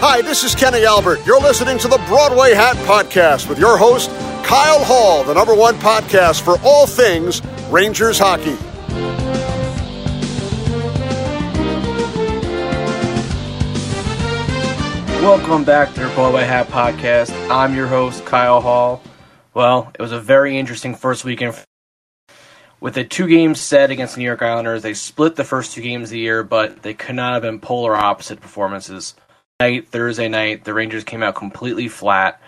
Hi, 0.00 0.22
this 0.22 0.44
is 0.44 0.54
Kenny 0.54 0.84
Albert. 0.84 1.26
You're 1.26 1.40
listening 1.40 1.76
to 1.80 1.88
the 1.88 1.98
Broadway 2.06 2.54
Hat 2.54 2.76
Podcast 2.86 3.48
with 3.48 3.58
your 3.58 3.76
host, 3.76 4.10
Kyle 4.44 4.84
Hall, 4.84 5.24
the 5.24 5.34
number 5.34 5.56
one 5.56 5.74
podcast 5.74 6.42
for 6.42 6.56
all 6.62 6.86
things 6.86 7.42
Rangers 7.68 8.16
hockey. 8.16 8.54
Welcome 15.20 15.64
back 15.64 15.92
to 15.94 16.00
the 16.00 16.12
Broadway 16.14 16.44
Hat 16.44 16.68
Podcast. 16.68 17.32
I'm 17.50 17.74
your 17.74 17.88
host, 17.88 18.24
Kyle 18.24 18.60
Hall. 18.60 19.02
Well, 19.52 19.90
it 19.98 20.00
was 20.00 20.12
a 20.12 20.20
very 20.20 20.56
interesting 20.56 20.94
first 20.94 21.24
weekend. 21.24 21.60
With 22.78 22.96
a 22.98 23.02
two 23.02 23.26
game 23.26 23.56
set 23.56 23.90
against 23.90 24.16
New 24.16 24.22
York 24.22 24.42
Islanders, 24.42 24.82
they 24.82 24.94
split 24.94 25.34
the 25.34 25.42
first 25.42 25.72
two 25.72 25.82
games 25.82 26.10
of 26.10 26.12
the 26.12 26.20
year, 26.20 26.44
but 26.44 26.84
they 26.84 26.94
could 26.94 27.16
not 27.16 27.32
have 27.32 27.42
been 27.42 27.58
polar 27.58 27.96
opposite 27.96 28.40
performances. 28.40 29.16
Night 29.60 29.88
Thursday 29.88 30.28
night, 30.28 30.64
the 30.64 30.72
Rangers 30.72 31.02
came 31.04 31.22
out 31.22 31.34
completely 31.34 31.88
flat. 31.88 32.40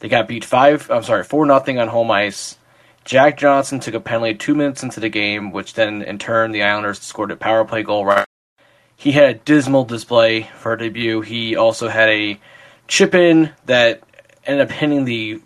They 0.00 0.08
got 0.08 0.28
beat 0.28 0.44
five. 0.44 0.90
I'm 0.90 1.02
sorry, 1.02 1.24
four 1.24 1.44
nothing 1.44 1.78
on 1.78 1.88
home 1.88 2.10
ice. 2.10 2.56
Jack 3.04 3.36
Johnson 3.36 3.80
took 3.80 3.94
a 3.94 4.00
penalty 4.00 4.34
two 4.34 4.54
minutes 4.54 4.84
into 4.84 5.00
the 5.00 5.08
game, 5.08 5.50
which 5.50 5.74
then 5.74 6.02
in 6.02 6.18
turn 6.18 6.52
the 6.52 6.62
Islanders 6.62 7.00
scored 7.00 7.32
a 7.32 7.36
power 7.36 7.64
play 7.64 7.82
goal 7.82 8.04
right 8.04 8.26
he 9.02 9.10
had 9.10 9.24
a 9.24 9.34
dismal 9.34 9.84
display 9.84 10.42
for 10.58 10.74
a 10.74 10.78
debut. 10.78 11.22
He 11.22 11.56
also 11.56 11.88
had 11.88 12.08
a 12.08 12.38
chip 12.86 13.16
in 13.16 13.52
that 13.66 14.00
ended 14.46 14.68
up 14.68 14.72
hitting 14.72 15.04
the 15.04 15.42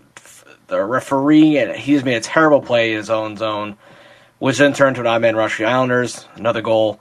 the 0.66 0.84
referee, 0.84 1.56
and 1.56 1.74
he 1.74 1.94
just 1.94 2.04
made 2.04 2.16
a 2.16 2.20
terrible 2.20 2.60
play 2.60 2.90
in 2.90 2.98
his 2.98 3.08
own 3.08 3.38
zone, 3.38 3.78
which 4.40 4.58
then 4.58 4.74
turned 4.74 4.96
to 4.96 5.00
an 5.00 5.06
odd 5.06 5.22
man 5.22 5.36
rush. 5.36 5.56
The 5.56 5.64
Islanders, 5.64 6.28
another 6.34 6.60
goal. 6.60 7.00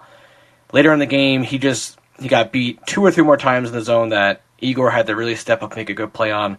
Later 0.72 0.94
in 0.94 1.00
the 1.00 1.06
game, 1.06 1.44
he 1.44 1.58
just 1.58 2.00
he 2.20 2.28
got 2.28 2.52
beat 2.52 2.86
two 2.86 3.04
or 3.04 3.12
three 3.12 3.24
more 3.24 3.38
times 3.38 3.70
in 3.70 3.76
the 3.76 3.82
zone 3.82 4.10
that 4.10 4.42
Igor 4.60 4.92
had 4.92 5.08
to 5.08 5.16
really 5.16 5.36
step 5.36 5.62
up 5.62 5.72
and 5.72 5.78
make 5.78 5.90
a 5.90 5.94
good 5.94 6.14
play 6.14 6.32
on. 6.32 6.58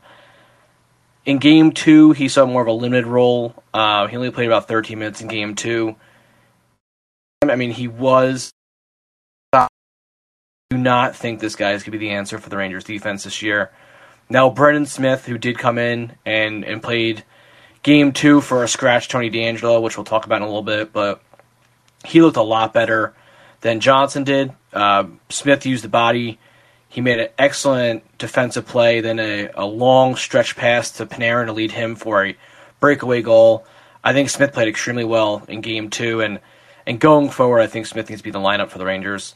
In 1.24 1.38
game 1.38 1.72
two, 1.72 2.12
he 2.12 2.28
saw 2.28 2.46
more 2.46 2.62
of 2.62 2.68
a 2.68 2.72
limited 2.72 3.06
role. 3.06 3.54
Uh, 3.74 4.06
he 4.06 4.16
only 4.16 4.30
played 4.30 4.46
about 4.46 4.68
13 4.68 4.98
minutes 4.98 5.20
in 5.20 5.28
game 5.28 5.54
two. 5.54 5.96
I 7.42 7.56
mean, 7.56 7.70
he 7.70 7.88
was 7.88 8.52
I 9.52 9.68
do 10.70 10.78
not 10.78 11.16
think 11.16 11.40
this 11.40 11.56
guy 11.56 11.72
is 11.72 11.82
going 11.82 11.92
to 11.92 11.98
be 11.98 12.06
the 12.06 12.14
answer 12.14 12.38
for 12.38 12.50
the 12.50 12.56
Rangers 12.56 12.84
defense 12.84 13.24
this 13.24 13.42
year. 13.42 13.70
Now, 14.28 14.50
Brendan 14.50 14.86
Smith, 14.86 15.24
who 15.24 15.38
did 15.38 15.58
come 15.58 15.78
in 15.78 16.12
and, 16.24 16.64
and 16.64 16.82
played 16.82 17.24
game 17.82 18.12
two 18.12 18.41
for 18.41 18.64
a 18.64 18.68
scratch 18.68 19.08
Tony 19.08 19.30
DeAngelo, 19.30 19.80
which 19.80 19.96
we'll 19.96 20.04
talk 20.04 20.26
about 20.26 20.36
in 20.36 20.42
a 20.42 20.46
little 20.46 20.62
bit, 20.62 20.92
but 20.92 21.22
he 22.04 22.20
looked 22.20 22.36
a 22.36 22.42
lot 22.42 22.72
better 22.72 23.14
than 23.60 23.80
Johnson 23.80 24.24
did. 24.24 24.52
Uh, 24.72 25.04
Smith 25.28 25.66
used 25.66 25.84
the 25.84 25.88
body. 25.88 26.38
He 26.88 27.00
made 27.00 27.18
an 27.18 27.28
excellent 27.38 28.18
defensive 28.18 28.66
play, 28.66 29.00
then 29.00 29.18
a, 29.18 29.50
a 29.54 29.66
long 29.66 30.16
stretch 30.16 30.56
pass 30.56 30.92
to 30.92 31.06
Panarin 31.06 31.46
to 31.46 31.52
lead 31.52 31.72
him 31.72 31.94
for 31.96 32.24
a 32.24 32.36
breakaway 32.80 33.22
goal. 33.22 33.66
I 34.02 34.12
think 34.12 34.30
Smith 34.30 34.52
played 34.52 34.68
extremely 34.68 35.04
well 35.04 35.42
in 35.48 35.60
game 35.60 35.90
two, 35.90 36.20
and, 36.20 36.40
and 36.86 37.00
going 37.00 37.30
forward, 37.30 37.60
I 37.60 37.66
think 37.66 37.86
Smith 37.86 38.08
needs 38.08 38.20
to 38.20 38.24
be 38.24 38.30
the 38.30 38.38
lineup 38.38 38.70
for 38.70 38.78
the 38.78 38.84
Rangers. 38.84 39.34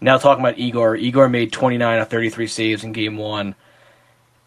Now 0.00 0.18
talking 0.18 0.44
about 0.44 0.58
Igor, 0.58 0.96
Igor 0.96 1.28
made 1.28 1.52
29 1.52 1.98
of 1.98 2.08
33 2.08 2.46
saves 2.46 2.84
in 2.84 2.92
game 2.92 3.16
one. 3.16 3.54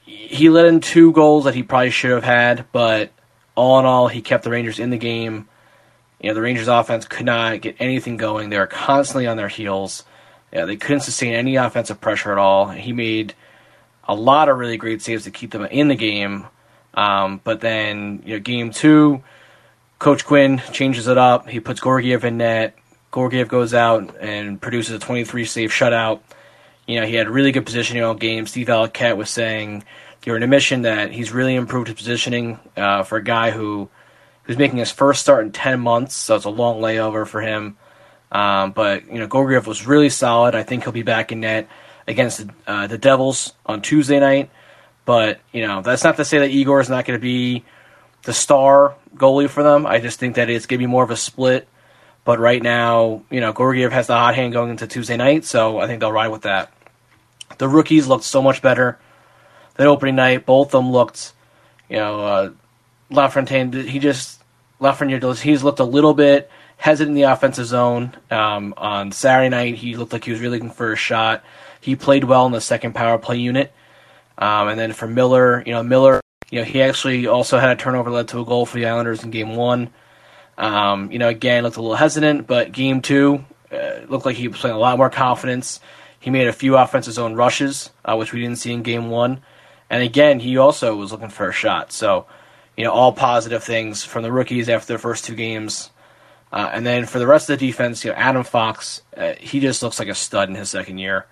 He 0.05 0.49
let 0.49 0.65
in 0.65 0.79
two 0.79 1.11
goals 1.11 1.43
that 1.43 1.55
he 1.55 1.63
probably 1.63 1.89
should 1.89 2.11
have 2.11 2.23
had, 2.23 2.65
but 2.71 3.11
all 3.55 3.79
in 3.79 3.85
all, 3.85 4.07
he 4.07 4.21
kept 4.21 4.43
the 4.43 4.49
Rangers 4.49 4.79
in 4.79 4.89
the 4.89 4.97
game. 4.97 5.47
You 6.19 6.29
know, 6.29 6.33
the 6.33 6.41
Rangers 6.41 6.67
offense 6.67 7.05
could 7.05 7.25
not 7.25 7.61
get 7.61 7.77
anything 7.79 8.17
going. 8.17 8.49
They 8.49 8.57
were 8.57 8.67
constantly 8.67 9.27
on 9.27 9.37
their 9.37 9.47
heels. 9.47 10.03
Yeah, 10.51 10.65
they 10.65 10.75
couldn't 10.75 11.01
sustain 11.01 11.33
any 11.33 11.55
offensive 11.55 12.01
pressure 12.01 12.31
at 12.31 12.37
all. 12.37 12.67
He 12.67 12.91
made 12.91 13.35
a 14.07 14.15
lot 14.15 14.49
of 14.49 14.57
really 14.57 14.77
great 14.77 15.01
saves 15.01 15.25
to 15.25 15.31
keep 15.31 15.51
them 15.51 15.65
in 15.65 15.87
the 15.87 15.95
game. 15.95 16.47
Um, 16.93 17.39
but 17.43 17.61
then, 17.61 18.23
you 18.25 18.33
know, 18.33 18.39
game 18.39 18.71
two, 18.71 19.23
Coach 19.99 20.25
Quinn 20.25 20.61
changes 20.71 21.07
it 21.07 21.17
up. 21.17 21.47
He 21.47 21.59
puts 21.59 21.81
Georgiev 21.81 22.25
in 22.25 22.37
net. 22.37 22.75
Georgiev 23.13 23.47
goes 23.47 23.73
out 23.73 24.15
and 24.19 24.59
produces 24.59 24.95
a 24.95 24.99
23 24.99 25.45
save 25.45 25.69
shutout. 25.71 26.21
You 26.87 26.99
know, 26.99 27.05
he 27.05 27.15
had 27.15 27.29
really 27.29 27.51
good 27.51 27.65
positioning 27.65 28.03
all 28.03 28.15
game. 28.15 28.47
Steve 28.47 28.67
Valiquette 28.67 29.17
was 29.17 29.29
saying 29.29 29.83
during 30.21 30.43
a 30.43 30.47
mission 30.47 30.81
that 30.81 31.11
he's 31.11 31.31
really 31.31 31.55
improved 31.55 31.87
his 31.87 31.95
positioning 31.95 32.59
uh, 32.75 33.03
for 33.03 33.17
a 33.17 33.23
guy 33.23 33.51
who 33.51 33.89
who's 34.49 34.57
making 34.57 34.79
his 34.79 34.91
first 34.91 35.21
start 35.21 35.45
in 35.45 35.51
10 35.51 35.79
months, 35.79 36.15
so 36.15 36.35
it's 36.35 36.45
a 36.45 36.49
long 36.49 36.81
layover 36.81 37.27
for 37.27 37.41
him. 37.41 37.77
Um, 38.31 38.71
but, 38.71 39.05
you 39.05 39.19
know, 39.19 39.27
Georgiev 39.27 39.67
was 39.67 39.85
really 39.85 40.09
solid. 40.09 40.55
I 40.55 40.63
think 40.63 40.83
he'll 40.83 40.91
be 40.91 41.03
back 41.03 41.31
in 41.31 41.41
net 41.41 41.69
against 42.07 42.47
the, 42.47 42.53
uh, 42.65 42.87
the 42.87 42.97
Devils 42.97 43.53
on 43.67 43.83
Tuesday 43.83 44.19
night. 44.19 44.49
But, 45.05 45.39
you 45.51 45.67
know, 45.67 45.83
that's 45.83 46.03
not 46.03 46.17
to 46.17 46.25
say 46.25 46.39
that 46.39 46.49
Igor 46.49 46.79
is 46.79 46.89
not 46.89 47.05
going 47.05 47.19
to 47.19 47.21
be 47.21 47.63
the 48.23 48.33
star 48.33 48.95
goalie 49.15 49.49
for 49.49 49.61
them. 49.61 49.85
I 49.85 49.99
just 49.99 50.19
think 50.19 50.35
that 50.35 50.49
it's 50.49 50.65
going 50.65 50.79
to 50.79 50.83
be 50.83 50.87
more 50.87 51.03
of 51.03 51.11
a 51.11 51.15
split 51.15 51.67
but 52.29 52.37
right 52.37 52.61
now, 52.61 53.23
you 53.31 53.41
know, 53.41 53.53
Georgiev 53.53 53.91
has 53.91 54.05
the 54.05 54.13
hot 54.13 54.35
hand 54.35 54.53
going 54.53 54.69
into 54.69 54.85
Tuesday 54.85 55.17
night, 55.17 55.45
so 55.45 55.79
I 55.79 55.87
think 55.87 55.99
they'll 55.99 56.11
ride 56.11 56.27
with 56.27 56.43
that. 56.43 56.71
The 57.57 57.67
rookies 57.67 58.05
looked 58.05 58.23
so 58.23 58.39
much 58.39 58.61
better 58.61 58.99
than 59.75 59.87
opening 59.87 60.15
night. 60.15 60.45
Both 60.45 60.67
of 60.67 60.83
them 60.83 60.91
looked, 60.91 61.33
you 61.89 61.97
know, 61.97 62.19
uh, 62.19 62.51
LaFontaine, 63.09 63.71
he 63.71 63.97
just, 63.97 64.38
Lafreniere, 64.79 65.39
he's 65.39 65.63
looked 65.63 65.79
a 65.79 65.85
little 65.85 66.13
bit 66.13 66.49
hesitant 66.77 67.09
in 67.09 67.15
the 67.15 67.31
offensive 67.31 67.65
zone. 67.65 68.15
Um, 68.31 68.73
on 68.77 69.11
Saturday 69.11 69.49
night, 69.49 69.75
he 69.75 69.95
looked 69.95 70.13
like 70.13 70.25
he 70.25 70.31
was 70.31 70.39
really 70.39 70.57
looking 70.57 70.71
for 70.71 70.93
a 70.93 70.95
shot. 70.95 71.43
He 71.81 71.95
played 71.95 72.23
well 72.23 72.45
in 72.45 72.51
the 72.51 72.61
second 72.61 72.95
power 72.95 73.17
play 73.17 73.37
unit. 73.37 73.73
Um, 74.37 74.69
and 74.69 74.79
then 74.79 74.93
for 74.93 75.07
Miller, 75.07 75.61
you 75.65 75.73
know, 75.73 75.83
Miller, 75.83 76.21
you 76.49 76.59
know, 76.59 76.65
he 76.65 76.81
actually 76.81 77.27
also 77.27 77.59
had 77.59 77.69
a 77.69 77.75
turnover 77.75 78.09
led 78.09 78.29
to 78.29 78.39
a 78.39 78.45
goal 78.45 78.65
for 78.65 78.77
the 78.77 78.85
Islanders 78.85 79.23
in 79.23 79.31
game 79.31 79.55
one. 79.55 79.89
Um, 80.57 81.11
you 81.11 81.19
know, 81.19 81.27
again, 81.27 81.63
looked 81.63 81.77
a 81.77 81.81
little 81.81 81.95
hesitant, 81.95 82.47
but 82.47 82.71
game 82.71 83.01
two 83.01 83.45
uh, 83.71 83.99
looked 84.07 84.25
like 84.25 84.35
he 84.35 84.47
was 84.47 84.59
playing 84.59 84.75
a 84.75 84.79
lot 84.79 84.97
more 84.97 85.09
confidence. 85.09 85.79
He 86.19 86.29
made 86.29 86.47
a 86.47 86.53
few 86.53 86.77
offensive 86.77 87.13
zone 87.13 87.35
rushes, 87.35 87.91
uh, 88.03 88.15
which 88.15 88.33
we 88.33 88.41
didn't 88.41 88.57
see 88.57 88.73
in 88.73 88.83
game 88.83 89.09
one. 89.09 89.41
And 89.89 90.03
again, 90.03 90.39
he 90.39 90.57
also 90.57 90.95
was 90.95 91.11
looking 91.11 91.29
for 91.29 91.49
a 91.49 91.53
shot. 91.53 91.91
So, 91.91 92.25
you 92.79 92.85
know, 92.85 92.93
all 92.93 93.11
positive 93.11 93.61
things 93.61 94.05
from 94.05 94.23
the 94.23 94.31
rookies 94.31 94.69
after 94.69 94.87
their 94.87 94.97
first 94.97 95.25
two 95.25 95.35
games. 95.35 95.91
Uh, 96.49 96.69
and 96.71 96.87
then 96.87 97.05
for 97.05 97.19
the 97.19 97.27
rest 97.27 97.49
of 97.49 97.59
the 97.59 97.67
defense, 97.67 98.05
you 98.05 98.11
know, 98.11 98.15
Adam 98.15 98.41
Fox, 98.41 99.01
uh, 99.17 99.33
he 99.37 99.59
just 99.59 99.83
looks 99.83 99.99
like 99.99 100.07
a 100.07 100.15
stud 100.15 100.47
in 100.47 100.55
his 100.55 100.69
second 100.69 100.97
year. 100.97 101.25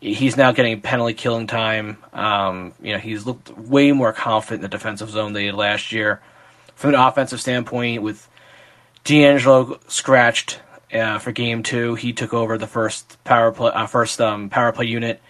He's 0.00 0.38
now 0.38 0.52
getting 0.52 0.80
penalty 0.80 1.12
killing 1.12 1.46
time. 1.46 1.98
Um, 2.14 2.72
you 2.82 2.94
know, 2.94 2.98
he's 2.98 3.26
looked 3.26 3.50
way 3.58 3.92
more 3.92 4.14
confident 4.14 4.64
in 4.64 4.70
the 4.70 4.74
defensive 4.74 5.10
zone 5.10 5.34
than 5.34 5.42
he 5.42 5.48
did 5.48 5.54
last 5.54 5.92
year. 5.92 6.22
From 6.76 6.94
an 6.94 7.00
offensive 7.00 7.42
standpoint, 7.42 8.00
with 8.00 8.26
DeAngelo 9.04 9.78
scratched 9.90 10.60
uh, 10.94 11.18
for 11.18 11.30
game 11.30 11.62
two. 11.62 11.94
He 11.94 12.14
took 12.14 12.32
over 12.32 12.56
the 12.56 12.66
first 12.66 13.22
power 13.22 13.52
play, 13.52 13.70
uh, 13.70 13.86
first 13.86 14.18
um, 14.18 14.48
power 14.48 14.72
play 14.72 14.86
unit, 14.86 15.20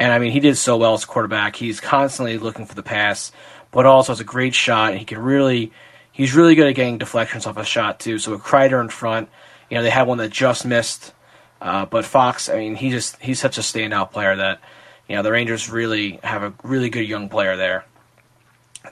and 0.00 0.12
I 0.12 0.18
mean 0.18 0.32
he 0.32 0.40
did 0.40 0.56
so 0.56 0.76
well 0.76 0.94
as 0.94 1.04
quarterback. 1.04 1.54
He's 1.54 1.80
constantly 1.80 2.36
looking 2.38 2.66
for 2.66 2.74
the 2.74 2.82
pass, 2.82 3.30
but 3.72 3.84
also 3.84 4.12
has 4.12 4.20
a 4.20 4.24
great 4.24 4.54
shot. 4.54 4.90
And 4.92 5.00
he 5.00 5.04
can 5.04 5.18
really, 5.18 5.72
he's 6.12 6.34
really 6.34 6.54
good 6.54 6.68
at 6.68 6.76
getting 6.76 6.98
deflections 6.98 7.46
off 7.46 7.56
a 7.56 7.64
shot 7.64 7.98
too. 7.98 8.18
So 8.18 8.30
with 8.32 8.42
Kreider 8.42 8.80
in 8.80 8.88
front, 8.88 9.28
you 9.68 9.76
know 9.76 9.82
they 9.82 9.90
had 9.90 10.06
one 10.06 10.18
that 10.18 10.30
just 10.30 10.64
missed, 10.64 11.14
uh, 11.60 11.86
but 11.86 12.04
Fox, 12.04 12.48
I 12.48 12.58
mean 12.58 12.76
he 12.76 12.90
just 12.90 13.20
he's 13.20 13.40
such 13.40 13.58
a 13.58 13.62
standout 13.62 14.12
player 14.12 14.36
that 14.36 14.60
you 15.08 15.16
know 15.16 15.22
the 15.22 15.32
Rangers 15.32 15.70
really 15.70 16.20
have 16.22 16.42
a 16.42 16.52
really 16.62 16.90
good 16.90 17.08
young 17.08 17.30
player 17.30 17.56
there. 17.56 17.86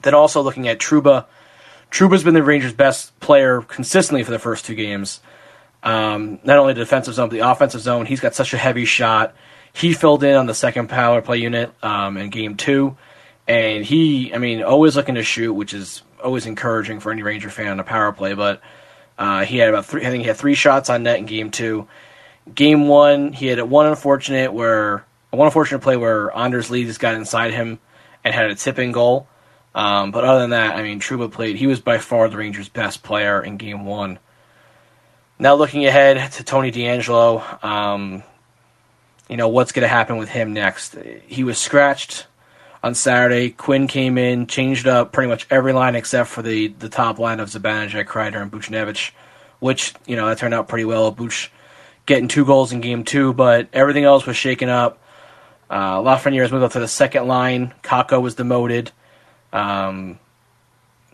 Then 0.02 0.14
also 0.14 0.40
looking 0.40 0.68
at 0.68 0.78
Trouba, 0.78 1.26
Trouba's 1.90 2.24
been 2.24 2.34
the 2.34 2.42
Rangers' 2.42 2.72
best 2.72 3.18
player 3.20 3.60
consistently 3.60 4.24
for 4.24 4.30
the 4.30 4.38
first 4.38 4.64
two 4.64 4.74
games. 4.74 5.20
Um, 5.82 6.38
not 6.44 6.58
only 6.58 6.72
the 6.72 6.80
defensive 6.80 7.14
zone, 7.14 7.28
but 7.28 7.34
the 7.34 7.50
offensive 7.50 7.80
zone. 7.80 8.06
He's 8.06 8.20
got 8.20 8.34
such 8.34 8.54
a 8.54 8.58
heavy 8.58 8.84
shot. 8.84 9.34
He 9.72 9.92
filled 9.92 10.24
in 10.24 10.36
on 10.36 10.46
the 10.46 10.54
second 10.54 10.88
power 10.88 11.20
play 11.20 11.38
unit 11.38 11.72
um, 11.82 12.16
in 12.16 12.30
game 12.30 12.56
two, 12.56 12.96
and 13.50 13.84
he, 13.84 14.32
I 14.32 14.38
mean, 14.38 14.62
always 14.62 14.94
looking 14.94 15.16
to 15.16 15.24
shoot, 15.24 15.52
which 15.52 15.74
is 15.74 16.02
always 16.22 16.46
encouraging 16.46 17.00
for 17.00 17.10
any 17.10 17.24
Ranger 17.24 17.50
fan 17.50 17.66
on 17.66 17.80
a 17.80 17.84
power 17.84 18.12
play. 18.12 18.34
But 18.34 18.62
uh, 19.18 19.44
he 19.44 19.58
had 19.58 19.68
about 19.68 19.86
three. 19.86 20.06
I 20.06 20.10
think 20.10 20.22
he 20.22 20.28
had 20.28 20.36
three 20.36 20.54
shots 20.54 20.88
on 20.88 21.02
net 21.02 21.18
in 21.18 21.26
game 21.26 21.50
two. 21.50 21.88
Game 22.54 22.86
one, 22.86 23.32
he 23.32 23.48
had 23.48 23.60
one 23.62 23.86
unfortunate 23.86 24.52
where 24.52 25.04
one 25.30 25.46
unfortunate 25.46 25.80
play 25.80 25.96
where 25.96 26.34
Anders 26.36 26.70
Lee 26.70 26.84
just 26.84 27.00
got 27.00 27.16
inside 27.16 27.52
him 27.52 27.80
and 28.22 28.32
had 28.32 28.52
a 28.52 28.54
tipping 28.54 28.92
goal. 28.92 29.26
Um, 29.74 30.12
but 30.12 30.24
other 30.24 30.42
than 30.42 30.50
that, 30.50 30.76
I 30.76 30.82
mean, 30.84 31.00
Trouba 31.00 31.30
played. 31.30 31.56
He 31.56 31.66
was 31.66 31.80
by 31.80 31.98
far 31.98 32.28
the 32.28 32.36
Rangers' 32.36 32.68
best 32.68 33.02
player 33.02 33.42
in 33.42 33.56
Game 33.56 33.84
One. 33.84 34.20
Now 35.40 35.56
looking 35.56 35.86
ahead 35.86 36.30
to 36.34 36.44
Tony 36.44 36.70
DeAngelo, 36.70 37.64
um, 37.64 38.22
you 39.28 39.36
know 39.36 39.48
what's 39.48 39.72
going 39.72 39.82
to 39.82 39.88
happen 39.88 40.18
with 40.18 40.28
him 40.28 40.52
next. 40.52 40.94
He 41.26 41.42
was 41.42 41.58
scratched 41.58 42.26
on 42.82 42.94
Saturday. 42.94 43.50
Quinn 43.50 43.86
came 43.86 44.18
in, 44.18 44.46
changed 44.46 44.86
up 44.86 45.12
pretty 45.12 45.28
much 45.28 45.46
every 45.50 45.72
line 45.72 45.94
except 45.94 46.28
for 46.30 46.42
the 46.42 46.68
the 46.68 46.88
top 46.88 47.18
line 47.18 47.40
of 47.40 47.48
Zibanejad, 47.48 48.06
Kreider, 48.06 48.40
and 48.40 48.50
Buchnevich, 48.50 49.12
which 49.58 49.94
you 50.06 50.16
know 50.16 50.26
that 50.26 50.38
turned 50.38 50.54
out 50.54 50.68
pretty 50.68 50.84
well. 50.84 51.10
Buch 51.10 51.50
getting 52.06 52.28
two 52.28 52.44
goals 52.44 52.72
in 52.72 52.80
Game 52.80 53.04
Two, 53.04 53.32
but 53.32 53.68
everything 53.72 54.04
else 54.04 54.26
was 54.26 54.36
shaken 54.36 54.68
up. 54.68 54.98
Uh, 55.68 55.98
Lafreniere 55.98 56.50
moved 56.50 56.64
up 56.64 56.72
to 56.72 56.80
the 56.80 56.88
second 56.88 57.28
line. 57.28 57.72
Kakko 57.82 58.20
was 58.20 58.34
demoted. 58.34 58.90
Um, 59.52 60.18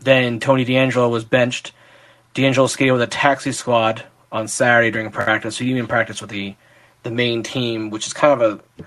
then 0.01 0.41
Tony 0.41 0.65
DeAngelo 0.65 1.11
was 1.11 1.25
benched. 1.25 1.73
DeAngelo 2.35 2.69
skated 2.69 2.93
with 2.93 3.03
a 3.03 3.07
taxi 3.07 3.53
squad 3.53 4.05
on 4.33 4.49
Saturday 4.49 4.91
during 4.91 5.11
practice. 5.11 5.57
So 5.57 5.65
he 5.65 5.71
didn't 5.71 5.79
even 5.79 5.89
practice 5.89 6.21
with 6.21 6.31
the 6.31 6.55
the 7.03 7.11
main 7.11 7.43
team, 7.43 7.91
which 7.91 8.07
is 8.07 8.13
kind 8.13 8.41
of 8.41 8.61
a 8.81 8.85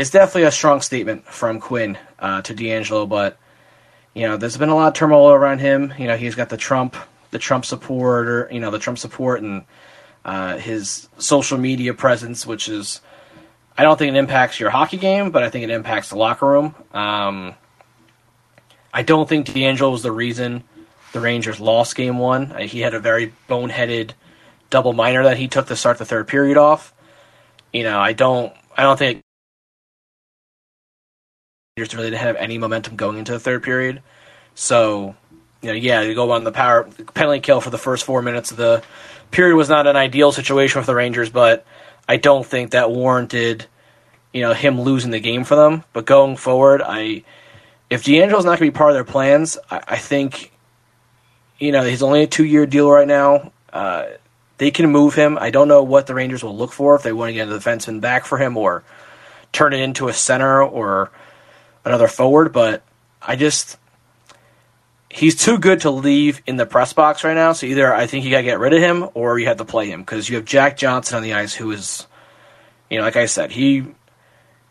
it's 0.00 0.08
definitely 0.08 0.44
a 0.44 0.50
strong 0.50 0.80
statement 0.80 1.26
from 1.26 1.60
Quinn 1.60 1.98
uh, 2.18 2.40
to 2.42 2.54
DeAngelo, 2.54 3.06
But 3.06 3.36
you 4.14 4.26
know, 4.26 4.38
there's 4.38 4.56
been 4.56 4.70
a 4.70 4.74
lot 4.74 4.88
of 4.88 4.94
turmoil 4.94 5.30
around 5.30 5.58
him. 5.58 5.92
You 5.98 6.06
know, 6.06 6.16
he's 6.16 6.34
got 6.34 6.48
the 6.48 6.56
Trump 6.56 6.96
the 7.32 7.38
Trump 7.38 7.66
support 7.66 8.26
or 8.26 8.48
you 8.50 8.60
know 8.60 8.70
the 8.70 8.78
Trump 8.78 8.98
support 8.98 9.42
and 9.42 9.64
uh, 10.24 10.56
his 10.56 11.06
social 11.18 11.58
media 11.58 11.92
presence, 11.92 12.46
which 12.46 12.66
is 12.66 13.02
I 13.76 13.82
don't 13.82 13.98
think 13.98 14.14
it 14.14 14.18
impacts 14.18 14.58
your 14.58 14.70
hockey 14.70 14.96
game, 14.96 15.30
but 15.32 15.42
I 15.42 15.50
think 15.50 15.64
it 15.64 15.70
impacts 15.70 16.08
the 16.08 16.16
locker 16.16 16.46
room. 16.46 16.74
Um, 16.92 17.54
I 18.94 19.02
don't 19.02 19.28
think 19.28 19.48
DeAngelo 19.48 19.92
was 19.92 20.02
the 20.02 20.12
reason 20.12 20.64
the 21.12 21.20
Rangers 21.20 21.60
lost 21.60 21.94
game 21.94 22.16
one. 22.16 22.52
Uh, 22.52 22.60
he 22.60 22.80
had 22.80 22.94
a 22.94 23.00
very 23.00 23.34
boneheaded 23.50 24.12
double 24.70 24.94
minor 24.94 25.24
that 25.24 25.36
he 25.36 25.46
took 25.46 25.66
to 25.66 25.76
start 25.76 25.98
the 25.98 26.06
third 26.06 26.26
period 26.26 26.56
off. 26.56 26.94
You 27.70 27.82
know, 27.82 28.00
I 28.00 28.14
don't 28.14 28.50
I 28.78 28.82
don't 28.82 28.98
think 28.98 29.22
Rangers 31.80 31.94
really 31.96 32.10
didn't 32.10 32.22
have 32.22 32.36
any 32.36 32.58
momentum 32.58 32.96
going 32.96 33.18
into 33.18 33.32
the 33.32 33.40
third 33.40 33.62
period. 33.62 34.02
So, 34.54 35.14
you 35.62 35.68
know, 35.68 35.74
yeah, 35.74 36.02
you 36.02 36.14
go 36.14 36.30
on 36.32 36.44
the 36.44 36.52
power 36.52 36.88
penalty 37.14 37.40
kill 37.40 37.60
for 37.60 37.70
the 37.70 37.78
first 37.78 38.04
four 38.04 38.20
minutes 38.20 38.50
of 38.50 38.58
the 38.58 38.82
period 39.30 39.56
was 39.56 39.70
not 39.70 39.86
an 39.86 39.96
ideal 39.96 40.30
situation 40.32 40.82
for 40.82 40.86
the 40.86 40.94
Rangers, 40.94 41.30
but 41.30 41.64
I 42.06 42.16
don't 42.18 42.44
think 42.44 42.72
that 42.72 42.90
warranted, 42.90 43.64
you 44.32 44.42
know, 44.42 44.52
him 44.52 44.80
losing 44.80 45.10
the 45.10 45.20
game 45.20 45.44
for 45.44 45.54
them. 45.54 45.84
But 45.94 46.04
going 46.04 46.36
forward, 46.36 46.82
I 46.84 47.24
if 47.88 48.04
DeAngelo's 48.04 48.44
not 48.44 48.58
going 48.58 48.70
to 48.70 48.72
be 48.72 48.78
part 48.78 48.90
of 48.90 48.96
their 48.96 49.04
plans, 49.04 49.56
I, 49.70 49.82
I 49.88 49.96
think, 49.96 50.52
you 51.58 51.72
know, 51.72 51.82
he's 51.82 52.02
only 52.02 52.22
a 52.22 52.26
two 52.26 52.44
year 52.44 52.66
deal 52.66 52.90
right 52.90 53.08
now. 53.08 53.52
Uh, 53.72 54.04
they 54.58 54.70
can 54.70 54.90
move 54.90 55.14
him. 55.14 55.38
I 55.40 55.48
don't 55.48 55.68
know 55.68 55.82
what 55.82 56.06
the 56.06 56.14
Rangers 56.14 56.44
will 56.44 56.56
look 56.56 56.72
for 56.72 56.94
if 56.94 57.02
they 57.02 57.12
want 57.12 57.30
to 57.30 57.34
get 57.34 57.48
a 57.48 57.52
defenseman 57.52 58.02
back 58.02 58.26
for 58.26 58.36
him 58.36 58.58
or 58.58 58.84
turn 59.52 59.72
it 59.72 59.80
into 59.80 60.08
a 60.08 60.12
center 60.12 60.62
or 60.62 61.10
another 61.84 62.08
forward, 62.08 62.52
but 62.52 62.82
I 63.20 63.36
just 63.36 63.78
he's 65.10 65.34
too 65.34 65.58
good 65.58 65.80
to 65.80 65.90
leave 65.90 66.40
in 66.46 66.56
the 66.56 66.66
press 66.66 66.92
box 66.92 67.24
right 67.24 67.34
now. 67.34 67.52
So 67.52 67.66
either 67.66 67.92
I 67.92 68.06
think 68.06 68.24
you 68.24 68.30
got 68.30 68.38
to 68.38 68.44
get 68.44 68.60
rid 68.60 68.72
of 68.72 68.80
him 68.80 69.08
or 69.14 69.38
you 69.38 69.46
have 69.46 69.58
to 69.58 69.64
play 69.64 69.90
him 69.90 70.00
because 70.00 70.28
you 70.28 70.36
have 70.36 70.44
Jack 70.44 70.76
Johnson 70.76 71.16
on 71.16 71.22
the 71.22 71.34
ice, 71.34 71.54
who 71.54 71.70
is, 71.72 72.06
you 72.88 72.98
know, 72.98 73.04
like 73.04 73.16
I 73.16 73.26
said, 73.26 73.50
he 73.50 73.86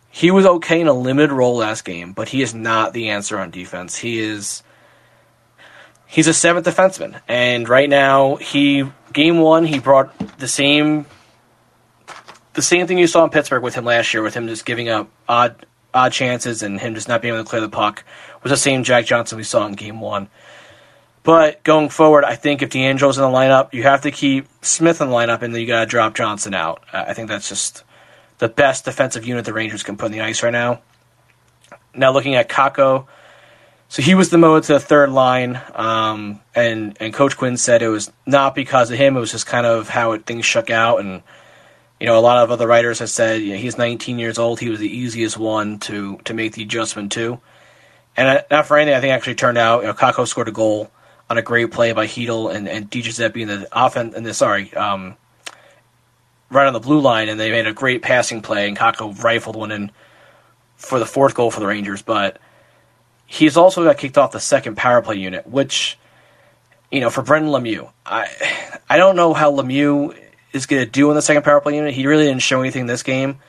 he 0.09 0.31
was 0.31 0.45
okay 0.45 0.81
in 0.81 0.88
a 0.88 0.94
limited 0.94 1.31
role 1.31 1.57
last 1.57 1.85
game, 1.85 2.13
but 2.13 2.29
he 2.29 2.41
is 2.41 2.56
not 2.56 2.94
the 2.94 3.09
answer 3.09 3.38
on 3.38 3.51
defense. 3.51 3.97
He 3.97 4.19
is 4.19 4.63
he's 6.07 6.27
a 6.27 6.33
seventh 6.33 6.65
defenseman, 6.65 7.21
and 7.27 7.67
right 7.69 7.89
now 7.89 8.38
he 8.38 8.89
game 9.13 9.39
one 9.39 9.65
he 9.65 9.79
brought 9.79 10.38
the 10.39 10.47
same 10.47 11.05
the 12.53 12.62
same 12.62 12.88
thing 12.88 12.97
you 12.97 13.07
saw 13.07 13.23
in 13.23 13.29
Pittsburgh 13.29 13.63
with 13.63 13.75
him 13.75 13.85
last 13.85 14.13
year, 14.13 14.23
with 14.23 14.33
him 14.33 14.47
just 14.47 14.65
giving 14.65 14.89
up 14.89 15.09
odd 15.27 15.65
odd 15.94 16.12
chances 16.12 16.63
and 16.63 16.80
him 16.80 16.95
just 16.95 17.07
not 17.07 17.21
being 17.21 17.33
able 17.33 17.44
to 17.44 17.50
clear 17.50 17.62
the 17.62 17.69
puck 17.69 18.03
was 18.44 18.51
the 18.51 18.57
same 18.57 18.83
Jack 18.83 19.06
Johnson 19.06 19.38
we 19.38 19.44
saw 19.44 19.65
in 19.65 19.74
game 19.74 20.01
one. 20.01 20.30
But 21.24 21.63
going 21.63 21.89
forward, 21.89 22.24
I 22.24 22.36
think 22.36 22.62
if 22.62 22.69
DeAngelo's 22.69 23.18
in 23.18 23.24
the 23.24 23.30
lineup, 23.30 23.74
you 23.74 23.83
have 23.83 24.01
to 24.01 24.12
keep 24.12 24.47
Smith 24.62 25.01
in 25.01 25.09
the 25.09 25.15
lineup, 25.15 25.41
and 25.41 25.53
then 25.53 25.62
you 25.62 25.68
got 25.68 25.81
to 25.81 25.86
drop 25.86 26.15
Johnson 26.15 26.53
out. 26.53 26.83
I 26.94 27.13
think 27.13 27.27
that's 27.27 27.50
just 27.50 27.83
the 28.38 28.47
best 28.47 28.86
defensive 28.86 29.25
unit 29.25 29.45
the 29.45 29.53
Rangers 29.53 29.83
can 29.83 29.97
put 29.97 30.07
in 30.07 30.12
the 30.13 30.21
ice 30.21 30.41
right 30.44 30.53
now. 30.53 30.81
Now 31.94 32.12
looking 32.13 32.36
at 32.36 32.50
Kakko, 32.50 33.07
so 33.89 34.03
he 34.03 34.13
was 34.13 34.30
the 34.30 34.38
demoted 34.38 34.65
to 34.65 34.74
the 34.74 34.80
third 34.80 35.09
line, 35.09 35.59
um, 35.74 36.39
and 36.53 36.95
and 37.00 37.12
Coach 37.12 37.36
Quinn 37.36 37.57
said 37.57 37.81
it 37.81 37.89
was 37.89 38.12
not 38.27 38.53
because 38.53 38.91
of 38.91 38.97
him; 38.97 39.18
it 39.18 39.19
was 39.19 39.31
just 39.31 39.47
kind 39.47 39.65
of 39.65 39.89
how 39.89 40.12
it, 40.12 40.25
things 40.27 40.45
shook 40.45 40.69
out, 40.69 41.00
and 41.00 41.24
you 42.00 42.07
know, 42.07 42.18
a 42.18 42.22
lot 42.22 42.38
of 42.38 42.51
other 42.51 42.68
writers 42.68 43.00
have 43.00 43.10
said 43.10 43.42
you 43.42 43.54
know, 43.54 43.60
he's 43.60 43.78
19 43.78 44.19
years 44.19 44.40
old. 44.40 44.60
He 44.60 44.69
was 44.69 44.80
the 44.80 44.90
easiest 44.90 45.38
one 45.38 45.80
to 45.80 46.18
to 46.25 46.34
make 46.34 46.54
the 46.54 46.63
adjustment 46.63 47.12
to. 47.13 47.40
And 48.16 48.44
not 48.50 48.66
for 48.66 48.78
anything, 48.78 48.96
I 48.96 49.01
think 49.01 49.13
actually 49.13 49.36
turned 49.36 49.57
out. 49.57 49.81
You 49.81 49.88
know, 49.88 49.94
Kakko 49.94 50.28
scored 50.28 50.48
a 50.48 50.51
goal 50.51 50.92
on 51.30 51.38
a 51.38 51.42
great 51.42 51.72
play 51.72 51.92
by 51.92 52.07
Chytil 52.07 52.54
and 52.54 52.68
and 52.68 52.90
DiGiuseppe 52.90 53.38
in 53.38 53.48
the 53.48 53.68
offense. 53.72 54.16
And 54.16 54.25
the 54.25 54.34
sorry, 54.34 54.74
um, 54.74 55.18
right 56.50 56.68
on 56.68 56.74
the 56.74 56.80
blue 56.80 57.01
line, 57.01 57.30
and 57.30 57.40
they 57.40 57.51
made 57.51 57.68
a 57.68 57.74
great 57.74 58.01
passing 58.01 58.42
play, 58.42 58.68
and 58.68 58.78
Kakko 58.78 59.22
rifled 59.24 59.56
one 59.56 59.72
in 59.72 59.92
for 60.75 61.00
the 61.00 61.06
fourth 61.06 61.36
goal 61.36 61.51
for 61.51 61.60
the 61.60 61.68
Rangers. 61.68 62.01
But 62.01 62.40
he's 63.25 63.57
also 63.57 63.84
got 63.84 63.98
kicked 63.98 64.18
off 64.18 64.31
the 64.31 64.40
second 64.40 64.75
power 64.75 65.01
play 65.01 65.16
unit, 65.16 65.46
which 65.48 65.98
you 66.92 67.01
know 67.01 67.10
for 67.10 67.22
Brendan 67.22 67.51
Lemieux, 67.51 67.92
I 68.06 68.28
I 68.90 68.98
don't 68.98 69.18
know 69.18 69.34
how 69.34 69.51
Lemieux 69.51 70.18
is 70.54 70.66
going 70.66 70.84
to 70.84 70.90
do 70.90 71.10
in 71.10 71.16
the 71.16 71.22
second 71.22 71.44
power 71.44 71.62
play 71.62 71.75
unit. 71.75 71.94
He 71.94 72.07
really 72.07 72.25
didn't 72.25 72.42
show 72.42 72.60
anything 72.60 72.86
this 72.86 73.04
game. 73.04 73.40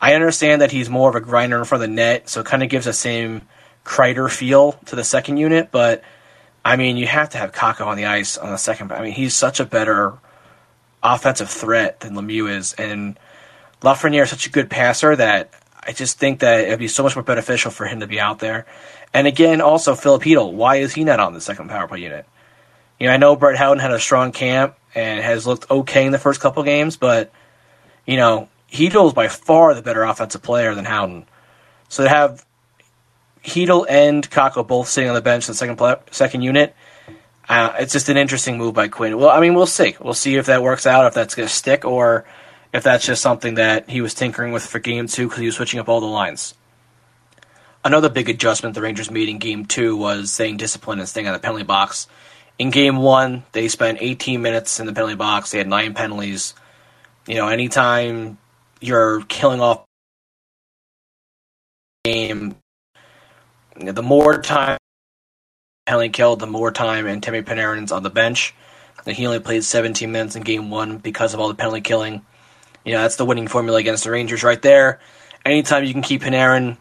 I 0.00 0.14
understand 0.14 0.60
that 0.60 0.70
he's 0.70 0.90
more 0.90 1.08
of 1.08 1.14
a 1.14 1.20
grinder 1.20 1.58
in 1.58 1.64
front 1.64 1.82
of 1.82 1.88
the 1.88 1.94
net, 1.94 2.28
so 2.28 2.40
it 2.40 2.46
kind 2.46 2.62
of 2.62 2.68
gives 2.68 2.84
the 2.84 2.92
same 2.92 3.42
Kreider 3.84 4.30
feel 4.30 4.72
to 4.86 4.96
the 4.96 5.04
second 5.04 5.38
unit. 5.38 5.70
But 5.70 6.02
I 6.64 6.76
mean, 6.76 6.96
you 6.96 7.06
have 7.06 7.30
to 7.30 7.38
have 7.38 7.52
Kakko 7.52 7.86
on 7.86 7.96
the 7.96 8.06
ice 8.06 8.36
on 8.36 8.50
the 8.50 8.58
second. 8.58 8.92
I 8.92 9.02
mean, 9.02 9.12
he's 9.12 9.34
such 9.34 9.60
a 9.60 9.64
better 9.64 10.14
offensive 11.02 11.48
threat 11.48 12.00
than 12.00 12.14
Lemieux 12.14 12.50
is, 12.50 12.74
and 12.74 13.18
Lafreniere 13.82 14.24
is 14.24 14.30
such 14.30 14.46
a 14.46 14.50
good 14.50 14.68
passer 14.68 15.14
that 15.16 15.50
I 15.86 15.92
just 15.92 16.18
think 16.18 16.40
that 16.40 16.62
it'd 16.62 16.78
be 16.78 16.88
so 16.88 17.02
much 17.02 17.14
more 17.14 17.22
beneficial 17.22 17.70
for 17.70 17.86
him 17.86 18.00
to 18.00 18.06
be 18.06 18.18
out 18.18 18.40
there. 18.40 18.66
And 19.14 19.26
again, 19.26 19.60
also 19.60 19.94
Filipino, 19.94 20.46
why 20.46 20.76
is 20.76 20.92
he 20.92 21.04
not 21.04 21.20
on 21.20 21.32
the 21.32 21.40
second 21.40 21.68
power 21.68 21.86
play 21.86 22.00
unit? 22.00 22.26
You 22.98 23.08
know, 23.08 23.12
I 23.12 23.16
know 23.16 23.36
Brett 23.36 23.56
Howden 23.56 23.80
had 23.80 23.90
a 23.90 24.00
strong 24.00 24.32
camp, 24.32 24.76
and 24.96 25.22
has 25.22 25.46
looked 25.46 25.70
okay 25.70 26.06
in 26.06 26.10
the 26.10 26.18
first 26.18 26.40
couple 26.40 26.62
games, 26.64 26.96
but 26.96 27.30
you 28.06 28.16
know 28.16 28.48
Chytil 28.72 29.06
is 29.06 29.12
by 29.12 29.28
far 29.28 29.74
the 29.74 29.82
better 29.82 30.02
offensive 30.02 30.42
player 30.42 30.74
than 30.74 30.86
Howden. 30.86 31.26
So 31.88 32.02
to 32.02 32.08
have 32.08 32.44
Chytil 33.44 33.86
and 33.88 34.28
Kakko 34.28 34.66
both 34.66 34.88
sitting 34.88 35.08
on 35.08 35.14
the 35.14 35.20
bench 35.20 35.44
in 35.44 35.52
the 35.52 35.56
second 35.56 35.76
play, 35.76 35.96
second 36.10 36.42
unit, 36.42 36.74
uh, 37.48 37.74
it's 37.78 37.92
just 37.92 38.08
an 38.08 38.16
interesting 38.16 38.58
move 38.58 38.74
by 38.74 38.88
Quinn. 38.88 39.18
Well, 39.18 39.28
I 39.28 39.40
mean, 39.40 39.54
we'll 39.54 39.66
see. 39.66 39.96
We'll 40.00 40.14
see 40.14 40.34
if 40.36 40.46
that 40.46 40.62
works 40.62 40.86
out, 40.86 41.06
if 41.06 41.14
that's 41.14 41.34
going 41.34 41.46
to 41.46 41.54
stick, 41.54 41.84
or 41.84 42.24
if 42.72 42.82
that's 42.82 43.06
just 43.06 43.22
something 43.22 43.54
that 43.54 43.88
he 43.88 44.00
was 44.00 44.14
tinkering 44.14 44.52
with 44.52 44.66
for 44.66 44.78
game 44.78 45.06
two 45.06 45.28
because 45.28 45.40
he 45.40 45.46
was 45.46 45.56
switching 45.56 45.78
up 45.78 45.88
all 45.88 46.00
the 46.00 46.06
lines. 46.06 46.54
Another 47.84 48.08
big 48.08 48.28
adjustment 48.28 48.74
the 48.74 48.80
Rangers 48.80 49.10
made 49.10 49.28
in 49.28 49.38
game 49.38 49.66
two 49.66 49.94
was 49.96 50.32
staying 50.32 50.56
disciplined 50.56 51.00
and 51.00 51.08
staying 51.08 51.28
on 51.28 51.34
the 51.34 51.38
penalty 51.38 51.62
box 51.62 52.08
in 52.58 52.70
game 52.70 52.96
one, 52.96 53.44
they 53.52 53.68
spent 53.68 53.98
18 54.00 54.40
minutes 54.40 54.80
in 54.80 54.86
the 54.86 54.92
penalty 54.92 55.14
box. 55.14 55.50
They 55.50 55.58
had 55.58 55.68
nine 55.68 55.94
penalties. 55.94 56.54
You 57.26 57.34
know, 57.34 57.48
anytime 57.48 58.38
you're 58.80 59.22
killing 59.22 59.60
off 59.60 59.84
game, 62.04 62.56
the 63.76 64.02
more 64.02 64.40
time 64.40 64.78
penalty 65.86 66.08
killed, 66.08 66.40
the 66.40 66.46
more 66.46 66.70
time 66.70 67.04
Artemi 67.04 67.42
Panarin's 67.42 67.92
on 67.92 68.02
the 68.02 68.10
bench. 68.10 68.54
And 69.04 69.16
he 69.16 69.26
only 69.26 69.40
played 69.40 69.62
17 69.62 70.10
minutes 70.10 70.34
in 70.34 70.42
game 70.42 70.70
one 70.70 70.98
because 70.98 71.34
of 71.34 71.40
all 71.40 71.48
the 71.48 71.54
penalty 71.54 71.80
killing. 71.80 72.24
You 72.84 72.92
know, 72.92 73.02
that's 73.02 73.16
the 73.16 73.24
winning 73.24 73.48
formula 73.48 73.78
against 73.78 74.04
the 74.04 74.10
Rangers 74.10 74.42
right 74.42 74.60
there. 74.60 75.00
Anytime 75.44 75.84
you 75.84 75.92
can 75.92 76.02
keep 76.02 76.22
Panarin, 76.22 76.76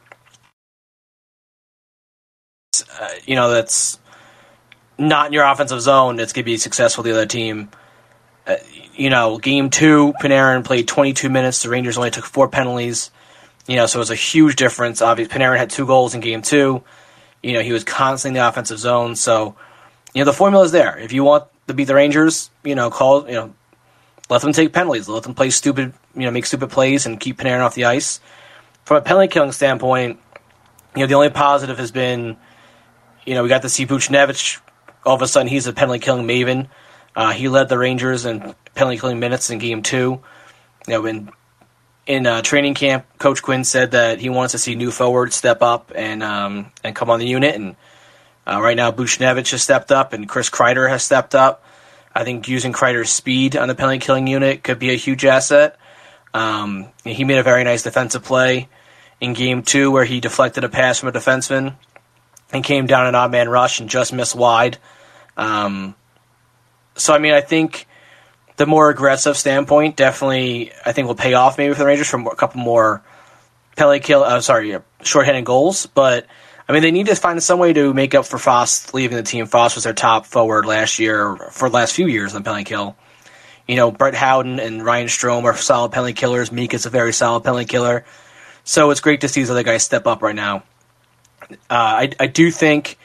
uh, 2.99 3.09
you 3.25 3.35
know, 3.35 3.49
that's 3.51 3.99
not 4.97 5.27
in 5.27 5.33
your 5.33 5.45
offensive 5.45 5.81
zone 5.81 6.19
it's 6.19 6.33
going 6.33 6.43
to 6.43 6.45
be 6.45 6.57
successful 6.57 7.03
the 7.03 7.11
other 7.11 7.25
team. 7.25 7.69
Uh, 8.47 8.55
you 8.95 9.09
know, 9.09 9.37
game 9.37 9.69
two, 9.69 10.13
Panarin 10.21 10.63
played 10.63 10.87
22 10.87 11.29
minutes. 11.29 11.63
The 11.63 11.69
Rangers 11.69 11.97
only 11.97 12.11
took 12.11 12.25
four 12.25 12.47
penalties. 12.47 13.11
You 13.67 13.75
know, 13.75 13.87
so 13.87 13.97
it 13.97 14.01
was 14.01 14.11
a 14.11 14.15
huge 14.15 14.55
difference. 14.55 15.01
Obviously, 15.01 15.37
Panarin 15.37 15.57
had 15.57 15.69
two 15.69 15.85
goals 15.85 16.13
in 16.13 16.21
game 16.21 16.41
two. 16.41 16.83
You 17.41 17.53
know, 17.53 17.61
he 17.61 17.71
was 17.71 17.83
constantly 17.83 18.39
in 18.39 18.43
the 18.43 18.47
offensive 18.47 18.79
zone. 18.79 19.15
So, 19.15 19.55
you 20.13 20.21
know, 20.21 20.25
the 20.25 20.33
formula 20.33 20.63
is 20.63 20.71
there. 20.71 20.97
If 20.97 21.11
you 21.11 21.23
want 21.23 21.45
to 21.67 21.73
beat 21.73 21.85
the 21.85 21.95
Rangers, 21.95 22.49
you 22.63 22.75
know, 22.75 22.89
call, 22.89 23.27
you 23.27 23.33
know, 23.33 23.53
let 24.29 24.41
them 24.41 24.53
take 24.53 24.71
penalties. 24.71 25.09
Let 25.09 25.23
them 25.23 25.33
play 25.33 25.49
stupid, 25.49 25.93
you 26.15 26.21
know, 26.21 26.31
make 26.31 26.45
stupid 26.45 26.69
plays 26.69 27.05
and 27.05 27.19
keep 27.19 27.37
Panarin 27.37 27.61
off 27.61 27.75
the 27.75 27.85
ice. 27.85 28.19
From 28.85 28.97
a 28.97 29.01
penalty 29.01 29.27
killing 29.27 29.51
standpoint, 29.51 30.19
you 30.95 31.01
know, 31.01 31.07
the 31.07 31.15
only 31.15 31.29
positive 31.29 31.77
has 31.79 31.91
been, 31.91 32.37
you 33.25 33.33
know, 33.33 33.43
we 33.43 33.49
got 33.49 33.63
to 33.63 33.69
see 33.69 33.85
Buchnevich 33.85 34.59
all 35.05 35.15
of 35.15 35.21
a 35.21 35.27
sudden 35.27 35.47
he's 35.47 35.67
a 35.67 35.73
penalty 35.73 35.99
killing 35.99 36.27
maven. 36.27 36.67
Uh, 37.15 37.31
he 37.31 37.47
led 37.47 37.69
the 37.69 37.77
Rangers 37.77 38.25
in 38.25 38.55
penalty 38.73 38.97
killing 38.97 39.19
minutes 39.19 39.49
in 39.49 39.59
game 39.59 39.81
two. 39.81 40.21
You 40.87 40.93
know, 40.93 41.05
in 41.05 41.29
in 42.05 42.27
uh, 42.27 42.41
training 42.41 42.75
camp, 42.75 43.05
Coach 43.17 43.41
Quinn 43.41 43.63
said 43.63 43.91
that 43.91 44.19
he 44.19 44.29
wants 44.29 44.51
to 44.51 44.57
see 44.57 44.75
new 44.75 44.91
forwards 44.91 45.35
step 45.35 45.61
up 45.61 45.91
and 45.95 46.21
um, 46.21 46.71
and 46.83 46.95
come 46.95 47.09
on 47.09 47.19
the 47.19 47.27
unit. 47.27 47.55
And 47.55 47.75
uh, 48.45 48.61
right 48.61 48.77
now, 48.77 48.91
Buchnevich 48.91 49.51
has 49.51 49.63
stepped 49.63 49.91
up, 49.91 50.13
and 50.13 50.27
Chris 50.29 50.49
Kreider 50.49 50.89
has 50.89 51.03
stepped 51.03 51.33
up. 51.33 51.63
I 52.13 52.23
think 52.23 52.47
using 52.47 52.73
Kreider's 52.73 53.11
speed 53.11 53.57
on 53.57 53.67
the 53.67 53.75
penalty 53.75 53.99
killing 53.99 54.27
unit 54.27 54.63
could 54.63 54.79
be 54.79 54.91
a 54.91 54.95
huge 54.95 55.25
asset. 55.25 55.77
Um, 56.33 56.87
he 57.03 57.23
made 57.23 57.37
a 57.37 57.43
very 57.43 57.63
nice 57.63 57.83
defensive 57.83 58.23
play 58.23 58.69
in 59.19 59.33
game 59.33 59.63
two 59.63 59.91
where 59.91 60.05
he 60.05 60.19
deflected 60.19 60.63
a 60.63 60.69
pass 60.69 60.99
from 60.99 61.09
a 61.09 61.11
defenseman 61.11 61.75
and 62.51 62.63
came 62.63 62.85
down 62.87 63.07
an 63.07 63.15
odd 63.15 63.31
man 63.31 63.49
rush 63.49 63.79
and 63.79 63.89
just 63.89 64.13
missed 64.13 64.35
wide. 64.35 64.77
Um, 65.37 65.95
so 66.95 67.13
I 67.13 67.19
mean, 67.19 67.33
I 67.33 67.41
think 67.41 67.87
the 68.57 68.65
more 68.65 68.89
aggressive 68.89 69.37
standpoint 69.37 69.95
definitely 69.95 70.71
I 70.85 70.91
think 70.91 71.07
will 71.07 71.15
pay 71.15 71.33
off 71.33 71.57
maybe 71.57 71.73
for 71.73 71.79
the 71.79 71.85
Rangers 71.85 72.09
from 72.09 72.27
a 72.27 72.35
couple 72.35 72.61
more 72.61 73.03
penalty 73.75 73.99
kill. 73.99 74.23
Uh, 74.23 74.41
sorry, 74.41 74.77
shorthanded 75.03 75.45
goals, 75.45 75.85
but. 75.85 76.25
I 76.67 76.73
mean, 76.73 76.81
they 76.81 76.89
need 76.89 77.05
to 77.05 77.15
find 77.15 77.43
some 77.43 77.59
way 77.59 77.73
to 77.73 77.93
make 77.93 78.15
up 78.15 78.25
for 78.25 78.39
Fast 78.39 78.95
leaving 78.95 79.17
the 79.17 79.21
team. 79.21 79.45
Fast 79.45 79.75
was 79.75 79.83
their 79.83 79.93
top 79.93 80.25
forward 80.25 80.65
last 80.65 80.97
year, 80.97 81.35
for 81.51 81.69
the 81.69 81.75
last 81.75 81.93
few 81.93 82.07
years 82.07 82.33
on 82.33 82.43
penalty 82.43 82.63
kill. 82.63 82.95
You 83.67 83.75
know, 83.75 83.91
Brett 83.91 84.15
Howden 84.15 84.59
and 84.59 84.83
Ryan 84.83 85.05
Strome 85.05 85.43
are 85.43 85.55
solid 85.55 85.91
penalty 85.91 86.13
killers. 86.13 86.51
Meek 86.51 86.73
is 86.73 86.87
a 86.87 86.89
very 86.89 87.13
solid 87.13 87.43
penalty 87.43 87.65
killer. 87.65 88.03
So 88.63 88.89
it's 88.89 88.99
great 88.99 89.21
to 89.21 89.27
see 89.27 89.41
these 89.41 89.51
other 89.51 89.61
guys 89.61 89.83
step 89.83 90.07
up 90.07 90.23
right 90.23 90.33
now. 90.33 90.63
Uh, 91.51 91.55
I, 91.69 92.09
I 92.19 92.25
do 92.25 92.49
think, 92.49 92.97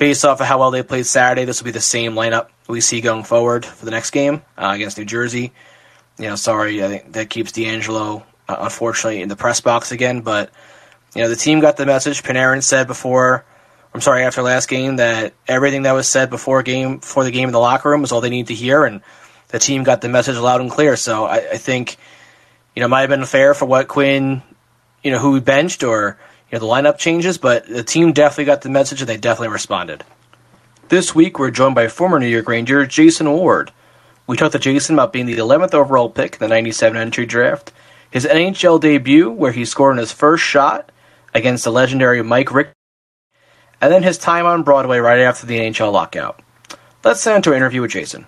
based 0.00 0.24
off 0.24 0.40
of 0.40 0.46
how 0.46 0.58
well 0.58 0.70
they 0.70 0.82
played 0.82 1.04
Saturday, 1.04 1.44
this 1.44 1.60
will 1.60 1.66
be 1.66 1.72
the 1.72 1.80
same 1.80 2.14
lineup 2.14 2.48
we 2.66 2.80
see 2.80 3.02
going 3.02 3.22
forward 3.22 3.66
for 3.66 3.84
the 3.84 3.90
next 3.90 4.12
game 4.12 4.42
uh, 4.56 4.72
against 4.74 4.96
New 4.96 5.04
Jersey. 5.04 5.52
You 6.18 6.28
know, 6.28 6.36
sorry, 6.36 6.82
I 6.82 6.88
think 6.88 7.12
that 7.12 7.28
keeps 7.28 7.52
DeAngelo 7.52 8.24
uh, 8.48 8.56
unfortunately, 8.60 9.20
in 9.20 9.28
the 9.28 9.36
press 9.36 9.60
box 9.60 9.92
again. 9.92 10.22
But, 10.22 10.50
you 11.14 11.22
know, 11.22 11.28
the 11.28 11.36
team 11.36 11.60
got 11.60 11.76
the 11.76 11.84
message. 11.84 12.22
Panarin 12.22 12.62
said 12.62 12.86
before, 12.86 13.44
I'm 13.92 14.00
sorry, 14.00 14.24
after 14.24 14.40
last 14.40 14.70
game, 14.70 14.96
that 14.96 15.34
everything 15.46 15.82
that 15.82 15.92
was 15.92 16.08
said 16.08 16.30
before 16.30 16.62
game 16.62 16.96
before 16.98 17.24
the 17.24 17.30
game 17.30 17.50
in 17.50 17.52
the 17.52 17.60
locker 17.60 17.90
room 17.90 18.00
was 18.00 18.10
all 18.10 18.22
they 18.22 18.30
needed 18.30 18.48
to 18.48 18.54
hear, 18.54 18.84
and 18.84 19.02
the 19.48 19.58
team 19.58 19.84
got 19.84 20.00
the 20.00 20.08
message 20.08 20.38
loud 20.38 20.62
and 20.62 20.70
clear. 20.70 20.96
So 20.96 21.26
I, 21.26 21.36
I 21.36 21.56
think, 21.58 21.98
you 22.74 22.80
know, 22.80 22.88
might 22.88 23.02
have 23.02 23.10
been 23.10 23.26
fair 23.26 23.52
for 23.52 23.66
what 23.66 23.86
Quinn, 23.86 24.42
you 25.04 25.10
know, 25.10 25.18
who 25.18 25.32
we 25.32 25.40
benched 25.40 25.84
or 25.84 26.18
you 26.50 26.58
know 26.58 26.66
the 26.66 26.72
lineup 26.72 26.98
changes, 26.98 27.38
but 27.38 27.66
the 27.66 27.84
team 27.84 28.12
definitely 28.12 28.44
got 28.44 28.62
the 28.62 28.68
message 28.68 29.00
and 29.00 29.08
they 29.08 29.16
definitely 29.16 29.52
responded. 29.52 30.04
This 30.88 31.14
week, 31.14 31.38
we're 31.38 31.52
joined 31.52 31.76
by 31.76 31.86
former 31.86 32.18
New 32.18 32.26
York 32.26 32.48
Ranger 32.48 32.84
Jason 32.86 33.30
Ward. 33.32 33.70
We 34.26 34.36
talked 34.36 34.52
to 34.52 34.58
Jason 34.58 34.96
about 34.96 35.12
being 35.12 35.26
the 35.26 35.36
11th 35.36 35.74
overall 35.74 36.10
pick 36.10 36.34
in 36.34 36.38
the 36.40 36.48
97 36.48 36.96
entry 36.96 37.26
draft, 37.26 37.72
his 38.10 38.26
NHL 38.26 38.80
debut, 38.80 39.30
where 39.30 39.52
he 39.52 39.64
scored 39.64 39.92
in 39.92 39.98
his 39.98 40.12
first 40.12 40.42
shot 40.42 40.90
against 41.32 41.62
the 41.62 41.70
legendary 41.70 42.22
Mike 42.22 42.52
Richter, 42.52 42.74
and 43.80 43.92
then 43.92 44.02
his 44.02 44.18
time 44.18 44.46
on 44.46 44.64
Broadway 44.64 44.98
right 44.98 45.20
after 45.20 45.46
the 45.46 45.58
NHL 45.58 45.92
lockout. 45.92 46.42
Let's 47.04 47.20
send 47.20 47.36
into 47.36 47.50
an 47.50 47.56
interview 47.56 47.82
with 47.82 47.92
Jason. 47.92 48.26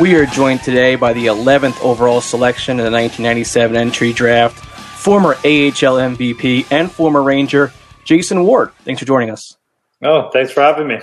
We 0.00 0.16
are 0.16 0.26
joined 0.26 0.64
today 0.64 0.96
by 0.96 1.12
the 1.12 1.26
11th 1.26 1.80
overall 1.80 2.20
selection 2.20 2.80
in 2.80 2.84
the 2.84 2.90
1997 2.90 3.76
entry 3.76 4.12
draft, 4.12 4.58
former 4.58 5.34
AHL 5.34 6.00
MVP 6.00 6.66
and 6.72 6.90
former 6.90 7.22
Ranger, 7.22 7.72
Jason 8.02 8.42
Ward. 8.42 8.72
Thanks 8.84 8.98
for 8.98 9.06
joining 9.06 9.30
us. 9.30 9.56
Oh, 10.02 10.30
thanks 10.32 10.50
for 10.50 10.62
having 10.62 10.88
me. 10.88 10.98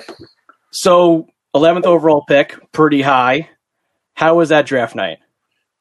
So, 0.71 1.29
11th 1.55 1.85
overall 1.85 2.25
pick, 2.27 2.53
pretty 2.73 3.01
high. 3.01 3.49
How 4.13 4.35
was 4.35 4.49
that 4.49 4.65
draft 4.65 4.93
night? 4.93 5.19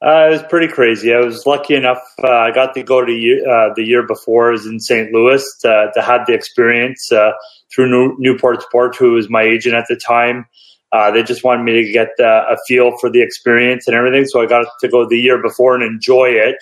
Uh, 0.01 0.27
it 0.27 0.31
was 0.31 0.43
pretty 0.43 0.69
crazy. 0.69 1.13
I 1.13 1.19
was 1.19 1.45
lucky 1.45 1.75
enough. 1.75 2.01
Uh, 2.23 2.31
I 2.31 2.51
got 2.51 2.73
to 2.75 2.81
go 2.81 3.03
to 3.03 3.11
uh, 3.11 3.73
the 3.75 3.83
year 3.83 4.07
before. 4.07 4.49
I 4.49 4.51
was 4.53 4.65
in 4.65 4.79
St. 4.79 5.11
Louis 5.11 5.43
to, 5.63 5.91
to 5.93 6.01
have 6.01 6.25
the 6.27 6.33
experience 6.33 7.11
uh, 7.11 7.31
through 7.75 7.89
New, 7.89 8.15
Newport 8.19 8.61
Sport, 8.61 8.95
who 8.95 9.11
was 9.11 9.29
my 9.29 9.43
agent 9.43 9.75
at 9.75 9.85
the 9.89 9.97
time. 9.97 10.45
Uh, 10.91 11.09
they 11.11 11.23
just 11.23 11.43
wanted 11.43 11.63
me 11.63 11.71
to 11.73 11.91
get 11.91 12.09
a 12.19 12.57
feel 12.67 12.97
for 12.99 13.09
the 13.09 13.21
experience 13.21 13.87
and 13.87 13.95
everything. 13.95 14.25
So 14.25 14.41
I 14.41 14.45
got 14.45 14.65
to 14.81 14.87
go 14.87 15.07
the 15.07 15.17
year 15.17 15.41
before 15.41 15.73
and 15.75 15.83
enjoy 15.83 16.29
it. 16.29 16.55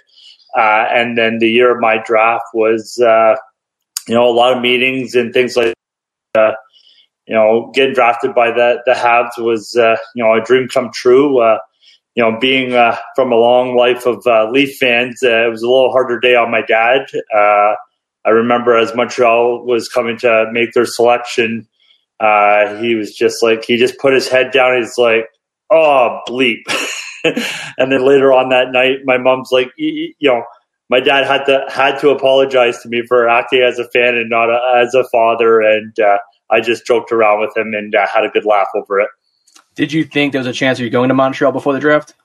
Uh, 0.56 0.86
and 0.94 1.18
then 1.18 1.40
the 1.40 1.50
year 1.50 1.74
of 1.74 1.80
my 1.80 1.98
draft 2.06 2.46
was, 2.54 3.00
uh, 3.00 3.36
you 4.08 4.16
know, 4.16 4.28
a 4.28 4.34
lot 4.34 4.56
of 4.56 4.62
meetings 4.62 5.16
and 5.16 5.34
things 5.34 5.56
like, 5.56 5.74
uh, 6.36 6.52
you 7.28 7.36
know, 7.36 7.72
getting 7.74 7.94
drafted 7.94 8.34
by 8.34 8.52
the 8.52 8.82
the 8.86 8.94
Habs 8.94 9.32
was, 9.38 9.76
uh, 9.76 9.96
you 10.16 10.24
know, 10.24 10.34
a 10.34 10.42
dream 10.42 10.68
come 10.68 10.90
true. 10.94 11.42
you 12.16 12.24
know, 12.24 12.38
being 12.40 12.72
from 13.16 13.32
a 13.32 13.36
long 13.36 13.76
life 13.76 14.06
of 14.06 14.26
Leaf 14.52 14.78
fans, 14.78 15.22
it 15.22 15.50
was 15.50 15.62
a 15.62 15.68
little 15.68 15.92
harder 15.92 16.20
day 16.20 16.36
on 16.36 16.52
my 16.52 16.62
dad. 16.62 17.06
I 18.26 18.32
remember 18.32 18.76
as 18.76 18.94
Montreal 18.96 19.64
was 19.66 19.88
coming 19.88 20.18
to 20.20 20.48
make 20.52 20.74
their 20.74 20.86
selection 20.86 21.68
uh, 22.20 22.76
he 22.82 22.96
was 22.96 23.14
just 23.14 23.42
like 23.42 23.64
he 23.64 23.78
just 23.78 23.98
put 23.98 24.14
his 24.14 24.28
head 24.28 24.52
down. 24.52 24.78
He's 24.78 24.98
like, 24.98 25.28
"Oh, 25.72 26.22
bleep." 26.28 26.64
and 27.78 27.92
then 27.92 28.06
later 28.06 28.34
on 28.34 28.50
that 28.50 28.72
night, 28.72 29.00
my 29.06 29.18
mom's 29.18 29.50
like, 29.52 29.72
you 29.78 30.14
know, 30.22 30.44
my 30.90 31.00
dad 31.00 31.26
had 31.26 31.46
to 31.46 31.66
had 31.70 32.00
to 32.00 32.10
apologize 32.10 32.82
to 32.82 32.90
me 32.90 33.04
for 33.08 33.30
acting 33.30 33.62
as 33.62 33.80
a 33.80 33.88
fan 33.90 34.16
and 34.16 34.30
not 34.30 34.50
a, 34.50 34.84
as 34.84 34.94
a 34.94 35.06
father, 35.12 35.62
and 35.62 35.98
uh, 36.00 36.18
I 36.50 36.62
just 36.62 36.86
joked 36.86 37.12
around 37.12 37.42
with 37.42 37.56
him 37.56 37.74
and 37.74 37.94
uh, 37.96 38.08
had 38.08 38.26
a 38.26 38.30
good 38.30 38.46
laugh 38.46 38.70
over 38.76 39.00
it. 39.00 39.10
Did 39.76 39.94
you 39.94 40.04
think 40.04 40.34
there 40.34 40.40
was 40.40 40.48
a 40.48 40.54
chance 40.54 40.80
of 40.80 40.84
you 40.84 40.90
going 40.90 41.10
to 41.10 41.16
Montreal 41.16 41.52
before 41.52 41.74
the 41.74 41.80
draft? 41.80 42.16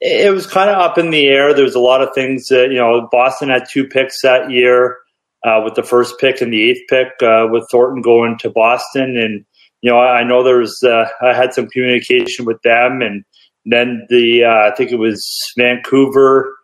It 0.00 0.32
was 0.32 0.46
kind 0.46 0.70
of 0.70 0.78
up 0.78 0.96
in 0.96 1.10
the 1.10 1.26
air. 1.26 1.52
There 1.54 1.64
was 1.64 1.74
a 1.74 1.80
lot 1.80 2.02
of 2.02 2.10
things 2.14 2.46
that 2.48 2.70
you 2.70 2.78
know. 2.78 3.08
Boston 3.10 3.50
had 3.50 3.68
two 3.70 3.84
picks 3.86 4.22
that 4.22 4.50
year 4.50 4.96
uh, 5.44 5.60
with 5.64 5.74
the 5.74 5.82
first 5.82 6.18
pick 6.18 6.40
and 6.40 6.52
the 6.52 6.70
eighth 6.70 6.82
pick, 6.88 7.08
uh, 7.22 7.46
with 7.50 7.66
Thornton 7.70 8.02
going 8.02 8.38
to 8.38 8.50
Boston. 8.50 9.16
And, 9.16 9.44
you 9.82 9.90
know, 9.90 9.98
I, 9.98 10.20
I 10.20 10.24
know 10.24 10.42
there's, 10.42 10.82
uh, 10.82 11.08
I 11.22 11.34
had 11.34 11.54
some 11.54 11.68
communication 11.68 12.44
with 12.44 12.60
them. 12.62 13.00
And 13.02 13.24
then 13.64 14.06
the, 14.08 14.44
uh, 14.44 14.70
I 14.70 14.74
think 14.76 14.90
it 14.90 14.98
was 14.98 15.26
Vancouver 15.56 16.54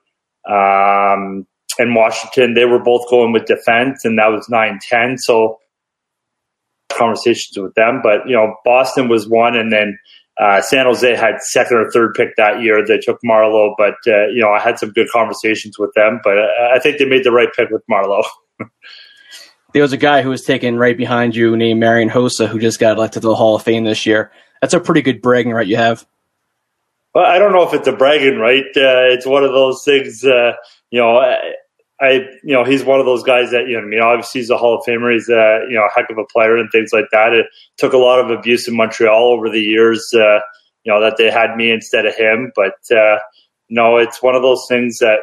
um, 0.48 1.46
and 1.78 1.94
Washington, 1.94 2.54
they 2.54 2.64
were 2.64 2.82
both 2.82 3.08
going 3.10 3.32
with 3.32 3.46
defense, 3.46 4.04
and 4.04 4.18
that 4.18 4.30
was 4.30 4.48
9 4.48 4.78
10. 4.82 5.18
So, 5.18 5.58
conversations 6.92 7.58
with 7.58 7.74
them. 7.74 8.00
But, 8.02 8.28
you 8.28 8.36
know, 8.36 8.54
Boston 8.64 9.08
was 9.08 9.28
one, 9.28 9.56
and 9.56 9.72
then 9.72 9.98
uh, 10.40 10.60
San 10.60 10.86
Jose 10.86 11.14
had 11.14 11.40
second 11.40 11.76
or 11.76 11.90
third 11.90 12.14
pick 12.14 12.36
that 12.36 12.60
year. 12.60 12.84
They 12.84 12.98
took 12.98 13.20
Marleau, 13.24 13.74
but 13.78 13.94
uh, 14.06 14.26
you 14.28 14.40
know 14.40 14.50
I 14.50 14.58
had 14.58 14.78
some 14.78 14.90
good 14.90 15.08
conversations 15.12 15.78
with 15.78 15.92
them. 15.94 16.20
But 16.24 16.38
I 16.38 16.78
think 16.80 16.98
they 16.98 17.04
made 17.04 17.24
the 17.24 17.30
right 17.30 17.48
pick 17.54 17.70
with 17.70 17.82
Marleau. 17.90 18.24
there 19.72 19.82
was 19.82 19.92
a 19.92 19.98
guy 19.98 20.22
who 20.22 20.30
was 20.30 20.42
taken 20.42 20.76
right 20.78 20.96
behind 20.96 21.34
you 21.34 21.56
named 21.56 21.80
Marian 21.80 22.08
Hossa 22.08 22.48
who 22.48 22.58
just 22.58 22.78
got 22.78 22.96
elected 22.96 23.22
to 23.22 23.28
the 23.28 23.34
Hall 23.34 23.56
of 23.56 23.62
Fame 23.62 23.84
this 23.84 24.06
year. 24.06 24.30
That's 24.60 24.74
a 24.74 24.80
pretty 24.80 25.02
good 25.02 25.20
bragging 25.20 25.52
right 25.52 25.66
you 25.66 25.76
have. 25.76 26.06
Well, 27.14 27.26
I 27.26 27.38
don't 27.38 27.52
know 27.52 27.66
if 27.66 27.74
it's 27.74 27.86
a 27.86 27.92
bragging 27.92 28.38
right. 28.38 28.64
Uh, 28.64 29.10
it's 29.12 29.26
one 29.26 29.44
of 29.44 29.52
those 29.52 29.84
things. 29.84 30.24
Uh, 30.24 30.52
you 30.90 31.00
know, 31.00 31.18
I, 31.18 31.52
I, 32.00 32.10
you 32.42 32.54
know, 32.54 32.64
he's 32.64 32.82
one 32.82 32.98
of 32.98 33.06
those 33.06 33.22
guys 33.22 33.50
that 33.52 33.68
you 33.68 33.74
know. 33.74 33.82
I 33.82 33.86
mean, 33.86 34.00
obviously 34.00 34.40
he's 34.40 34.50
a 34.50 34.56
Hall 34.56 34.78
of 34.78 34.84
Famer. 34.84 35.12
He's 35.12 35.28
a 35.28 35.64
you 35.68 35.76
know 35.76 35.86
a 35.86 35.94
heck 35.94 36.10
of 36.10 36.18
a 36.18 36.24
player 36.24 36.56
and 36.56 36.68
things 36.72 36.90
like 36.92 37.06
that. 37.12 37.32
It 37.32 37.46
took 37.78 37.92
a 37.92 37.98
lot 37.98 38.18
of 38.18 38.30
abuse 38.30 38.66
in 38.66 38.76
Montreal 38.76 39.32
over 39.32 39.48
the 39.48 39.60
years. 39.60 40.08
Uh, 40.12 40.40
you 40.82 40.92
know 40.92 41.00
that 41.00 41.16
they 41.16 41.30
had 41.30 41.56
me 41.56 41.70
instead 41.70 42.04
of 42.04 42.16
him, 42.16 42.52
but 42.56 42.74
uh, 42.90 43.18
no, 43.70 43.96
it's 43.96 44.22
one 44.22 44.34
of 44.34 44.42
those 44.42 44.66
things 44.68 44.98
that 44.98 45.20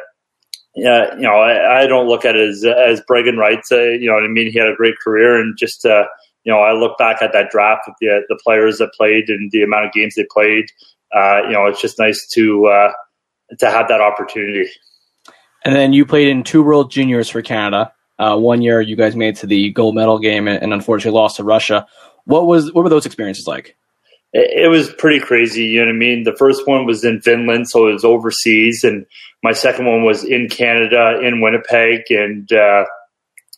yeah, 0.74 1.14
you 1.14 1.22
know, 1.22 1.34
I, 1.34 1.82
I, 1.82 1.86
don't 1.86 2.08
look 2.08 2.24
at 2.24 2.34
it 2.34 2.48
as 2.48 2.64
as 2.64 3.02
bragging 3.06 3.36
rights. 3.36 3.70
Uh, 3.70 3.82
you 3.82 4.06
know, 4.06 4.16
I 4.16 4.26
mean, 4.26 4.50
he 4.50 4.58
had 4.58 4.68
a 4.68 4.74
great 4.74 4.94
career, 5.02 5.38
and 5.38 5.56
just 5.56 5.84
uh, 5.84 6.04
you 6.44 6.52
know, 6.52 6.60
I 6.60 6.72
look 6.72 6.96
back 6.98 7.20
at 7.20 7.32
that 7.32 7.50
draft 7.50 7.82
with 7.86 7.96
the 8.00 8.22
the 8.28 8.38
players 8.42 8.78
that 8.78 8.92
played 8.96 9.28
and 9.28 9.50
the 9.50 9.62
amount 9.62 9.86
of 9.86 9.92
games 9.92 10.14
they 10.14 10.26
played. 10.30 10.66
Uh, 11.14 11.42
you 11.44 11.52
know, 11.52 11.66
it's 11.66 11.80
just 11.80 11.98
nice 11.98 12.26
to 12.34 12.66
uh, 12.66 12.92
to 13.58 13.70
have 13.70 13.88
that 13.88 14.00
opportunity. 14.00 14.68
And 15.64 15.76
then 15.76 15.92
you 15.92 16.06
played 16.06 16.28
in 16.28 16.42
two 16.42 16.62
World 16.62 16.90
Juniors 16.90 17.28
for 17.28 17.42
Canada. 17.42 17.92
Uh, 18.18 18.36
one 18.36 18.62
year, 18.62 18.80
you 18.80 18.96
guys 18.96 19.14
made 19.14 19.36
to 19.36 19.46
the 19.46 19.70
gold 19.72 19.94
medal 19.94 20.18
game, 20.18 20.48
and, 20.48 20.62
and 20.62 20.72
unfortunately 20.72 21.18
lost 21.18 21.36
to 21.36 21.44
Russia. 21.44 21.86
What 22.24 22.46
was 22.46 22.72
what 22.72 22.82
were 22.82 22.90
those 22.90 23.06
experiences 23.06 23.46
like? 23.46 23.76
it, 24.32 24.70
was 24.70 24.92
pretty 24.94 25.20
crazy. 25.20 25.64
You 25.64 25.80
know 25.80 25.86
what 25.86 25.94
I 25.94 25.98
mean? 25.98 26.24
The 26.24 26.36
first 26.36 26.66
one 26.66 26.86
was 26.86 27.04
in 27.04 27.20
Finland, 27.20 27.68
so 27.68 27.88
it 27.88 27.92
was 27.92 28.04
overseas, 28.04 28.82
and 28.82 29.06
my 29.42 29.52
second 29.52 29.86
one 29.86 30.04
was 30.04 30.24
in 30.24 30.48
Canada, 30.48 31.20
in 31.22 31.40
Winnipeg, 31.40 32.02
and 32.10 32.50
uh, 32.52 32.84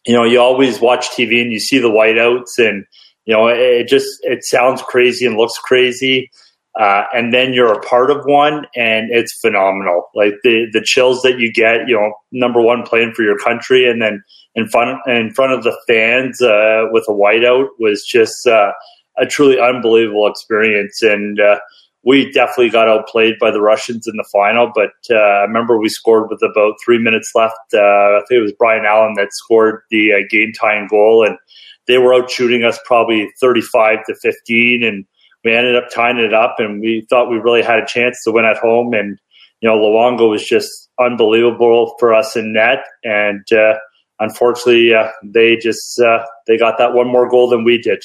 you 0.06 0.14
know, 0.14 0.24
you 0.24 0.40
always 0.40 0.80
watch 0.80 1.08
TV 1.10 1.42
and 1.42 1.52
you 1.52 1.60
see 1.60 1.78
the 1.78 1.90
whiteouts, 1.90 2.58
and 2.58 2.84
you 3.24 3.34
know, 3.34 3.48
it, 3.48 3.58
it 3.58 3.88
just 3.88 4.06
it 4.22 4.44
sounds 4.44 4.82
crazy 4.82 5.26
and 5.26 5.36
looks 5.36 5.58
crazy. 5.58 6.30
Uh, 6.78 7.04
and 7.14 7.32
then 7.32 7.52
you're 7.52 7.72
a 7.72 7.80
part 7.82 8.10
of 8.10 8.24
one, 8.24 8.66
and 8.74 9.08
it's 9.12 9.38
phenomenal. 9.40 10.08
Like 10.14 10.34
the 10.42 10.66
the 10.72 10.82
chills 10.82 11.22
that 11.22 11.38
you 11.38 11.52
get, 11.52 11.86
you 11.86 11.94
know, 11.94 12.12
number 12.32 12.60
one 12.60 12.82
playing 12.82 13.12
for 13.14 13.22
your 13.22 13.38
country, 13.38 13.88
and 13.88 14.02
then 14.02 14.22
in 14.54 14.68
front 14.68 14.98
in 15.06 15.32
front 15.32 15.52
of 15.52 15.62
the 15.62 15.76
fans 15.86 16.40
uh, 16.42 16.86
with 16.90 17.04
a 17.08 17.12
whiteout 17.12 17.68
was 17.78 18.04
just 18.04 18.46
uh, 18.46 18.72
a 19.18 19.26
truly 19.26 19.60
unbelievable 19.60 20.26
experience. 20.26 21.02
And 21.02 21.38
uh, 21.38 21.60
we 22.04 22.30
definitely 22.30 22.70
got 22.70 22.88
outplayed 22.88 23.34
by 23.40 23.50
the 23.50 23.60
Russians 23.60 24.06
in 24.06 24.16
the 24.16 24.28
final. 24.30 24.70
But 24.74 24.92
uh, 25.10 25.14
I 25.14 25.42
remember 25.42 25.78
we 25.78 25.88
scored 25.88 26.28
with 26.28 26.42
about 26.42 26.74
three 26.84 26.98
minutes 26.98 27.32
left. 27.34 27.56
Uh, 27.72 27.78
I 27.78 28.20
think 28.28 28.38
it 28.38 28.42
was 28.42 28.52
Bryan 28.52 28.84
Allen 28.84 29.14
that 29.16 29.28
scored 29.32 29.82
the 29.90 30.12
uh, 30.12 30.16
game 30.30 30.52
tying 30.58 30.86
goal, 30.88 31.26
and 31.26 31.38
they 31.86 31.98
were 31.98 32.14
out 32.14 32.30
shooting 32.30 32.62
us 32.62 32.78
probably 32.84 33.28
35 33.40 33.98
to 34.06 34.14
15. 34.22 34.84
And 34.84 35.06
we 35.44 35.54
ended 35.54 35.76
up 35.76 35.90
tying 35.94 36.18
it 36.18 36.34
up, 36.34 36.56
and 36.58 36.80
we 36.80 37.06
thought 37.08 37.30
we 37.30 37.38
really 37.38 37.62
had 37.62 37.78
a 37.78 37.86
chance 37.86 38.22
to 38.24 38.32
win 38.32 38.44
at 38.44 38.58
home. 38.58 38.92
And 38.92 39.18
you 39.60 39.68
know, 39.68 39.78
Luongo 39.78 40.28
was 40.28 40.44
just 40.44 40.90
unbelievable 41.00 41.94
for 41.98 42.14
us 42.14 42.36
in 42.36 42.52
net, 42.52 42.84
and 43.02 43.44
uh, 43.50 43.78
unfortunately, 44.20 44.92
uh, 44.92 45.08
they 45.22 45.56
just 45.56 45.98
uh, 46.00 46.24
they 46.46 46.58
got 46.58 46.76
that 46.78 46.92
one 46.92 47.08
more 47.08 47.30
goal 47.30 47.48
than 47.48 47.64
we 47.64 47.78
did. 47.78 48.04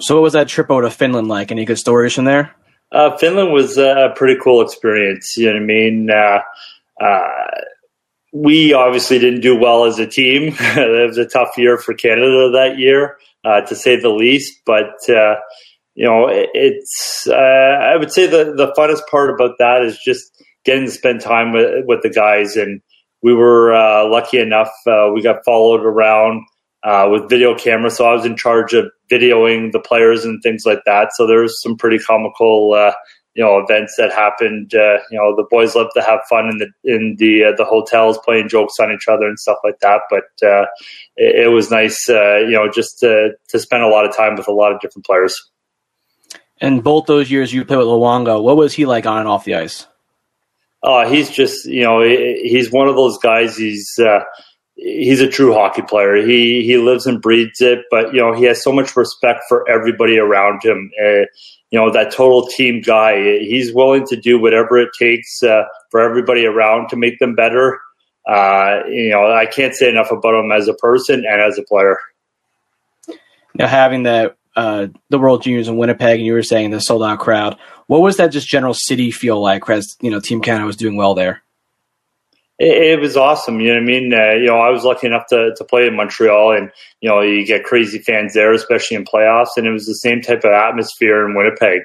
So, 0.00 0.14
what 0.14 0.22
was 0.22 0.32
that 0.34 0.46
trip 0.46 0.70
out 0.70 0.82
to 0.82 0.90
Finland 0.90 1.26
like? 1.26 1.50
Any 1.50 1.64
good 1.64 1.78
stories 1.78 2.14
from 2.14 2.24
there? 2.24 2.54
Uh, 2.92 3.16
Finland 3.18 3.52
was 3.52 3.78
a 3.78 4.12
pretty 4.16 4.38
cool 4.42 4.62
experience. 4.62 5.36
You 5.36 5.46
know 5.46 5.52
what 5.54 5.62
I 5.62 5.66
mean? 5.66 6.10
Uh, 6.10 6.38
uh, 7.02 7.60
we 8.32 8.72
obviously 8.72 9.18
didn't 9.18 9.40
do 9.40 9.58
well 9.58 9.84
as 9.84 9.98
a 9.98 10.06
team. 10.06 10.54
it 10.60 11.08
was 11.08 11.18
a 11.18 11.26
tough 11.26 11.56
year 11.56 11.78
for 11.78 11.94
Canada 11.94 12.50
that 12.52 12.78
year, 12.78 13.16
uh, 13.44 13.60
to 13.62 13.76
say 13.76 14.00
the 14.00 14.08
least. 14.08 14.60
But 14.66 14.96
uh, 15.08 15.36
you 15.94 16.06
know, 16.06 16.28
it, 16.28 16.50
it's 16.54 17.26
I 17.28 17.96
would 17.96 18.12
say 18.12 18.26
the 18.26 18.54
the 18.56 18.72
funnest 18.76 19.06
part 19.10 19.30
about 19.30 19.58
that 19.58 19.82
is 19.82 19.98
just 20.04 20.30
getting 20.64 20.86
to 20.86 20.90
spend 20.90 21.20
time 21.20 21.52
with 21.52 21.84
with 21.86 22.02
the 22.02 22.10
guys 22.10 22.56
and 22.56 22.82
we 23.22 23.34
were 23.34 23.74
uh, 23.74 24.08
lucky 24.08 24.38
enough. 24.38 24.70
Uh, 24.86 25.10
we 25.12 25.22
got 25.22 25.44
followed 25.44 25.84
around 25.84 26.42
uh, 26.82 27.08
with 27.10 27.28
video 27.28 27.54
camera. 27.56 27.90
so 27.90 28.06
I 28.06 28.14
was 28.14 28.24
in 28.24 28.36
charge 28.36 28.72
of 28.72 28.90
videoing 29.10 29.72
the 29.72 29.80
players 29.80 30.24
and 30.24 30.42
things 30.42 30.64
like 30.64 30.80
that. 30.86 31.12
So 31.14 31.26
there's 31.26 31.60
some 31.62 31.76
pretty 31.76 31.98
comical, 31.98 32.72
uh, 32.72 32.92
you 33.34 33.44
know, 33.44 33.58
events 33.58 33.94
that 33.98 34.12
happened. 34.12 34.74
Uh, 34.74 34.98
you 35.10 35.18
know, 35.18 35.36
the 35.36 35.46
boys 35.50 35.74
love 35.74 35.88
to 35.94 36.02
have 36.02 36.20
fun 36.28 36.48
in 36.48 36.58
the 36.58 36.68
in 36.84 37.16
the 37.18 37.44
uh, 37.44 37.52
the 37.56 37.64
hotels, 37.64 38.18
playing 38.24 38.48
jokes 38.48 38.80
on 38.80 38.92
each 38.92 39.08
other 39.08 39.26
and 39.26 39.38
stuff 39.38 39.58
like 39.62 39.78
that. 39.80 40.02
But 40.10 40.24
it, 41.16 41.46
it, 41.46 41.48
was 41.48 41.70
nice, 41.70 42.08
you 42.08 42.50
know, 42.50 42.68
just 42.72 42.98
to 43.00 43.32
to 43.48 43.58
spend 43.58 43.82
a 43.82 43.88
lot 43.88 44.06
of 44.06 44.16
time 44.16 44.36
with 44.36 44.48
a 44.48 44.52
lot 44.52 44.72
of 44.72 44.80
different 44.80 45.04
players. 45.04 45.50
And 46.60 46.84
both 46.84 47.06
those 47.06 47.30
years 47.30 47.52
you 47.52 47.64
played 47.64 47.78
with 47.78 47.86
Luongo, 47.86 48.42
what 48.42 48.56
was 48.56 48.74
he 48.74 48.84
like 48.84 49.06
on 49.06 49.18
and 49.18 49.28
off 49.28 49.44
the 49.44 49.54
ice? 49.54 49.86
Oh, 50.82 51.08
he's 51.08 51.30
just 51.30 51.66
you 51.66 51.82
know 51.82 52.02
he's 52.02 52.70
one 52.70 52.88
of 52.88 52.96
those 52.96 53.18
guys. 53.18 53.56
He's 53.56 53.98
uh, 53.98 54.20
he's 54.80 55.20
a 55.20 55.28
true 55.28 55.52
hockey 55.52 55.82
player. 55.82 56.16
He 56.16 56.62
he 56.64 56.78
lives 56.78 57.06
and 57.06 57.20
breathes 57.20 57.60
it. 57.60 57.80
But 57.90 58.12
you 58.12 58.20
know 58.20 58.32
he 58.32 58.44
has 58.44 58.62
so 58.62 58.72
much 58.72 58.96
respect 58.96 59.42
for 59.48 59.68
everybody 59.68 60.18
around 60.18 60.62
him. 60.64 60.90
Uh, 61.00 61.26
you 61.70 61.78
know 61.78 61.90
that 61.90 62.12
total 62.12 62.46
team 62.46 62.80
guy. 62.80 63.38
He's 63.40 63.72
willing 63.72 64.06
to 64.06 64.16
do 64.16 64.40
whatever 64.40 64.78
it 64.78 64.90
takes 64.98 65.42
uh, 65.42 65.64
for 65.90 66.00
everybody 66.00 66.46
around 66.46 66.88
to 66.88 66.96
make 66.96 67.18
them 67.18 67.34
better. 67.34 67.80
Uh, 68.28 68.80
you 68.88 69.10
know 69.10 69.30
I 69.30 69.46
can't 69.46 69.74
say 69.74 69.88
enough 69.88 70.10
about 70.10 70.34
him 70.34 70.50
as 70.52 70.68
a 70.68 70.74
person 70.74 71.24
and 71.26 71.40
as 71.40 71.58
a 71.58 71.62
player. 71.62 71.98
Now 73.54 73.66
having 73.66 74.04
that 74.04 74.36
uh, 74.56 74.88
the 75.10 75.18
World 75.18 75.42
Juniors 75.42 75.68
in 75.68 75.76
Winnipeg, 75.76 76.18
and 76.18 76.26
you 76.26 76.32
were 76.32 76.42
saying 76.42 76.70
the 76.70 76.80
sold 76.80 77.02
out 77.02 77.20
crowd. 77.20 77.56
What 77.86 78.02
was 78.02 78.16
that 78.16 78.28
just 78.28 78.48
general 78.48 78.74
city 78.74 79.10
feel 79.10 79.40
like 79.40 79.68
as 79.68 79.96
you 80.00 80.10
know 80.10 80.20
Team 80.20 80.40
Canada 80.40 80.66
was 80.66 80.76
doing 80.76 80.96
well 80.96 81.14
there? 81.14 81.42
It, 82.60 82.92
it 82.92 83.00
was 83.00 83.16
awesome. 83.16 83.60
You 83.60 83.68
know 83.68 83.80
what 83.80 83.82
I 83.82 83.86
mean? 83.86 84.14
Uh, 84.14 84.34
you 84.34 84.46
know, 84.46 84.58
I 84.58 84.70
was 84.70 84.84
lucky 84.84 85.06
enough 85.06 85.26
to, 85.28 85.54
to 85.56 85.64
play 85.64 85.86
in 85.86 85.96
Montreal, 85.96 86.52
and 86.52 86.70
you 87.00 87.08
know, 87.08 87.22
you 87.22 87.44
get 87.44 87.64
crazy 87.64 87.98
fans 87.98 88.34
there, 88.34 88.52
especially 88.52 88.96
in 88.96 89.04
playoffs. 89.04 89.56
And 89.56 89.66
it 89.66 89.72
was 89.72 89.86
the 89.86 89.94
same 89.94 90.20
type 90.20 90.44
of 90.44 90.52
atmosphere 90.52 91.26
in 91.26 91.34
Winnipeg. 91.34 91.82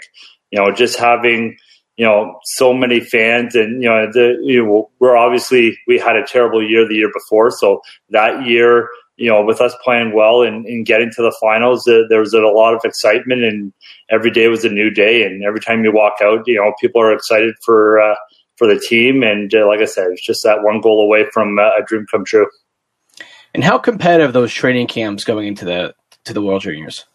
You 0.51 0.59
know, 0.59 0.71
just 0.71 0.99
having 0.99 1.57
you 1.95 2.05
know 2.05 2.39
so 2.43 2.73
many 2.73 2.99
fans, 2.99 3.55
and 3.55 3.81
you 3.81 3.89
know, 3.89 4.07
the 4.11 4.37
you 4.43 4.63
know, 4.63 4.91
we're 4.99 5.17
obviously 5.17 5.77
we 5.87 5.97
had 5.97 6.17
a 6.17 6.25
terrible 6.25 6.61
year 6.61 6.87
the 6.87 6.95
year 6.95 7.11
before, 7.11 7.49
so 7.51 7.81
that 8.09 8.45
year 8.45 8.89
you 9.17 9.29
know, 9.29 9.43
with 9.45 9.61
us 9.61 9.73
playing 9.81 10.13
well 10.13 10.41
and, 10.41 10.65
and 10.65 10.85
getting 10.85 11.09
to 11.09 11.21
the 11.21 11.33
finals, 11.39 11.87
uh, 11.87 12.01
there 12.09 12.19
was 12.19 12.33
a 12.33 12.39
lot 12.39 12.73
of 12.73 12.81
excitement, 12.83 13.43
and 13.43 13.71
every 14.11 14.29
day 14.29 14.47
was 14.49 14.65
a 14.65 14.69
new 14.69 14.89
day. 14.89 15.23
And 15.23 15.43
every 15.43 15.61
time 15.61 15.83
you 15.83 15.93
walk 15.93 16.15
out, 16.21 16.43
you 16.45 16.55
know, 16.55 16.73
people 16.81 17.01
are 17.01 17.13
excited 17.13 17.55
for 17.63 18.01
uh, 18.01 18.15
for 18.57 18.67
the 18.67 18.79
team. 18.79 19.23
And 19.23 19.53
uh, 19.53 19.67
like 19.67 19.79
I 19.79 19.85
said, 19.85 20.07
it's 20.11 20.25
just 20.25 20.43
that 20.43 20.63
one 20.63 20.81
goal 20.81 21.01
away 21.01 21.25
from 21.33 21.59
uh, 21.59 21.69
a 21.79 21.83
dream 21.85 22.05
come 22.09 22.25
true. 22.25 22.47
And 23.53 23.63
how 23.63 23.77
competitive 23.77 24.33
those 24.33 24.53
training 24.53 24.87
camps 24.87 25.23
going 25.23 25.47
into 25.47 25.65
the 25.65 25.95
to 26.25 26.33
the 26.33 26.41
World 26.41 26.61
Juniors? 26.61 27.05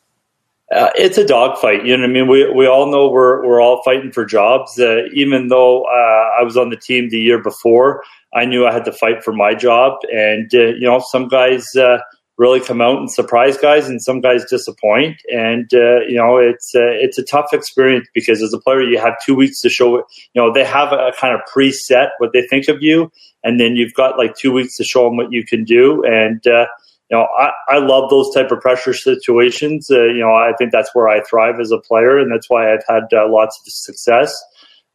Uh, 0.74 0.90
it's 0.94 1.18
a 1.18 1.26
dogfight. 1.26 1.84
You 1.84 1.96
know 1.96 2.04
what 2.04 2.10
I 2.10 2.12
mean? 2.12 2.28
We 2.28 2.50
we 2.52 2.66
all 2.66 2.90
know 2.90 3.10
we're 3.10 3.44
we're 3.46 3.60
all 3.60 3.82
fighting 3.82 4.12
for 4.12 4.24
jobs. 4.24 4.78
Uh, 4.78 5.02
even 5.12 5.48
though 5.48 5.82
uh, 5.82 6.40
I 6.40 6.42
was 6.42 6.56
on 6.56 6.70
the 6.70 6.76
team 6.76 7.10
the 7.10 7.18
year 7.18 7.42
before, 7.42 8.02
I 8.32 8.44
knew 8.44 8.66
I 8.66 8.72
had 8.72 8.84
to 8.84 8.92
fight 8.92 9.24
for 9.24 9.32
my 9.32 9.54
job. 9.54 9.98
And, 10.12 10.54
uh, 10.54 10.66
you 10.66 10.82
know, 10.82 11.02
some 11.10 11.28
guys 11.28 11.74
uh, 11.74 11.98
really 12.40 12.58
come 12.58 12.80
out 12.80 12.96
and 12.96 13.10
surprise 13.10 13.58
guys, 13.58 13.86
and 13.86 14.00
some 14.00 14.22
guys 14.22 14.46
disappoint. 14.46 15.16
And, 15.30 15.68
uh, 15.74 16.00
you 16.08 16.16
know, 16.16 16.38
it's, 16.38 16.74
uh, 16.74 16.96
it's 17.04 17.18
a 17.18 17.22
tough 17.22 17.52
experience 17.52 18.08
because 18.14 18.42
as 18.42 18.54
a 18.54 18.58
player, 18.58 18.80
you 18.82 18.98
have 18.98 19.14
two 19.24 19.34
weeks 19.34 19.60
to 19.60 19.68
show. 19.68 19.98
You 20.32 20.36
know, 20.36 20.50
they 20.50 20.64
have 20.64 20.90
a, 20.92 21.12
kind 21.20 21.34
of 21.34 21.40
preset 21.54 22.08
what 22.16 22.32
they 22.32 22.40
think 22.46 22.68
of 22.68 22.78
you, 22.80 23.12
and 23.44 23.60
then 23.60 23.76
you've 23.76 23.92
got 23.92 24.16
like 24.16 24.34
two 24.36 24.52
weeks 24.52 24.76
to 24.78 24.84
show 24.84 25.04
them 25.04 25.18
what 25.18 25.30
you 25.30 25.44
can 25.44 25.64
do. 25.64 26.02
And, 26.04 26.40
uh, 26.46 26.66
you 27.10 27.18
know, 27.18 27.26
I, 27.38 27.50
I 27.68 27.78
love 27.78 28.08
those 28.08 28.32
type 28.34 28.50
of 28.50 28.60
pressure 28.60 28.94
situations. 28.94 29.90
Uh, 29.90 30.04
you 30.04 30.20
know, 30.20 30.34
I 30.34 30.52
think 30.56 30.72
that's 30.72 30.94
where 30.94 31.08
I 31.08 31.22
thrive 31.22 31.60
as 31.60 31.70
a 31.72 31.78
player, 31.78 32.18
and 32.18 32.32
that's 32.32 32.48
why 32.48 32.72
I've 32.72 32.84
had 32.88 33.04
lots 33.12 33.60
of 33.60 33.64
success. 33.70 34.32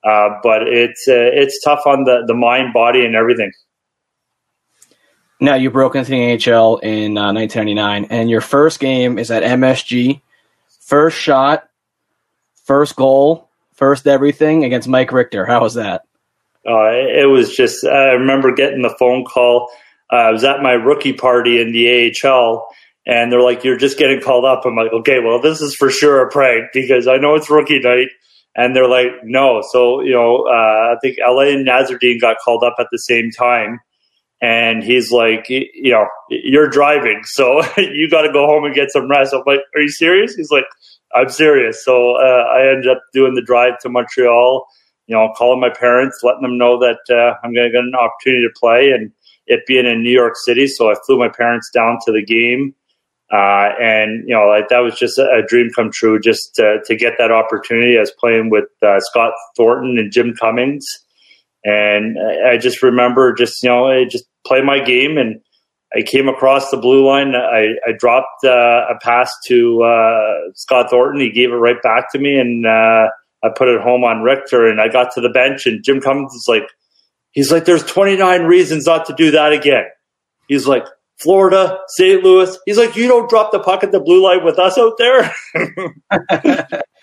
Uh, 0.04 0.30
but 0.42 0.68
it's 0.68 1.08
uh, 1.08 1.30
it's 1.34 1.60
tough 1.64 1.82
on 1.86 2.06
the, 2.06 2.24
the 2.26 2.36
mind, 2.36 2.74
body, 2.74 3.06
and 3.06 3.16
everything. 3.16 3.52
Now 5.40 5.56
you 5.56 5.70
broke 5.70 5.96
into 5.96 6.12
the 6.12 6.18
NHL 6.18 6.82
in 6.82 7.18
uh, 7.18 7.34
1999, 7.34 8.08
and 8.10 8.30
your 8.30 8.42
first 8.42 8.80
game 8.80 9.20
is 9.20 9.32
at 9.32 9.44
MSG. 9.44 10.22
First 10.82 11.18
shot, 11.18 11.68
first 12.64 12.96
goal, 12.96 13.50
first 13.74 14.08
everything 14.08 14.64
against 14.64 14.88
Mike 14.88 15.12
Richter. 15.12 15.46
How 15.46 15.62
was 15.62 15.74
that? 15.74 16.04
Uh, 16.66 16.92
it 16.92 17.30
was 17.30 17.56
just. 17.56 17.86
I 17.86 18.14
remember 18.14 18.54
getting 18.54 18.82
the 18.82 18.96
phone 18.98 19.26
call. 19.26 19.70
Uh, 20.12 20.16
I 20.16 20.32
was 20.32 20.44
at 20.44 20.62
my 20.62 20.74
rookie 20.74 21.14
party 21.14 21.60
in 21.62 21.74
the 21.74 22.14
AHL, 22.24 22.68
and 23.06 23.32
they're 23.32 23.42
like, 23.42 23.64
"You're 23.64 23.78
just 23.78 23.98
getting 23.98 24.22
called 24.22 24.46
up." 24.46 24.66
I'm 24.66 24.76
like, 24.76 24.94
"Okay, 24.94 25.20
well, 25.20 25.42
this 25.42 25.62
is 25.62 25.76
for 25.76 25.92
sure 25.92 26.22
a 26.22 26.30
prank 26.30 26.70
because 26.74 27.08
I 27.08 27.18
know 27.18 27.36
it's 27.36 27.50
rookie 27.50 27.80
night." 27.80 28.08
And 28.56 28.76
they're 28.76 28.88
like, 28.88 29.08
no. 29.24 29.62
So, 29.70 30.02
you 30.02 30.14
know, 30.14 30.48
uh, 30.48 30.94
I 30.94 30.96
think 31.02 31.18
Alain 31.26 31.66
Nasreddine 31.66 32.22
got 32.22 32.38
called 32.44 32.64
up 32.64 32.76
at 32.80 32.88
the 32.92 32.98
same 32.98 33.30
time. 33.32 33.80
And 34.42 34.84
he's 34.84 35.12
like, 35.12 35.50
you 35.50 35.92
know, 35.92 36.06
you're 36.30 36.70
driving, 36.70 37.22
so 37.24 37.64
you 37.78 38.10
got 38.10 38.24
to 38.24 38.32
go 38.32 38.46
home 38.46 38.66
and 38.66 38.76
get 38.76 38.92
some 38.92 39.10
rest. 39.10 39.34
I'm 39.34 39.44
like, 39.46 39.62
are 39.76 39.82
you 39.82 39.90
serious? 39.90 40.36
He's 40.36 40.52
like, 40.52 40.66
I'm 41.16 41.30
serious. 41.30 41.84
So 41.84 42.16
uh, 42.16 42.44
I 42.54 42.68
ended 42.70 42.90
up 42.90 43.02
doing 43.14 43.34
the 43.34 43.42
drive 43.42 43.80
to 43.80 43.90
Montreal, 43.90 44.68
you 45.08 45.16
know, 45.16 45.34
calling 45.36 45.62
my 45.62 45.70
parents, 45.70 46.20
letting 46.22 46.42
them 46.42 46.58
know 46.58 46.78
that 46.80 47.00
uh, 47.10 47.38
I'm 47.44 47.54
going 47.54 47.68
to 47.68 47.72
get 47.72 47.84
an 47.84 47.96
opportunity 47.96 48.44
to 48.44 48.54
play, 48.60 48.92
and 48.92 49.12
it 49.48 49.66
being 49.68 49.86
in 49.86 50.04
New 50.04 50.12
York 50.12 50.36
City. 50.36 50.68
So 50.68 50.92
I 50.92 50.96
flew 51.06 51.18
my 51.18 51.30
parents 51.30 51.70
down 51.74 52.00
to 52.06 52.12
the 52.12 52.24
game. 52.24 52.76
Uh, 53.32 53.70
and 53.82 54.28
you 54.28 54.36
know, 54.36 54.48
like 54.48 54.70
that 54.70 54.80
was 54.80 54.98
just 55.00 55.18
a, 55.18 55.44
dream 55.48 55.70
come 55.76 55.92
true, 55.92 56.20
just 56.20 56.56
to, 56.56 56.80
to 56.86 56.96
get 56.96 57.14
that 57.18 57.32
opportunity. 57.32 57.98
as 57.98 58.12
playing 58.20 58.50
with 58.50 58.66
uh, 58.84 59.00
Scott 59.00 59.34
Thornton 59.58 59.98
and 59.98 60.12
Jim 60.12 60.36
Cummins, 60.40 60.86
and 61.66 62.18
I 62.48 62.58
just 62.58 62.84
remember 62.84 63.34
just 63.34 63.62
you 63.64 63.70
know, 63.70 63.88
I 63.88 64.06
just 64.06 64.26
play 64.46 64.62
my 64.62 64.80
game, 64.80 65.18
and 65.18 65.42
I 65.96 66.04
came 66.04 66.30
across 66.30 66.70
the 66.70 66.78
blue 66.78 67.06
line. 67.06 67.34
I, 67.36 67.74
I 67.86 67.92
dropped 67.98 68.46
uh, 68.46 68.86
a 68.90 69.00
pass 69.02 69.34
to 69.48 69.84
uh, 69.84 70.52
Scott 70.54 70.92
Thornton. 70.92 71.22
He 71.22 71.32
gave 71.32 71.50
it 71.50 71.56
right 71.56 71.82
back 71.82 72.12
to 72.12 72.20
me, 72.20 72.36
and 72.36 72.66
uh, 72.66 73.08
I 73.44 73.50
put 73.56 73.68
it 73.68 73.82
home 73.82 74.04
on 74.04 74.22
Richter. 74.22 74.70
And 74.70 74.80
I 74.80 74.88
got 74.88 75.12
to 75.16 75.22
the 75.22 75.30
bench, 75.30 75.66
and 75.66 75.84
Jim 75.84 76.00
Cummins 76.02 76.34
is 76.34 76.46
like, 76.48 76.70
he's 77.32 77.52
like, 77.52 77.66
"There's 77.66 77.84
29 77.84 78.44
reasons 78.44 78.86
not 78.86 79.08
to 79.08 79.16
do 79.16 79.32
that 79.32 79.52
again." 79.52 79.86
He's 80.48 80.68
like, 80.68 80.86
Florida, 81.18 81.80
St. 81.88 82.24
Louis. 82.24 82.56
He's 82.68 82.78
like, 82.78 82.96
you 82.96 83.08
don't 83.08 83.28
drop 83.28 83.52
the 83.52 83.60
puck 83.60 83.84
at 83.84 83.92
the 83.92 84.00
blue 84.00 84.24
line 84.24 84.44
with 84.44 84.60
us 84.60 84.78
out 84.78 84.94
there. 85.00 85.34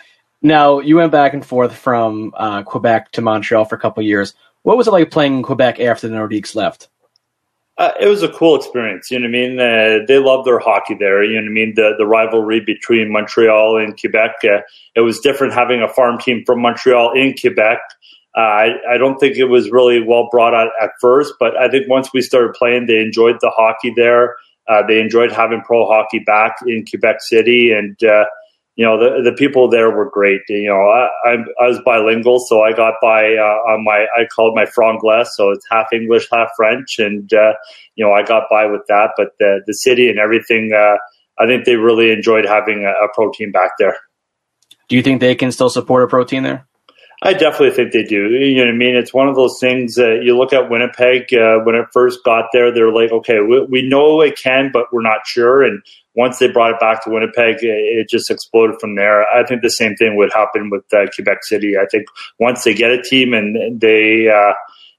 now, 0.42 0.80
you 0.80 0.96
went 0.96 1.12
back 1.12 1.34
and 1.34 1.44
forth 1.44 1.74
from 1.74 2.32
uh, 2.36 2.62
Quebec 2.62 3.12
to 3.12 3.22
Montreal 3.22 3.64
for 3.64 3.76
a 3.76 3.80
couple 3.80 4.02
years. 4.02 4.34
What 4.62 4.76
was 4.76 4.86
it 4.86 4.92
like 4.92 5.10
playing 5.10 5.36
in 5.38 5.42
Quebec 5.42 5.80
after 5.80 6.08
the 6.08 6.14
Nordiques 6.14 6.54
left? 6.54 6.88
Uh, 7.78 7.92
it 7.98 8.06
was 8.06 8.22
a 8.22 8.28
cool 8.28 8.54
experience. 8.54 9.10
You 9.10 9.18
know 9.18 9.26
what 9.26 9.28
I 9.28 9.32
mean? 9.32 9.58
Uh, 9.58 10.06
they 10.06 10.18
love 10.18 10.44
their 10.44 10.58
hockey 10.58 10.94
there. 10.94 11.24
You 11.24 11.36
know 11.36 11.42
what 11.42 11.48
I 11.48 11.52
mean? 11.52 11.72
The 11.74 11.94
the 11.96 12.06
rivalry 12.06 12.60
between 12.60 13.10
Montreal 13.10 13.78
and 13.78 13.98
Quebec. 13.98 14.32
Uh, 14.44 14.60
it 14.94 15.00
was 15.00 15.20
different 15.20 15.54
having 15.54 15.82
a 15.82 15.88
farm 15.88 16.18
team 16.18 16.44
from 16.44 16.60
Montreal 16.60 17.12
in 17.12 17.34
Quebec 17.34 17.80
uh, 18.36 18.40
I, 18.40 18.68
I 18.94 18.98
don't 18.98 19.18
think 19.18 19.36
it 19.36 19.44
was 19.44 19.70
really 19.70 20.02
well 20.02 20.28
brought 20.30 20.54
out 20.54 20.72
at 20.80 20.90
first, 21.00 21.34
but 21.38 21.56
I 21.56 21.68
think 21.68 21.88
once 21.88 22.12
we 22.14 22.22
started 22.22 22.54
playing, 22.54 22.86
they 22.86 22.98
enjoyed 22.98 23.36
the 23.40 23.50
hockey 23.50 23.92
there. 23.94 24.36
Uh, 24.68 24.82
they 24.86 25.00
enjoyed 25.00 25.30
having 25.30 25.60
pro 25.60 25.86
hockey 25.86 26.20
back 26.20 26.56
in 26.66 26.86
Quebec 26.86 27.16
City, 27.20 27.72
and 27.72 28.02
uh, 28.04 28.24
you 28.76 28.84
know 28.84 28.98
the 28.98 29.30
the 29.30 29.36
people 29.36 29.68
there 29.68 29.90
were 29.90 30.08
great. 30.10 30.40
You 30.48 30.68
know, 30.68 30.80
I, 30.80 31.08
I, 31.24 31.64
I 31.64 31.68
was 31.68 31.80
bilingual, 31.84 32.40
so 32.40 32.62
I 32.62 32.72
got 32.72 32.94
by 33.02 33.34
uh, 33.34 33.72
on 33.72 33.84
my 33.84 34.06
I 34.16 34.24
called 34.34 34.54
my 34.54 34.64
franglais, 34.64 35.26
so 35.26 35.50
it's 35.50 35.66
half 35.70 35.86
English, 35.92 36.26
half 36.32 36.48
French, 36.56 36.98
and 36.98 37.32
uh, 37.34 37.52
you 37.96 38.04
know 38.04 38.12
I 38.12 38.22
got 38.22 38.44
by 38.50 38.66
with 38.66 38.82
that. 38.88 39.10
But 39.16 39.28
the 39.38 39.60
the 39.66 39.74
city 39.74 40.08
and 40.08 40.18
everything, 40.18 40.72
uh, 40.74 40.96
I 41.38 41.46
think 41.46 41.64
they 41.64 41.76
really 41.76 42.10
enjoyed 42.10 42.46
having 42.46 42.84
a, 42.84 42.90
a 43.04 43.08
pro 43.14 43.30
team 43.30 43.52
back 43.52 43.72
there. 43.78 43.96
Do 44.88 44.96
you 44.96 45.02
think 45.02 45.20
they 45.20 45.34
can 45.34 45.52
still 45.52 45.70
support 45.70 46.02
a 46.02 46.06
protein 46.06 46.42
there? 46.42 46.66
I 47.24 47.34
definitely 47.34 47.70
think 47.70 47.92
they 47.92 48.02
do. 48.02 48.30
You 48.30 48.56
know 48.56 48.64
what 48.64 48.74
I 48.74 48.76
mean? 48.76 48.96
It's 48.96 49.14
one 49.14 49.28
of 49.28 49.36
those 49.36 49.56
things 49.60 49.94
that 49.94 50.22
you 50.24 50.36
look 50.36 50.52
at 50.52 50.68
Winnipeg 50.68 51.32
uh, 51.32 51.58
when 51.60 51.76
it 51.76 51.86
first 51.92 52.18
got 52.24 52.46
there. 52.52 52.74
They're 52.74 52.92
like, 52.92 53.12
okay, 53.12 53.38
we, 53.38 53.64
we, 53.66 53.88
know 53.88 54.20
it 54.20 54.36
can, 54.36 54.70
but 54.72 54.92
we're 54.92 55.02
not 55.02 55.24
sure. 55.24 55.62
And 55.62 55.80
once 56.16 56.40
they 56.40 56.50
brought 56.50 56.72
it 56.72 56.80
back 56.80 57.04
to 57.04 57.10
Winnipeg, 57.10 57.58
it, 57.60 58.08
just 58.08 58.28
exploded 58.28 58.80
from 58.80 58.96
there. 58.96 59.22
I 59.28 59.46
think 59.46 59.62
the 59.62 59.70
same 59.70 59.94
thing 59.94 60.16
would 60.16 60.32
happen 60.32 60.68
with 60.68 60.82
uh, 60.92 61.06
Quebec 61.14 61.44
City. 61.44 61.78
I 61.78 61.86
think 61.86 62.06
once 62.40 62.64
they 62.64 62.74
get 62.74 62.90
a 62.90 63.00
team 63.00 63.34
and 63.34 63.80
they, 63.80 64.28
uh, 64.28 64.54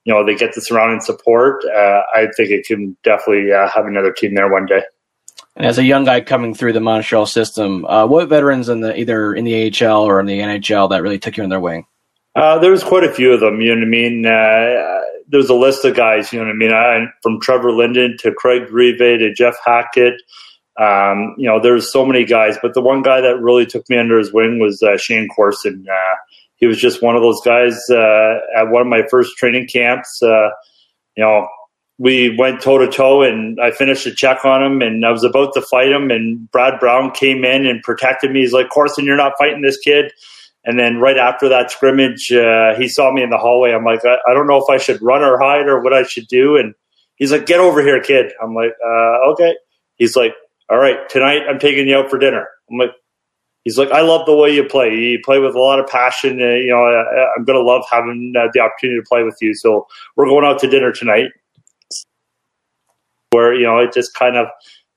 you 0.06 0.14
know, 0.14 0.26
they 0.26 0.36
get 0.36 0.56
the 0.56 0.62
surrounding 0.62 1.02
support, 1.02 1.62
uh, 1.66 2.04
I 2.16 2.28
think 2.38 2.52
it 2.52 2.66
can 2.66 2.96
definitely 3.04 3.52
uh, 3.52 3.68
have 3.68 3.86
another 3.86 4.14
team 4.14 4.34
there 4.34 4.50
one 4.50 4.66
day. 4.66 4.84
And 5.58 5.66
as 5.66 5.78
a 5.78 5.84
young 5.84 6.06
guy 6.06 6.22
coming 6.22 6.54
through 6.54 6.72
the 6.72 6.80
Montreal 6.80 7.26
system, 7.26 7.86
uh, 7.86 8.08
what 8.08 8.30
veterans 8.30 8.70
in 8.70 8.80
the 8.80 8.98
either 8.98 9.36
in 9.36 9.44
the 9.44 9.86
AHL 9.86 10.04
or 10.04 10.22
in 10.22 10.26
the 10.26 10.40
NHL 10.40 10.90
that 10.92 11.04
really 11.04 11.20
took 11.20 11.36
you 11.36 11.44
in 11.44 11.50
their 11.50 11.60
wing? 11.60 11.86
Uh, 12.36 12.58
there 12.60 12.72
was 12.72 12.84
quite 12.84 13.04
a 13.04 13.14
few 13.14 13.32
of 13.34 13.40
them. 13.40 13.62
You 13.62 13.76
know 13.76 13.82
what 13.82 13.88
I 13.88 13.90
mean? 13.90 14.26
Uh, 14.26 15.02
there's 15.28 15.50
a 15.50 15.56
list 15.56 15.86
of 15.86 15.96
guys. 15.96 16.34
You 16.34 16.40
know 16.40 16.46
what 16.46 16.54
I 16.54 16.56
mean? 16.56 16.74
I, 16.74 17.06
from 17.22 17.40
Trevor 17.40 17.72
Linden 17.72 18.18
to 18.20 18.34
Craig 18.34 18.72
Rivet 18.72 19.20
to 19.20 19.34
Jeff 19.34 19.56
Hackett. 19.64 20.22
Um, 20.80 21.36
you 21.38 21.48
know, 21.48 21.60
there's 21.62 21.92
so 21.92 22.06
many 22.06 22.26
guys, 22.26 22.58
but 22.62 22.74
the 22.74 22.82
one 22.82 23.04
guy 23.04 23.22
that 23.22 23.40
really 23.40 23.66
took 23.66 23.88
me 23.90 23.98
under 23.98 24.18
his 24.18 24.34
wing 24.34 24.60
was 24.60 24.82
uh, 24.82 24.98
Shayne 24.98 25.28
Corson. 25.28 25.86
Uh, 25.88 26.16
he 26.56 26.66
was 26.66 26.80
just 26.80 27.02
one 27.02 27.16
of 27.16 27.22
those 27.22 27.42
guys 27.46 27.80
uh, 27.92 28.40
at 28.56 28.70
one 28.70 28.82
of 28.82 28.88
my 28.88 29.04
first 29.10 29.38
training 29.38 29.68
camps. 29.68 30.20
Uh, 30.24 30.50
you 31.16 31.24
know, 31.24 31.48
we 32.00 32.36
went 32.36 32.62
toe 32.62 32.80
to 32.80 32.88
toe, 32.88 33.22
and 33.22 33.60
I 33.62 33.70
finished 33.70 34.08
a 34.08 34.16
check 34.16 34.46
on 34.46 34.64
him, 34.64 34.82
and 34.82 35.06
I 35.06 35.12
was 35.12 35.24
about 35.24 35.54
to 35.54 35.62
fight 35.62 35.92
him, 35.92 36.10
and 36.10 36.50
Brad 36.52 36.80
Brown 36.80 37.12
came 37.12 37.46
in 37.46 37.68
and 37.68 37.84
protected 37.84 38.32
me. 38.32 38.40
He's 38.40 38.54
like, 38.54 38.70
"Corson, 38.70 39.06
you're 39.06 39.16
not 39.16 39.34
fighting 39.38 39.62
this 39.62 39.78
kid." 39.78 40.12
And 40.66 40.80
then 40.80 40.98
right 40.98 41.18
after 41.18 41.50
that 41.50 41.72
scrimmage, 41.72 42.32
uh, 42.32 42.76
he 42.78 42.88
saw 42.88 43.12
me 43.12 43.22
in 43.22 43.30
the 43.30 43.38
hallway. 43.38 43.72
I'm 43.72 43.84
like, 43.84 44.06
I, 44.06 44.16
I, 44.30 44.34
don't 44.34 44.48
know 44.48 44.58
if 44.58 44.70
I 44.70 44.78
should 44.78 45.02
run 45.02 45.22
or 45.22 45.38
hide 45.38 45.68
or 45.68 45.82
what 45.82 45.94
I 45.94 46.04
should 46.04 46.28
do. 46.28 46.56
And 46.56 46.74
he's 47.16 47.32
like, 47.32 47.46
get 47.46 47.60
over 47.60 47.82
here, 47.82 48.02
kid. 48.02 48.32
I'm 48.42 48.56
like, 48.56 48.72
uh, 48.84 49.32
okay. 49.32 49.56
He's 49.96 50.16
like, 50.16 50.34
all 50.70 50.78
right, 50.78 50.98
tonight 51.10 51.42
I'm 51.50 51.60
taking 51.60 51.88
you 51.88 51.98
out 51.98 52.10
for 52.10 52.18
dinner. 52.18 52.48
I'm 52.72 52.78
like, 52.78 52.92
he's 53.66 53.78
like, 53.78 53.92
I 53.92 54.02
love 54.02 54.26
the 54.26 54.36
way 54.36 54.56
you 54.56 54.64
play. 54.64 54.96
You 54.96 55.20
play 55.24 55.40
with 55.40 55.56
a 55.56 55.60
lot 55.60 55.80
of 55.80 55.88
passion. 55.88 56.42
Uh, 56.42 56.56
you 56.56 56.70
know, 56.70 56.84
I, 56.86 57.34
am 57.38 57.44
going 57.44 57.60
to 57.60 57.66
love 57.66 57.84
having 57.92 58.34
uh, 58.38 58.48
the 58.54 58.62
opportunity 58.62 59.02
to 59.02 59.08
play 59.08 59.24
with 59.24 59.38
you. 59.42 59.54
So 59.54 59.88
we're 60.16 60.26
going 60.26 60.46
out 60.46 60.60
to 60.60 60.70
dinner 60.70 60.92
tonight. 60.92 61.32
Where, 63.32 63.54
you 63.54 63.64
know, 63.64 63.80
it 63.80 63.94
just 63.94 64.14
kind 64.14 64.38
of, 64.38 64.46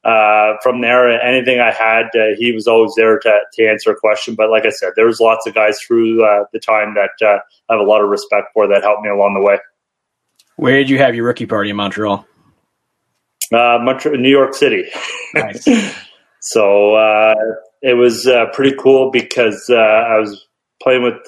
uh, 0.06 0.56
from 0.62 0.82
there, 0.82 1.20
anything 1.20 1.58
I 1.58 1.72
had, 1.72 2.06
uh, 2.14 2.36
he 2.38 2.52
was 2.52 2.68
always 2.68 2.92
there 2.96 3.18
to, 3.18 3.40
to 3.54 3.66
answer 3.66 3.90
a 3.90 3.96
question. 3.96 4.36
But 4.36 4.50
like 4.50 4.64
I 4.64 4.70
said, 4.70 4.92
there 4.94 5.06
was 5.06 5.18
lots 5.18 5.48
of 5.48 5.54
guys 5.54 5.80
through 5.84 6.24
uh, 6.24 6.44
the 6.52 6.60
time 6.60 6.94
that 6.94 7.10
uh, 7.26 7.40
I 7.68 7.74
have 7.74 7.80
a 7.80 7.88
lot 7.88 8.02
of 8.02 8.08
respect 8.08 8.48
for 8.54 8.68
that 8.68 8.84
helped 8.84 9.02
me 9.02 9.10
along 9.10 9.34
the 9.34 9.40
way. 9.40 9.58
Where 10.54 10.76
did 10.76 10.88
you 10.88 10.98
have 10.98 11.16
your 11.16 11.24
rookie 11.24 11.46
party 11.46 11.70
in 11.70 11.76
Montreal? 11.76 12.24
Uh, 13.52 13.78
Montreal, 13.82 14.16
New 14.18 14.30
York 14.30 14.54
City. 14.54 14.84
Nice. 15.34 15.64
so 16.40 16.94
uh, 16.94 17.34
it 17.82 17.94
was 17.94 18.30
pretty 18.54 18.76
cool 18.78 19.10
because 19.10 19.68
I 19.70 20.18
was 20.20 20.46
playing 20.80 21.02
with 21.02 21.18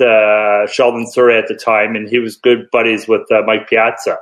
Sheldon 0.70 1.04
Souray 1.12 1.42
at 1.42 1.48
the 1.48 1.56
time, 1.56 1.96
and 1.96 2.08
he 2.08 2.20
was 2.20 2.36
good 2.36 2.68
buddies 2.70 3.08
with 3.08 3.22
Mike 3.44 3.68
Piazza. 3.68 4.18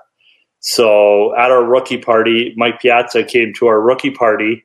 So 0.69 1.33
at 1.37 1.53
our 1.53 1.65
rookie 1.65 1.99
party, 1.99 2.53
Mike 2.57 2.81
Piazza 2.81 3.23
came 3.23 3.53
to 3.59 3.69
our 3.69 3.81
rookie 3.81 4.11
party. 4.11 4.65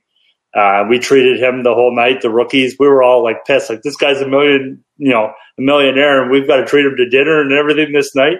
Uh, 0.51 0.85
we 0.89 0.97
treated 0.97 1.39
him 1.39 1.61
the 1.61 1.75
whole 1.75 1.95
night. 1.95 2.21
The 2.21 2.31
rookies, 2.31 2.75
we 2.79 2.87
were 2.87 3.03
all 3.03 3.23
like 3.23 3.45
pissed. 3.45 3.69
Like 3.69 3.83
this 3.83 3.95
guy's 3.97 4.19
a 4.19 4.27
million, 4.27 4.83
you 4.97 5.11
know, 5.11 5.31
a 5.59 5.61
millionaire, 5.61 6.23
and 6.23 6.31
we've 6.31 6.47
got 6.47 6.55
to 6.55 6.65
treat 6.65 6.87
him 6.87 6.95
to 6.97 7.07
dinner 7.07 7.39
and 7.39 7.53
everything 7.53 7.93
this 7.93 8.15
night. 8.15 8.37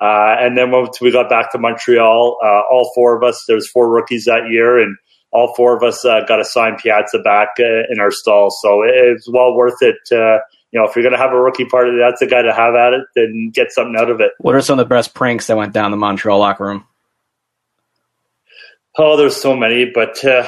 Uh, 0.00 0.34
and 0.40 0.56
then 0.56 0.70
once 0.70 1.02
we 1.02 1.12
got 1.12 1.28
back 1.28 1.52
to 1.52 1.58
Montreal, 1.58 2.38
uh, 2.42 2.62
all 2.72 2.90
four 2.94 3.14
of 3.14 3.22
us, 3.22 3.44
there's 3.46 3.70
four 3.70 3.90
rookies 3.90 4.24
that 4.24 4.48
year, 4.50 4.80
and 4.80 4.96
all 5.32 5.54
four 5.54 5.76
of 5.76 5.82
us 5.82 6.02
uh, 6.06 6.20
got 6.26 6.36
to 6.36 6.46
sign 6.46 6.78
Piazza 6.82 7.18
back 7.18 7.48
uh, 7.60 7.92
in 7.92 8.00
our 8.00 8.10
stall. 8.10 8.50
So 8.50 8.84
it, 8.84 8.94
it's 8.94 9.30
well 9.30 9.54
worth 9.54 9.82
it. 9.82 9.96
Uh, 10.10 10.38
you 10.72 10.80
know, 10.80 10.88
if 10.88 10.96
you're 10.96 11.02
going 11.02 11.12
to 11.12 11.18
have 11.18 11.32
a 11.32 11.40
rookie 11.40 11.66
party, 11.66 11.92
that's 12.00 12.20
the 12.20 12.26
guy 12.26 12.40
to 12.40 12.54
have 12.54 12.74
at 12.74 12.94
it 12.94 13.04
and 13.16 13.52
get 13.52 13.70
something 13.70 13.96
out 13.98 14.10
of 14.10 14.22
it. 14.22 14.32
What 14.38 14.54
are 14.54 14.62
some 14.62 14.78
of 14.78 14.88
the 14.88 14.88
best 14.88 15.12
pranks 15.12 15.48
that 15.48 15.58
went 15.58 15.74
down 15.74 15.90
the 15.90 15.98
Montreal 15.98 16.38
locker 16.38 16.64
room? 16.64 16.86
Oh, 18.98 19.16
there's 19.16 19.36
so 19.36 19.56
many, 19.56 19.86
but 19.86 20.22
uh, 20.22 20.46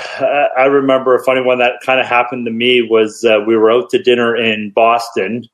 I 0.56 0.64
remember 0.64 1.14
a 1.14 1.24
funny 1.24 1.40
one 1.40 1.60
that 1.60 1.80
kind 1.84 1.98
of 1.98 2.06
happened 2.06 2.44
to 2.44 2.52
me 2.52 2.82
was 2.82 3.24
uh, 3.24 3.38
we 3.46 3.56
were 3.56 3.72
out 3.72 3.88
to 3.90 4.02
dinner 4.02 4.36
in 4.36 4.70
Boston, 4.70 5.44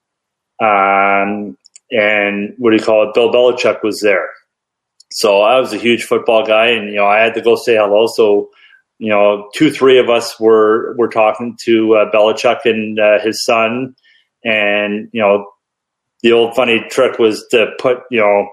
um, 0.61 1.57
and 1.93 2.55
what 2.59 2.71
do 2.71 2.77
you 2.77 2.83
call 2.83 3.09
it? 3.09 3.15
Bill 3.15 3.33
Belichick 3.33 3.85
was 3.85 4.01
there. 4.01 4.29
So 5.13 5.41
I 5.41 5.61
was 5.61 5.73
a 5.73 5.79
huge 5.79 6.03
football 6.03 6.45
guy, 6.45 6.69
and 6.69 6.89
you 6.89 6.97
know 6.97 7.07
I 7.07 7.21
had 7.21 7.35
to 7.35 7.41
go 7.41 7.55
say 7.55 7.77
hello. 7.77 8.09
So 8.09 8.51
you 8.99 9.09
know, 9.09 9.49
two, 9.55 9.71
three 9.71 9.99
of 9.99 10.11
us 10.11 10.39
were 10.41 10.95
were 10.97 11.09
talking 11.09 11.57
to 11.63 11.95
uh, 11.95 12.11
Belichick 12.11 12.61
and 12.65 12.99
uh, 12.99 13.19
his 13.21 13.45
son, 13.45 13.95
and 14.45 15.09
you 15.13 15.23
know, 15.23 15.47
the 16.23 16.33
old 16.33 16.57
funny 16.57 16.85
trick 16.91 17.19
was 17.21 17.47
to 17.53 17.69
put 17.79 17.99
you 18.11 18.21
know 18.21 18.49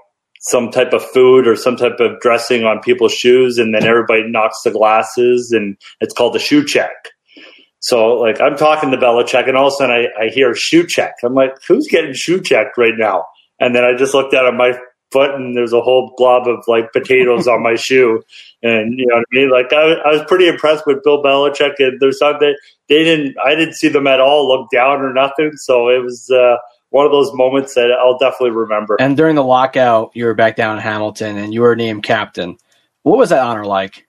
some 0.47 0.71
type 0.71 0.93
of 0.93 1.03
food 1.03 1.47
or 1.47 1.55
some 1.55 1.75
type 1.75 1.99
of 1.99 2.19
dressing 2.21 2.63
on 2.63 2.79
people's 2.79 3.13
shoes, 3.13 3.57
and 3.57 3.73
then 3.73 3.85
everybody 3.85 4.23
knocks 4.29 4.61
the 4.63 4.71
glasses, 4.71 5.51
and 5.51 5.77
it's 5.99 6.13
called 6.13 6.33
the 6.33 6.39
shoe 6.39 6.63
check. 6.63 7.09
So, 7.79 8.13
like, 8.15 8.41
I'm 8.41 8.57
talking 8.57 8.91
to 8.91 8.97
Belichick, 8.97 9.47
and 9.47 9.57
all 9.57 9.67
of 9.67 9.73
a 9.73 9.75
sudden 9.75 10.07
I, 10.19 10.25
I 10.25 10.29
hear 10.29 10.55
shoe 10.55 10.85
check. 10.87 11.15
I'm 11.23 11.35
like, 11.35 11.51
who's 11.67 11.87
getting 11.87 12.13
shoe 12.13 12.41
checked 12.41 12.77
right 12.77 12.97
now? 12.97 13.25
And 13.59 13.75
then 13.75 13.83
I 13.83 13.95
just 13.95 14.13
looked 14.13 14.31
down 14.31 14.47
at 14.47 14.53
my 14.53 14.77
foot, 15.11 15.35
and 15.35 15.55
there's 15.55 15.73
a 15.73 15.81
whole 15.81 16.13
blob 16.17 16.47
of 16.47 16.63
like 16.67 16.91
potatoes 16.93 17.47
on 17.47 17.61
my 17.61 17.75
shoe. 17.79 18.23
And 18.63 18.97
you 18.97 19.05
know 19.05 19.15
what 19.15 19.25
I 19.31 19.35
mean? 19.35 19.49
Like, 19.51 19.71
I, 19.73 19.93
I 19.93 20.11
was 20.13 20.23
pretty 20.27 20.47
impressed 20.47 20.87
with 20.87 21.03
Bill 21.03 21.21
Belichick, 21.21 21.75
and 21.79 21.99
there's 21.99 22.19
something 22.19 22.55
they 22.89 23.03
didn't, 23.03 23.35
I 23.45 23.53
didn't 23.53 23.75
see 23.75 23.89
them 23.89 24.07
at 24.07 24.21
all 24.21 24.47
look 24.47 24.69
down 24.71 25.01
or 25.01 25.13
nothing. 25.13 25.51
So 25.55 25.89
it 25.89 26.01
was, 26.01 26.29
uh, 26.31 26.55
one 26.89 27.05
of 27.05 27.11
those 27.11 27.31
moments 27.33 27.75
that 27.75 27.91
I'll 27.91 28.17
definitely 28.17 28.51
remember. 28.51 28.97
And 28.99 29.17
during 29.17 29.35
the 29.35 29.43
lockout, 29.43 30.11
you 30.13 30.25
were 30.25 30.33
back 30.33 30.55
down 30.55 30.77
in 30.77 30.81
Hamilton 30.81 31.37
and 31.37 31.53
you 31.53 31.61
were 31.61 31.75
named 31.75 32.03
captain. 32.03 32.57
What 33.03 33.17
was 33.17 33.29
that 33.29 33.43
honor 33.43 33.65
like? 33.65 34.05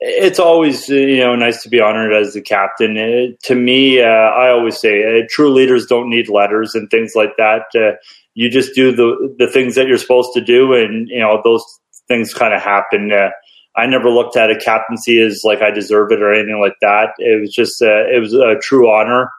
It's 0.00 0.38
always 0.38 0.88
you 0.88 1.18
know 1.18 1.34
nice 1.34 1.62
to 1.62 1.68
be 1.68 1.80
honored 1.80 2.12
as 2.12 2.34
the 2.34 2.42
captain. 2.42 2.96
It, 2.96 3.40
to 3.44 3.54
me, 3.54 4.02
uh, 4.02 4.06
I 4.06 4.50
always 4.50 4.78
say 4.78 5.02
uh, 5.02 5.22
true 5.30 5.50
leaders 5.50 5.86
don't 5.86 6.10
need 6.10 6.28
letters 6.28 6.74
and 6.74 6.90
things 6.90 7.12
like 7.14 7.36
that. 7.38 7.62
Uh, 7.74 7.96
you 8.34 8.50
just 8.50 8.74
do 8.74 8.94
the 8.94 9.34
the 9.38 9.46
things 9.46 9.76
that 9.76 9.86
you're 9.86 9.96
supposed 9.96 10.30
to 10.34 10.40
do, 10.40 10.74
and 10.74 11.08
you 11.08 11.20
know 11.20 11.40
those 11.42 11.64
things 12.08 12.34
kind 12.34 12.52
of 12.52 12.60
happen. 12.60 13.12
Uh, 13.12 13.30
I 13.76 13.86
never 13.86 14.10
looked 14.10 14.36
at 14.36 14.50
a 14.50 14.58
captaincy 14.58 15.20
as 15.20 15.42
like 15.44 15.62
I 15.62 15.70
deserve 15.70 16.12
it 16.12 16.22
or 16.22 16.32
anything 16.32 16.60
like 16.60 16.76
that. 16.80 17.10
It 17.18 17.40
was 17.40 17.52
just 17.52 17.80
uh, 17.80 18.06
it 18.12 18.20
was 18.20 18.34
a 18.34 18.56
true 18.60 18.90
honor. 18.90 19.30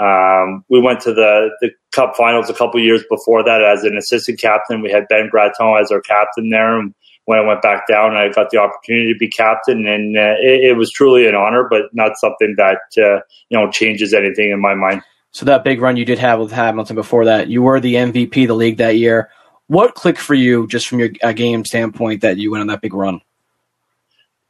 Um, 0.00 0.64
we 0.68 0.80
went 0.80 1.00
to 1.02 1.12
the, 1.12 1.50
the 1.60 1.70
Cup 1.92 2.16
Finals 2.16 2.48
a 2.48 2.54
couple 2.54 2.80
years 2.80 3.04
before 3.10 3.44
that 3.44 3.62
as 3.62 3.84
an 3.84 3.96
assistant 3.96 4.40
captain. 4.40 4.80
We 4.80 4.90
had 4.90 5.06
Ben 5.08 5.28
Gratton 5.28 5.76
as 5.80 5.90
our 5.90 6.00
captain 6.00 6.50
there. 6.50 6.78
And 6.78 6.94
when 7.26 7.38
I 7.38 7.42
went 7.42 7.62
back 7.62 7.86
down, 7.86 8.16
I 8.16 8.28
got 8.30 8.50
the 8.50 8.58
opportunity 8.58 9.12
to 9.12 9.18
be 9.18 9.28
captain, 9.28 9.86
and 9.86 10.16
uh, 10.16 10.34
it, 10.40 10.70
it, 10.70 10.76
was 10.76 10.90
truly 10.90 11.28
an 11.28 11.34
honor, 11.34 11.66
but 11.70 11.84
not 11.92 12.16
something 12.16 12.54
that 12.56 12.80
uh, 12.98 13.20
you 13.48 13.58
know 13.58 13.70
changes 13.70 14.12
anything 14.12 14.50
in 14.50 14.60
my 14.60 14.74
mind. 14.74 15.02
So 15.30 15.46
that 15.46 15.64
big 15.64 15.80
run 15.80 15.96
you 15.96 16.04
did 16.04 16.18
have 16.18 16.40
with 16.40 16.52
Hamilton 16.52 16.96
before 16.96 17.24
that, 17.26 17.48
you 17.48 17.62
were 17.62 17.80
the 17.80 17.94
MVP 17.94 18.42
of 18.42 18.48
the 18.48 18.54
league 18.54 18.78
that 18.78 18.98
year. 18.98 19.30
What 19.68 19.94
clicked 19.94 20.18
for 20.18 20.34
you, 20.34 20.66
just 20.66 20.88
from 20.88 20.98
your 20.98 21.10
uh, 21.22 21.32
game 21.32 21.64
standpoint, 21.64 22.20
that 22.22 22.36
you 22.36 22.50
went 22.50 22.60
on 22.60 22.66
that 22.66 22.82
big 22.82 22.92
run? 22.92 23.20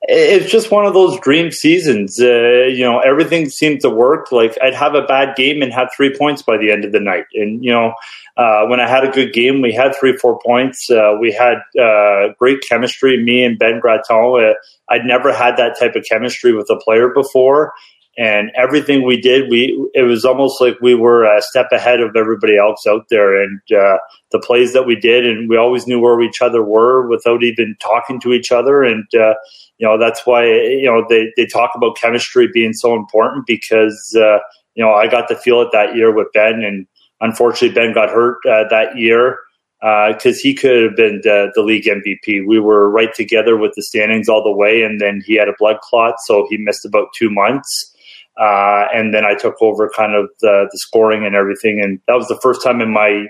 It's 0.04 0.50
just 0.50 0.70
one 0.70 0.84
of 0.84 0.94
those 0.94 1.18
dream 1.20 1.50
seasons. 1.52 2.20
Uh, 2.20 2.66
you 2.66 2.84
know, 2.84 2.98
everything 2.98 3.48
seemed 3.48 3.80
to 3.82 3.90
work. 3.90 4.32
Like 4.32 4.58
I'd 4.62 4.74
have 4.74 4.94
a 4.94 5.02
bad 5.02 5.36
game 5.36 5.62
and 5.62 5.72
have 5.72 5.90
three 5.96 6.14
points 6.16 6.42
by 6.42 6.58
the 6.58 6.72
end 6.72 6.84
of 6.84 6.92
the 6.92 7.00
night. 7.00 7.24
And 7.34 7.64
you 7.64 7.70
know, 7.70 7.94
uh, 8.36 8.66
when 8.66 8.80
I 8.80 8.88
had 8.88 9.04
a 9.04 9.10
good 9.10 9.32
game, 9.32 9.62
we 9.62 9.72
had 9.72 9.94
three, 9.94 10.16
four 10.16 10.40
points. 10.44 10.90
Uh, 10.90 11.16
we 11.20 11.32
had 11.32 11.58
uh, 11.80 12.32
great 12.38 12.58
chemistry. 12.68 13.22
Me 13.22 13.44
and 13.44 13.58
Ben 13.58 13.78
Gratton. 13.80 14.02
Uh, 14.10 14.54
I'd 14.88 15.04
never 15.04 15.32
had 15.32 15.56
that 15.58 15.78
type 15.78 15.94
of 15.94 16.04
chemistry 16.04 16.52
with 16.52 16.68
a 16.68 16.76
player 16.76 17.10
before. 17.10 17.72
And 18.18 18.50
everything 18.54 19.06
we 19.06 19.18
did, 19.18 19.50
we 19.50 19.88
it 19.94 20.02
was 20.02 20.24
almost 20.24 20.60
like 20.60 20.74
we 20.82 20.94
were 20.94 21.24
a 21.24 21.40
step 21.40 21.68
ahead 21.72 22.00
of 22.00 22.14
everybody 22.14 22.58
else 22.58 22.86
out 22.86 23.06
there. 23.08 23.42
And 23.42 23.60
uh, 23.74 23.96
the 24.30 24.38
plays 24.38 24.74
that 24.74 24.86
we 24.86 24.96
did, 24.96 25.24
and 25.24 25.48
we 25.48 25.56
always 25.56 25.86
knew 25.86 25.98
where 25.98 26.20
each 26.20 26.42
other 26.42 26.62
were 26.62 27.08
without 27.08 27.42
even 27.42 27.74
talking 27.80 28.20
to 28.20 28.34
each 28.34 28.52
other. 28.52 28.82
And 28.82 29.04
you 29.12 29.88
know 29.88 29.98
that's 29.98 30.26
why 30.26 30.44
you 30.44 30.86
know 30.86 31.04
they, 31.08 31.32
they 31.36 31.46
talk 31.46 31.72
about 31.74 31.96
chemistry 31.96 32.48
being 32.52 32.72
so 32.72 32.94
important 32.94 33.46
because 33.46 34.16
uh, 34.16 34.38
you 34.74 34.84
know 34.84 34.92
I 34.92 35.08
got 35.08 35.28
to 35.28 35.36
feel 35.36 35.62
it 35.62 35.68
that 35.72 35.96
year 35.96 36.14
with 36.14 36.28
Ben, 36.34 36.62
and 36.62 36.86
unfortunately 37.20 37.74
Ben 37.74 37.94
got 37.94 38.10
hurt 38.10 38.38
uh, 38.46 38.64
that 38.70 38.96
year 38.96 39.38
because 39.80 40.36
uh, 40.36 40.40
he 40.42 40.54
could 40.54 40.80
have 40.84 40.96
been 40.96 41.20
the, 41.24 41.50
the, 41.56 41.62
league 41.62 41.86
MVP. 41.86 42.46
We 42.46 42.60
were 42.60 42.88
right 42.88 43.12
together 43.12 43.56
with 43.56 43.72
the 43.74 43.82
standings 43.82 44.28
all 44.28 44.44
the 44.44 44.52
way, 44.52 44.82
and 44.82 45.00
then 45.00 45.20
he 45.26 45.34
had 45.34 45.48
a 45.48 45.54
blood 45.58 45.80
clot, 45.80 46.14
so 46.24 46.46
he 46.48 46.56
missed 46.56 46.84
about 46.84 47.08
two 47.18 47.30
months. 47.30 47.91
Uh, 48.40 48.86
and 48.94 49.12
then 49.12 49.24
I 49.24 49.34
took 49.34 49.56
over 49.60 49.90
kind 49.94 50.14
of 50.14 50.28
the, 50.40 50.68
the 50.70 50.78
scoring 50.78 51.24
and 51.24 51.34
everything. 51.34 51.80
And 51.82 52.00
that 52.08 52.14
was 52.14 52.28
the 52.28 52.40
first 52.42 52.62
time 52.62 52.80
in 52.80 52.92
my 52.92 53.26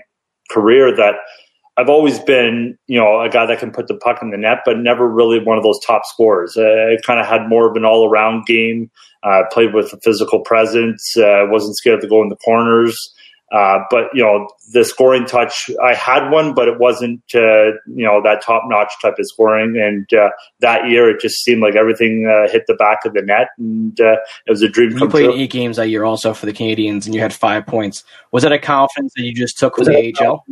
career 0.49 0.95
that 0.95 1.15
I've 1.77 1.89
always 1.89 2.19
been, 2.19 2.77
you 2.87 2.99
know, 2.99 3.21
a 3.21 3.29
guy 3.29 3.45
that 3.47 3.59
can 3.59 3.71
put 3.71 3.87
the 3.87 3.95
puck 3.95 4.19
in 4.21 4.29
the 4.29 4.37
net, 4.37 4.59
but 4.63 4.77
never 4.77 5.09
really 5.09 5.39
one 5.39 5.57
of 5.57 5.63
those 5.63 5.79
top 5.85 6.03
scorers. 6.05 6.55
Uh, 6.55 6.61
I 6.61 6.97
kind 7.05 7.19
of 7.19 7.25
had 7.25 7.49
more 7.49 7.69
of 7.69 7.75
an 7.75 7.83
all 7.83 8.07
around 8.07 8.45
game. 8.45 8.91
Uh, 9.23 9.43
played 9.51 9.73
with 9.73 9.91
a 9.93 9.99
physical 10.03 10.41
presence. 10.41 11.15
Uh, 11.17 11.45
wasn't 11.47 11.77
scared 11.77 12.01
to 12.01 12.07
go 12.07 12.21
in 12.21 12.29
the 12.29 12.35
corners. 12.35 13.12
Uh, 13.53 13.83
but 13.91 14.05
you 14.15 14.23
know, 14.23 14.49
the 14.71 14.83
scoring 14.83 15.25
touch, 15.25 15.69
I 15.83 15.93
had 15.93 16.31
one, 16.31 16.55
but 16.55 16.67
it 16.67 16.79
wasn't 16.79 17.21
uh, 17.35 17.77
you 17.85 18.03
know 18.03 18.19
that 18.23 18.41
top 18.43 18.63
notch 18.65 18.91
type 18.99 19.13
of 19.19 19.27
scoring. 19.27 19.79
And 19.79 20.11
uh, 20.19 20.29
that 20.61 20.89
year, 20.89 21.07
it 21.11 21.21
just 21.21 21.43
seemed 21.43 21.61
like 21.61 21.75
everything 21.75 22.27
uh, 22.27 22.51
hit 22.51 22.63
the 22.67 22.73
back 22.73 23.05
of 23.05 23.13
the 23.13 23.21
net, 23.21 23.49
and 23.59 23.99
uh, 24.01 24.15
it 24.47 24.49
was 24.49 24.63
a 24.63 24.69
dream. 24.69 24.97
You 24.97 25.07
played 25.07 25.25
true. 25.25 25.35
eight 25.35 25.51
games 25.51 25.77
that 25.77 25.89
year, 25.89 26.03
also 26.03 26.33
for 26.33 26.47
the 26.47 26.53
Canadiens, 26.53 27.05
and 27.05 27.13
you 27.13 27.21
had 27.21 27.31
five 27.31 27.67
points. 27.67 28.03
Was 28.31 28.41
that 28.41 28.51
a 28.51 28.57
confidence 28.57 29.13
that 29.15 29.23
you 29.23 29.35
just 29.35 29.59
took 29.59 29.77
with 29.77 29.87
the 29.87 30.13
AHL? 30.19 30.43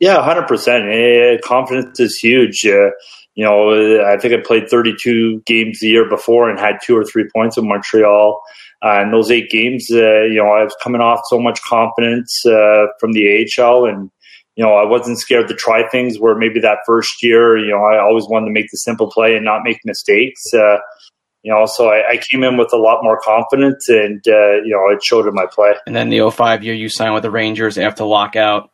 Yeah, 0.00 0.20
hundred 0.22 0.48
percent. 0.48 1.42
Confidence 1.44 2.00
is 2.00 2.16
huge. 2.16 2.66
Uh, 2.66 2.90
you 3.38 3.44
know, 3.44 4.02
I 4.04 4.16
think 4.16 4.34
I 4.34 4.38
played 4.44 4.68
32 4.68 5.42
games 5.46 5.78
the 5.78 5.86
year 5.86 6.08
before 6.08 6.50
and 6.50 6.58
had 6.58 6.78
two 6.82 6.96
or 6.96 7.04
three 7.04 7.28
points 7.32 7.56
in 7.56 7.68
Montreal. 7.68 8.42
Uh, 8.84 9.00
and 9.00 9.12
those 9.12 9.30
eight 9.30 9.50
games, 9.50 9.88
uh, 9.90 10.22
you 10.22 10.36
know, 10.36 10.50
I 10.50 10.62
was 10.62 10.76
coming 10.82 11.00
off 11.00 11.20
so 11.28 11.40
much 11.40 11.60
confidence 11.62 12.44
uh, 12.46 12.86
from 13.00 13.12
the 13.12 13.46
AHL, 13.58 13.86
and 13.86 14.10
you 14.54 14.64
know, 14.64 14.74
I 14.74 14.84
wasn't 14.84 15.18
scared 15.18 15.48
to 15.48 15.54
try 15.54 15.88
things. 15.88 16.18
Where 16.18 16.36
maybe 16.36 16.60
that 16.60 16.78
first 16.86 17.22
year, 17.22 17.58
you 17.58 17.70
know, 17.70 17.84
I 17.84 17.98
always 17.98 18.26
wanted 18.28 18.46
to 18.46 18.52
make 18.52 18.70
the 18.70 18.76
simple 18.76 19.10
play 19.10 19.34
and 19.34 19.44
not 19.44 19.62
make 19.64 19.80
mistakes. 19.84 20.42
Uh, 20.54 20.78
you 21.42 21.52
know, 21.52 21.66
so 21.66 21.88
I, 21.88 22.10
I, 22.10 22.16
came 22.18 22.42
in 22.42 22.56
with 22.56 22.72
a 22.72 22.76
lot 22.76 23.02
more 23.02 23.18
confidence, 23.20 23.88
and 23.88 24.22
uh, 24.28 24.62
you 24.62 24.70
know, 24.70 24.94
it 24.94 25.02
showed 25.02 25.26
in 25.26 25.34
my 25.34 25.46
play. 25.46 25.74
And 25.86 25.94
then 25.94 26.08
the 26.08 26.30
05 26.30 26.62
year, 26.62 26.74
you 26.74 26.88
signed 26.88 27.14
with 27.14 27.22
the 27.22 27.30
Rangers 27.30 27.78
after 27.78 28.04
lockout. 28.04 28.70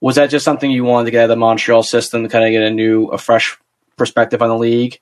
Was 0.00 0.16
that 0.16 0.30
just 0.30 0.44
something 0.44 0.70
you 0.70 0.84
wanted 0.84 1.06
to 1.06 1.10
get 1.12 1.20
out 1.20 1.24
of 1.24 1.30
the 1.30 1.36
Montreal 1.36 1.82
system 1.82 2.22
to 2.22 2.28
kind 2.28 2.44
of 2.44 2.50
get 2.50 2.62
a 2.62 2.70
new, 2.70 3.06
a 3.06 3.18
fresh 3.18 3.56
perspective 3.96 4.42
on 4.42 4.48
the 4.48 4.56
league? 4.56 4.98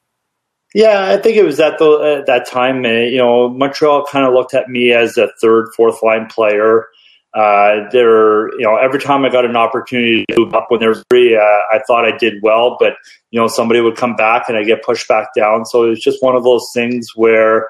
Yeah, 0.75 1.09
I 1.09 1.17
think 1.17 1.37
it 1.37 1.45
was 1.45 1.59
at 1.59 1.79
the 1.79 2.19
at 2.21 2.27
that 2.27 2.47
time. 2.47 2.85
Uh, 2.85 2.89
you 2.89 3.19
know, 3.19 3.49
Montreal 3.49 4.05
kind 4.11 4.25
of 4.25 4.33
looked 4.33 4.55
at 4.55 4.69
me 4.69 4.93
as 4.93 5.17
a 5.19 5.29
third, 5.41 5.69
fourth 5.77 6.03
line 6.03 6.27
player. 6.27 6.87
Uh, 7.35 7.89
there, 7.93 8.49
you 8.59 8.65
know, 8.65 8.77
every 8.77 9.01
time 9.01 9.25
I 9.25 9.31
got 9.31 9.45
an 9.45 9.57
opportunity 9.57 10.25
to 10.29 10.41
move 10.41 10.55
up 10.55 10.67
when 10.69 10.81
there 10.81 10.89
was 10.89 11.05
three, 11.11 11.37
uh, 11.37 11.41
I 11.41 11.81
thought 11.87 12.05
I 12.05 12.17
did 12.17 12.35
well, 12.43 12.77
but 12.79 12.95
you 13.31 13.41
know, 13.41 13.47
somebody 13.47 13.81
would 13.81 13.97
come 13.97 14.17
back 14.17 14.49
and 14.49 14.59
I 14.59 14.65
get 14.65 14.83
pushed 14.83 15.07
back 15.09 15.29
down. 15.37 15.65
So 15.65 15.85
it 15.85 15.91
was 15.91 16.01
just 16.01 16.23
one 16.23 16.35
of 16.35 16.43
those 16.43 16.69
things 16.75 17.09
where 17.15 17.69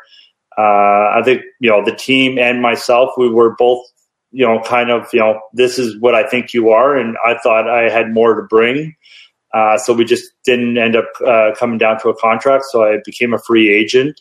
uh, 0.58 1.12
I 1.16 1.22
think 1.24 1.42
you 1.58 1.70
know 1.70 1.82
the 1.84 1.94
team 1.94 2.38
and 2.38 2.60
myself, 2.60 3.10
we 3.16 3.30
were 3.30 3.54
both, 3.56 3.84
you 4.30 4.46
know, 4.46 4.60
kind 4.60 4.90
of, 4.90 5.08
you 5.12 5.20
know, 5.20 5.40
this 5.54 5.78
is 5.78 5.98
what 6.00 6.14
I 6.14 6.28
think 6.28 6.52
you 6.52 6.70
are, 6.70 6.96
and 6.96 7.16
I 7.24 7.38
thought 7.38 7.68
I 7.68 7.88
had 7.88 8.12
more 8.12 8.34
to 8.34 8.42
bring. 8.42 8.94
Uh, 9.52 9.76
so 9.78 9.92
we 9.92 10.04
just 10.04 10.30
didn't 10.44 10.78
end 10.78 10.96
up 10.96 11.06
uh, 11.26 11.50
coming 11.58 11.78
down 11.78 11.98
to 12.00 12.08
a 12.08 12.16
contract. 12.16 12.64
So 12.70 12.84
I 12.84 12.98
became 13.04 13.34
a 13.34 13.38
free 13.38 13.72
agent. 13.72 14.20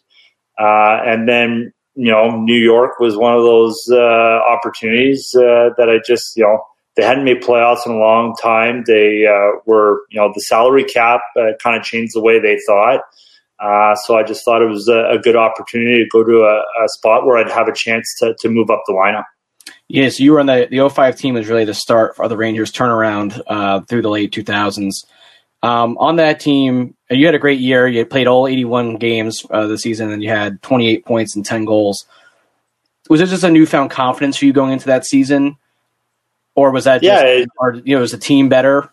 Uh, 0.59 0.99
and 1.05 1.27
then, 1.27 1.71
you 1.95 2.11
know, 2.11 2.35
New 2.41 2.57
York 2.57 2.99
was 2.99 3.15
one 3.15 3.33
of 3.33 3.43
those 3.43 3.77
uh, 3.91 3.95
opportunities 4.47 5.33
uh, 5.35 5.69
that 5.77 5.89
I 5.89 5.99
just, 6.05 6.35
you 6.35 6.43
know, 6.43 6.63
they 6.95 7.03
hadn't 7.03 7.23
made 7.23 7.41
playoffs 7.41 7.85
in 7.85 7.93
a 7.93 7.97
long 7.97 8.35
time. 8.41 8.83
They 8.85 9.25
uh, 9.25 9.59
were, 9.65 10.01
you 10.09 10.19
know, 10.19 10.31
the 10.33 10.41
salary 10.41 10.83
cap 10.83 11.21
kind 11.63 11.77
of 11.77 11.83
changed 11.83 12.13
the 12.13 12.21
way 12.21 12.39
they 12.39 12.57
thought. 12.67 13.01
so 14.03 14.17
I 14.17 14.23
just 14.23 14.43
thought 14.43 14.61
it 14.61 14.67
was 14.67 14.89
a, 14.89 15.11
a 15.11 15.19
good 15.19 15.35
opportunity 15.35 16.03
to 16.03 16.09
go 16.09 16.23
to 16.23 16.41
a, 16.41 16.57
a, 16.57 16.89
spot 16.89 17.25
where 17.25 17.37
I'd 17.37 17.51
have 17.51 17.69
a 17.69 17.73
chance 17.73 18.13
to, 18.19 18.35
to 18.39 18.49
move 18.49 18.69
up 18.69 18.81
the 18.85 18.93
lineup. 18.93 19.23
Yes, 19.87 20.19
you 20.19 20.33
were 20.33 20.39
on 20.39 20.47
the 20.47 20.67
the 20.69 20.89
05 20.89 21.15
team 21.15 21.35
was 21.35 21.47
really 21.47 21.63
the 21.63 21.73
start 21.73 22.15
for 22.15 22.27
the 22.27 22.35
Rangers 22.35 22.71
turnaround 22.71 23.87
through 23.87 24.01
the 24.01 24.09
late 24.09 24.31
2000s. 24.31 24.91
Um, 25.61 25.97
on 25.97 26.15
that 26.17 26.39
team, 26.39 26.95
you 27.09 27.25
had 27.25 27.35
a 27.35 27.39
great 27.39 27.59
year. 27.59 27.87
You 27.87 28.05
played 28.05 28.27
all 28.27 28.47
81 28.47 28.95
games 28.95 29.45
uh, 29.49 29.67
the 29.67 29.77
season, 29.77 30.11
and 30.11 30.23
you 30.23 30.29
had 30.29 30.61
28 30.61 31.05
points 31.05 31.35
and 31.35 31.45
10 31.45 31.65
goals. 31.65 32.05
Was 33.09 33.21
it 33.21 33.27
just 33.27 33.43
a 33.43 33.49
newfound 33.49 33.91
confidence 33.91 34.37
for 34.37 34.45
you 34.45 34.53
going 34.53 34.71
into 34.71 34.85
that 34.87 35.05
season, 35.05 35.57
or 36.55 36.71
was 36.71 36.85
that 36.85 37.01
just, 37.01 37.23
yeah, 37.23 37.27
it, 37.27 37.49
or 37.57 37.73
you 37.73 37.95
know, 37.95 38.01
was 38.01 38.11
the 38.11 38.17
team 38.17 38.49
better? 38.49 38.91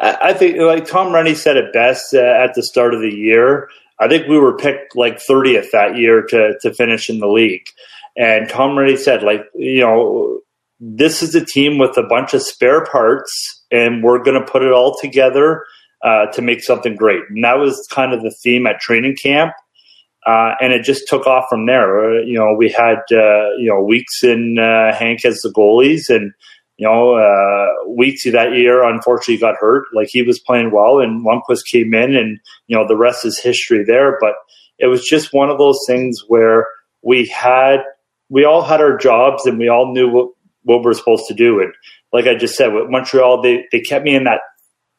I 0.00 0.32
think, 0.32 0.58
like 0.58 0.86
Tom 0.86 1.08
Renney 1.08 1.34
said 1.34 1.56
it 1.56 1.72
best 1.72 2.14
uh, 2.14 2.20
at 2.20 2.54
the 2.54 2.62
start 2.62 2.94
of 2.94 3.00
the 3.00 3.12
year. 3.12 3.68
I 4.00 4.08
think 4.08 4.28
we 4.28 4.38
were 4.38 4.56
picked 4.56 4.94
like 4.94 5.18
30th 5.18 5.72
that 5.72 5.96
year 5.96 6.22
to 6.22 6.56
to 6.62 6.72
finish 6.72 7.10
in 7.10 7.18
the 7.18 7.26
league, 7.26 7.66
and 8.16 8.48
Tom 8.48 8.76
Renney 8.76 8.96
said, 8.96 9.22
like, 9.22 9.44
you 9.54 9.80
know, 9.80 10.40
this 10.80 11.22
is 11.22 11.34
a 11.34 11.44
team 11.44 11.78
with 11.78 11.96
a 11.96 12.04
bunch 12.04 12.32
of 12.32 12.42
spare 12.42 12.84
parts, 12.84 13.57
and 13.70 14.02
we're 14.02 14.22
going 14.22 14.40
to 14.40 14.50
put 14.50 14.62
it 14.62 14.72
all 14.72 14.96
together 14.98 15.64
uh, 16.02 16.26
to 16.26 16.42
make 16.42 16.62
something 16.62 16.96
great. 16.96 17.22
And 17.28 17.44
that 17.44 17.58
was 17.58 17.86
kind 17.90 18.12
of 18.12 18.22
the 18.22 18.30
theme 18.30 18.66
at 18.66 18.80
training 18.80 19.16
camp. 19.22 19.52
Uh, 20.26 20.54
and 20.60 20.72
it 20.72 20.82
just 20.82 21.08
took 21.08 21.26
off 21.26 21.46
from 21.48 21.66
there. 21.66 22.18
Uh, 22.18 22.22
you 22.22 22.34
know, 22.34 22.54
we 22.54 22.68
had 22.68 22.98
uh, 23.12 23.48
you 23.56 23.68
know 23.68 23.80
Weekes 23.82 24.22
and 24.22 24.58
uh, 24.58 24.92
Hank 24.94 25.24
as 25.24 25.40
the 25.40 25.50
goalies, 25.50 26.10
and 26.10 26.32
you 26.76 26.86
know 26.86 27.14
uh, 27.14 27.68
Weekes 27.88 28.24
that 28.24 28.52
year 28.52 28.84
unfortunately 28.86 29.38
got 29.38 29.54
hurt. 29.58 29.84
Like 29.94 30.08
he 30.08 30.22
was 30.22 30.38
playing 30.38 30.70
well, 30.72 30.98
and 31.00 31.24
Lundqvist 31.24 31.64
came 31.70 31.94
in, 31.94 32.14
and 32.14 32.38
you 32.66 32.76
know 32.76 32.86
the 32.86 32.96
rest 32.96 33.24
is 33.24 33.38
history 33.38 33.84
there. 33.86 34.18
But 34.20 34.34
it 34.78 34.88
was 34.88 35.02
just 35.04 35.32
one 35.32 35.50
of 35.50 35.58
those 35.58 35.78
things 35.86 36.22
where 36.26 36.66
we 37.02 37.26
had 37.26 37.78
we 38.28 38.44
all 38.44 38.62
had 38.62 38.80
our 38.80 38.98
jobs, 38.98 39.46
and 39.46 39.58
we 39.58 39.68
all 39.68 39.94
knew 39.94 40.10
what 40.10 40.28
what 40.64 40.82
we're 40.82 40.94
supposed 40.94 41.26
to 41.28 41.34
do. 41.34 41.60
And 41.60 41.72
like 42.12 42.26
I 42.26 42.34
just 42.34 42.54
said, 42.54 42.72
with 42.72 42.88
Montreal, 42.88 43.42
they, 43.42 43.66
they 43.72 43.80
kept 43.80 44.04
me 44.04 44.14
in 44.14 44.24
that 44.24 44.40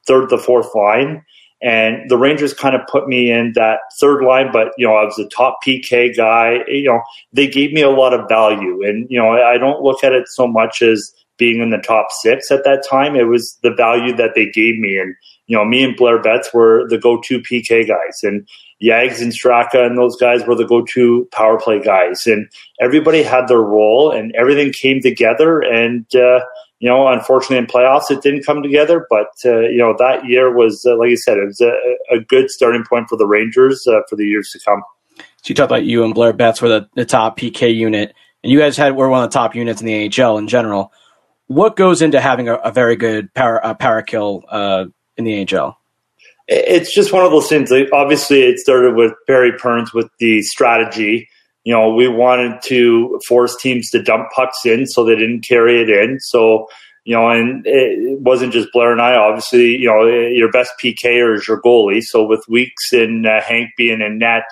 third 0.07 0.29
to 0.29 0.37
fourth 0.37 0.73
line. 0.75 1.23
And 1.61 2.09
the 2.09 2.17
Rangers 2.17 2.53
kind 2.53 2.73
of 2.73 2.81
put 2.89 3.07
me 3.07 3.29
in 3.31 3.51
that 3.55 3.79
third 3.99 4.23
line, 4.23 4.49
but 4.53 4.69
you 4.77 4.87
know, 4.87 4.95
I 4.95 5.03
was 5.03 5.19
a 5.19 5.27
top 5.27 5.57
PK 5.65 6.15
guy. 6.15 6.59
You 6.67 6.89
know, 6.89 7.01
they 7.33 7.47
gave 7.47 7.73
me 7.73 7.81
a 7.81 7.89
lot 7.89 8.13
of 8.13 8.29
value. 8.29 8.81
And, 8.83 9.07
you 9.09 9.19
know, 9.19 9.31
I 9.31 9.57
don't 9.57 9.81
look 9.81 10.03
at 10.03 10.13
it 10.13 10.29
so 10.29 10.47
much 10.47 10.81
as 10.81 11.13
being 11.37 11.61
in 11.61 11.69
the 11.69 11.77
top 11.77 12.07
six 12.21 12.49
at 12.49 12.63
that 12.63 12.85
time. 12.89 13.15
It 13.15 13.27
was 13.27 13.57
the 13.61 13.73
value 13.73 14.15
that 14.15 14.31
they 14.35 14.45
gave 14.45 14.77
me. 14.77 14.97
And, 14.97 15.15
you 15.47 15.57
know, 15.57 15.65
me 15.65 15.83
and 15.83 15.97
Blair 15.97 16.21
Betts 16.21 16.53
were 16.53 16.87
the 16.87 16.97
go 16.97 17.19
to 17.25 17.41
PK 17.41 17.85
guys. 17.85 18.19
And 18.23 18.47
Yags 18.81 19.21
and 19.21 19.33
Straka 19.33 19.85
and 19.85 19.97
those 19.97 20.15
guys 20.15 20.45
were 20.45 20.55
the 20.55 20.65
go 20.65 20.85
to 20.93 21.27
power 21.33 21.59
play 21.59 21.81
guys. 21.81 22.25
And 22.25 22.49
everybody 22.79 23.21
had 23.21 23.49
their 23.49 23.61
role 23.61 24.11
and 24.11 24.33
everything 24.35 24.71
came 24.71 25.01
together. 25.01 25.59
And, 25.59 26.05
uh, 26.15 26.39
you 26.79 26.87
know, 26.89 27.07
unfortunately 27.07 27.57
in 27.57 27.67
playoffs 27.67 28.09
it 28.09 28.21
didn't 28.21 28.45
come 28.45 28.63
together, 28.63 29.05
but 29.09 29.27
uh, 29.45 29.59
you 29.59 29.77
know 29.77 29.95
that 29.99 30.25
year 30.25 30.53
was, 30.53 30.85
uh, 30.85 30.97
like 30.97 31.09
you 31.09 31.17
said, 31.17 31.37
it 31.37 31.45
was 31.45 31.61
a, 31.61 32.15
a, 32.15 32.19
good 32.21 32.49
starting 32.49 32.83
point 32.85 33.09
for 33.09 33.17
the 33.17 33.27
Rangers 33.27 33.85
uh, 33.85 33.99
for 34.09 34.15
the 34.15 34.25
years 34.25 34.49
to 34.51 34.59
come. 34.59 34.81
So 35.17 35.23
you 35.47 35.55
talked 35.55 35.71
about 35.71 35.83
you 35.83 36.03
and 36.03 36.13
Blair 36.13 36.33
Betts 36.33 36.61
were 36.61 36.69
the, 36.69 36.89
the 36.95 37.05
top 37.05 37.37
PK 37.37 37.75
unit, 37.75 38.13
and 38.43 38.51
you 38.51 38.59
guys 38.59 38.77
had 38.77 38.95
were 38.95 39.09
one 39.09 39.23
of 39.23 39.29
the 39.29 39.33
top 39.33 39.55
units 39.55 39.81
in 39.81 39.87
the 39.87 40.23
AHL 40.23 40.37
in 40.37 40.47
general. 40.47 40.93
What 41.47 41.75
goes 41.75 42.01
into 42.01 42.21
having 42.21 42.47
a, 42.47 42.55
a 42.55 42.71
very 42.71 42.95
good 42.95 43.33
power 43.33 43.75
power 43.75 44.01
kill 44.01 44.43
uh, 44.47 44.85
in 45.17 45.25
the 45.25 45.45
AHL? 45.45 45.77
It's 46.47 46.93
just 46.93 47.13
one 47.13 47.23
of 47.23 47.31
those 47.31 47.47
things. 47.47 47.69
Like, 47.69 47.89
obviously, 47.93 48.41
it 48.41 48.57
started 48.57 48.95
with 48.95 49.13
Perry 49.27 49.51
Pearn's 49.51 49.93
with 49.93 50.09
the 50.19 50.41
strategy 50.41 51.29
you 51.63 51.73
know, 51.73 51.93
we 51.93 52.07
wanted 52.07 52.61
to 52.63 53.19
force 53.27 53.55
teams 53.57 53.89
to 53.91 54.01
dump 54.01 54.29
pucks 54.35 54.65
in 54.65 54.87
so 54.87 55.03
they 55.03 55.15
didn't 55.15 55.47
carry 55.47 55.81
it 55.81 55.89
in. 55.89 56.19
So, 56.19 56.67
you 57.03 57.15
know, 57.15 57.29
and 57.29 57.63
it 57.65 58.19
wasn't 58.19 58.53
just 58.53 58.69
Blair 58.71 58.91
and 58.91 59.01
I. 59.01 59.15
Obviously, 59.15 59.75
you 59.77 59.87
know, 59.87 60.05
your 60.05 60.51
best 60.51 60.71
PKer 60.81 61.35
is 61.35 61.47
your 61.47 61.61
goalie. 61.61 62.01
So 62.01 62.25
with 62.25 62.43
Weekes 62.47 62.91
and 62.91 63.25
uh, 63.25 63.41
Hank 63.41 63.71
being 63.77 64.01
in 64.01 64.19
net, 64.19 64.43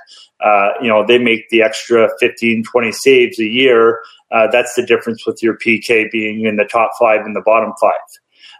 uh, 0.43 0.69
you 0.81 0.89
know, 0.89 1.05
they 1.05 1.17
make 1.17 1.49
the 1.49 1.61
extra 1.61 2.09
15, 2.19 2.63
20 2.63 2.91
saves 2.91 3.39
a 3.39 3.45
year. 3.45 3.99
Uh, 4.31 4.47
that's 4.51 4.73
the 4.75 4.85
difference 4.85 5.25
with 5.25 5.41
your 5.41 5.57
PK 5.57 6.11
being 6.11 6.45
in 6.45 6.57
the 6.57 6.65
top 6.65 6.91
five 6.99 7.21
and 7.25 7.35
the 7.35 7.41
bottom 7.45 7.73
five. 7.79 7.93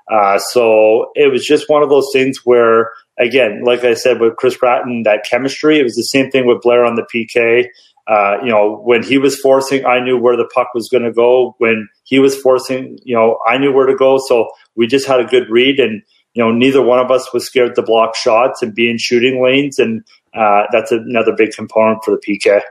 Uh, 0.10 0.40
so 0.40 1.12
it 1.16 1.32
was 1.32 1.46
just 1.46 1.70
one 1.70 1.84
of 1.84 1.90
those 1.90 2.08
things 2.14 2.40
where, 2.46 2.92
again, 3.20 3.64
like 3.66 3.84
I 3.84 3.94
said 3.94 4.22
with 4.22 4.38
Chris 4.38 4.58
Pratt 4.58 4.84
that 5.04 5.26
chemistry, 5.30 5.80
it 5.80 5.84
was 5.84 5.96
the 5.96 6.04
same 6.04 6.32
thing 6.32 6.48
with 6.48 6.62
Blair 6.62 6.86
on 6.86 6.96
the 6.96 7.06
PK. 7.14 7.68
Uh, 8.08 8.38
you 8.42 8.50
know, 8.50 8.78
when 8.84 9.04
he 9.04 9.18
was 9.18 9.38
forcing, 9.38 9.86
I 9.86 10.00
knew 10.00 10.18
where 10.18 10.38
the 10.38 10.50
puck 10.54 10.70
was 10.74 10.88
going 10.88 11.04
to 11.04 11.12
go. 11.12 11.56
When 11.58 11.90
he 12.04 12.20
was 12.20 12.38
forcing, 12.38 12.98
you 13.04 13.16
know, 13.16 13.38
I 13.46 13.58
knew 13.58 13.74
where 13.74 13.86
to 13.86 13.96
go. 13.96 14.18
So 14.18 14.48
we 14.76 14.88
just 14.88 15.06
had 15.06 15.20
a 15.20 15.26
good 15.26 15.50
read, 15.50 15.80
and 15.80 16.02
you 16.34 16.44
know, 16.44 16.52
neither 16.52 16.82
one 16.82 17.00
of 17.00 17.12
us 17.12 17.34
was 17.34 17.46
scared 17.46 17.76
to 17.76 17.82
block 17.82 18.16
shots 18.16 18.62
and 18.62 18.74
be 18.74 18.90
in 18.90 18.98
shooting 18.98 19.44
lanes, 19.44 19.78
and 19.78 20.04
uh, 20.34 20.64
that's 20.72 20.92
another 20.92 21.34
big 21.36 21.52
component 21.52 22.04
for 22.06 22.12
the 22.12 22.18
PK. 22.18 22.62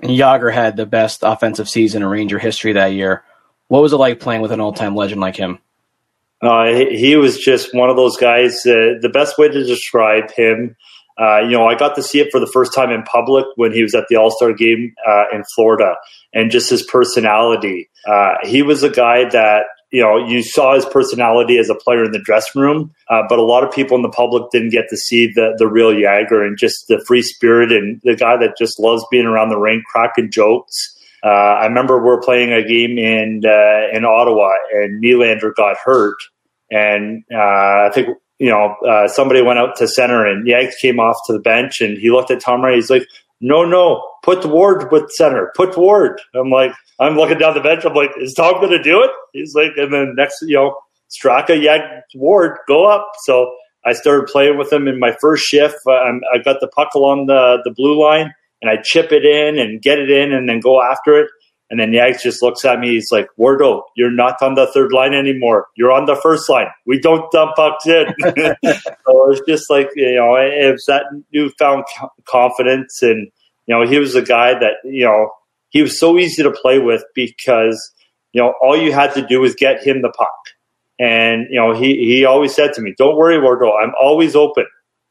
And 0.00 0.12
Jagr 0.12 0.52
had 0.52 0.76
the 0.76 0.86
best 0.86 1.22
offensive 1.22 1.68
season 1.68 2.02
in 2.02 2.08
Ranger 2.08 2.38
history 2.38 2.72
that 2.74 2.92
year. 2.92 3.24
What 3.66 3.82
was 3.82 3.92
it 3.92 3.96
like 3.96 4.20
playing 4.20 4.40
with 4.40 4.52
an 4.52 4.60
all-time 4.60 4.94
legend 4.94 5.20
like 5.20 5.36
him? 5.36 5.58
Uh, 6.40 6.66
he, 6.66 7.16
was 7.16 7.36
just 7.36 7.74
one 7.74 7.90
of 7.90 7.96
those 7.96 8.16
guys. 8.16 8.64
Uh, 8.64 8.94
the 9.02 9.10
best 9.12 9.36
way 9.38 9.48
to 9.48 9.64
describe 9.64 10.30
him 10.30 10.76
Uh, 11.18 11.40
you 11.40 11.50
know, 11.50 11.66
I 11.66 11.74
got 11.74 11.96
to 11.96 12.02
see 12.02 12.20
it 12.20 12.30
for 12.30 12.38
the 12.38 12.46
first 12.46 12.72
time 12.72 12.90
in 12.90 13.02
public 13.02 13.44
when 13.56 13.72
he 13.72 13.82
was 13.82 13.94
at 13.94 14.04
the 14.08 14.16
All 14.16 14.30
Star 14.30 14.52
game 14.52 14.94
uh, 15.06 15.24
in 15.32 15.42
Florida, 15.54 15.96
and 16.32 16.50
just 16.50 16.70
his 16.70 16.82
personality. 16.82 17.90
Uh, 18.06 18.34
he 18.44 18.62
was 18.62 18.82
a 18.82 18.90
guy 18.90 19.28
that 19.28 19.64
you 19.90 20.00
know 20.00 20.16
you 20.16 20.42
saw 20.42 20.74
his 20.74 20.86
personality 20.86 21.58
as 21.58 21.70
a 21.70 21.74
player 21.74 22.04
in 22.04 22.12
the 22.12 22.22
dressing 22.22 22.62
room, 22.62 22.92
uh, 23.10 23.22
but 23.28 23.40
a 23.40 23.42
lot 23.42 23.64
of 23.64 23.72
people 23.72 23.96
in 23.96 24.02
the 24.02 24.08
public 24.08 24.50
didn't 24.52 24.70
get 24.70 24.84
to 24.90 24.96
see 24.96 25.26
the 25.26 25.54
the 25.58 25.66
real 25.66 25.92
Jagr 25.92 26.46
and 26.46 26.56
just 26.56 26.86
the 26.88 27.02
free 27.06 27.22
spirit 27.22 27.72
and 27.72 28.00
the 28.04 28.14
guy 28.14 28.36
that 28.36 28.56
just 28.56 28.78
loves 28.78 29.04
being 29.10 29.26
around 29.26 29.48
the 29.48 29.58
ring, 29.58 29.82
cracking 29.90 30.30
jokes. 30.30 30.94
Uh, 31.24 31.28
I 31.28 31.66
remember 31.66 31.98
we 32.00 32.10
are 32.10 32.20
playing 32.20 32.52
a 32.52 32.62
game 32.62 32.96
in 32.96 33.42
uh, 33.44 33.96
in 33.96 34.04
Ottawa, 34.04 34.52
and 34.72 35.02
Nylander 35.02 35.52
got 35.56 35.76
hurt, 35.84 36.16
and 36.70 37.24
I 37.34 37.90
think 37.92 38.08
you 38.38 38.50
know, 38.50 38.76
uh, 38.88 39.08
somebody 39.08 39.42
went 39.42 39.58
out 39.58 39.76
to 39.76 39.88
center 39.88 40.26
and 40.26 40.46
Yanks 40.46 40.76
came 40.80 41.00
off 41.00 41.16
to 41.26 41.32
the 41.32 41.40
bench 41.40 41.80
and 41.80 41.98
he 41.98 42.10
looked 42.10 42.30
at 42.30 42.40
Tom 42.40 42.60
Renney. 42.60 42.76
He's 42.76 42.90
like, 42.90 43.06
no, 43.40 43.64
no, 43.64 44.02
put 44.22 44.44
Ward 44.46 44.90
with 44.90 45.10
center, 45.10 45.52
put 45.56 45.76
Ward. 45.76 46.20
I'm 46.34 46.50
like, 46.50 46.72
I'm 47.00 47.16
looking 47.16 47.38
down 47.38 47.54
the 47.54 47.60
bench. 47.60 47.84
I'm 47.84 47.94
like, 47.94 48.10
is 48.18 48.34
Tom 48.34 48.54
going 48.54 48.70
to 48.70 48.82
do 48.82 49.02
it? 49.02 49.10
He's 49.32 49.54
like, 49.54 49.72
and 49.76 49.92
then 49.92 50.14
next, 50.16 50.42
you 50.42 50.56
know, 50.56 50.76
Straka, 51.10 51.60
yeah, 51.60 52.00
Ward, 52.14 52.58
go 52.66 52.86
up. 52.86 53.12
So 53.24 53.52
I 53.84 53.92
started 53.92 54.26
playing 54.26 54.58
with 54.58 54.72
him 54.72 54.88
in 54.88 54.98
my 54.98 55.16
first 55.20 55.44
shift. 55.44 55.76
Uh, 55.86 55.92
I 55.92 56.38
got 56.44 56.60
the 56.60 56.68
puck 56.68 56.94
along 56.94 57.26
the, 57.26 57.58
the 57.64 57.70
blue 57.70 58.00
line 58.00 58.34
and 58.60 58.70
I 58.70 58.80
chip 58.82 59.12
it 59.12 59.24
in 59.24 59.58
and 59.58 59.80
get 59.80 59.98
it 59.98 60.10
in 60.10 60.32
and 60.32 60.48
then 60.48 60.60
go 60.60 60.82
after 60.82 61.20
it. 61.20 61.30
And 61.70 61.78
then 61.78 61.92
Yags 61.92 62.22
just 62.22 62.42
looks 62.42 62.64
at 62.64 62.80
me. 62.80 62.92
He's 62.92 63.12
like, 63.12 63.28
Wardo, 63.38 63.82
you're 63.94 64.10
not 64.10 64.40
on 64.40 64.54
the 64.54 64.66
third 64.72 64.92
line 64.92 65.12
anymore. 65.12 65.66
You're 65.76 65.92
on 65.92 66.06
the 66.06 66.16
first 66.16 66.48
line. 66.48 66.68
We 66.86 66.98
don't 66.98 67.30
dump 67.30 67.56
pucks 67.56 67.86
in. 67.86 68.06
so 68.24 69.30
it's 69.30 69.42
just 69.46 69.68
like, 69.68 69.90
you 69.94 70.14
know, 70.14 70.36
it 70.36 70.72
was 70.72 70.86
that 70.86 71.04
newfound 71.32 71.84
confidence. 72.26 73.02
And, 73.02 73.30
you 73.66 73.74
know, 73.74 73.86
he 73.86 73.98
was 73.98 74.14
a 74.14 74.22
guy 74.22 74.54
that, 74.58 74.76
you 74.84 75.04
know, 75.04 75.30
he 75.68 75.82
was 75.82 76.00
so 76.00 76.18
easy 76.18 76.42
to 76.42 76.50
play 76.50 76.78
with 76.78 77.04
because, 77.14 77.92
you 78.32 78.40
know, 78.40 78.54
all 78.62 78.76
you 78.76 78.90
had 78.90 79.12
to 79.14 79.26
do 79.26 79.40
was 79.40 79.54
get 79.54 79.86
him 79.86 80.00
the 80.00 80.08
puck. 80.08 80.28
And, 80.98 81.46
you 81.50 81.60
know, 81.60 81.74
he, 81.74 81.96
he 81.96 82.24
always 82.24 82.54
said 82.54 82.72
to 82.74 82.80
me, 82.80 82.94
don't 82.96 83.16
worry, 83.16 83.36
Wardo, 83.36 83.70
I'm 83.78 83.92
always 84.00 84.34
open. 84.34 84.64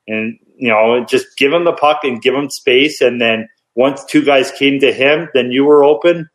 And, 0.08 0.39
you 0.56 0.70
know, 0.70 1.06
just 1.06 1.28
give 1.38 1.54
him 1.54 1.65
the 1.65 1.74
puck 1.74 2.00
and 2.04 2.20
give 2.20 2.34
him 2.34 2.50
space. 2.50 3.00
And 3.00 3.22
then 3.22 3.48
once 3.76 4.04
two 4.06 4.26
guys 4.26 4.50
came 4.52 4.80
to 4.80 4.91
him, 4.91 5.30
then 5.36 5.52
you 5.52 5.63
were 5.63 5.84
open 5.84 6.28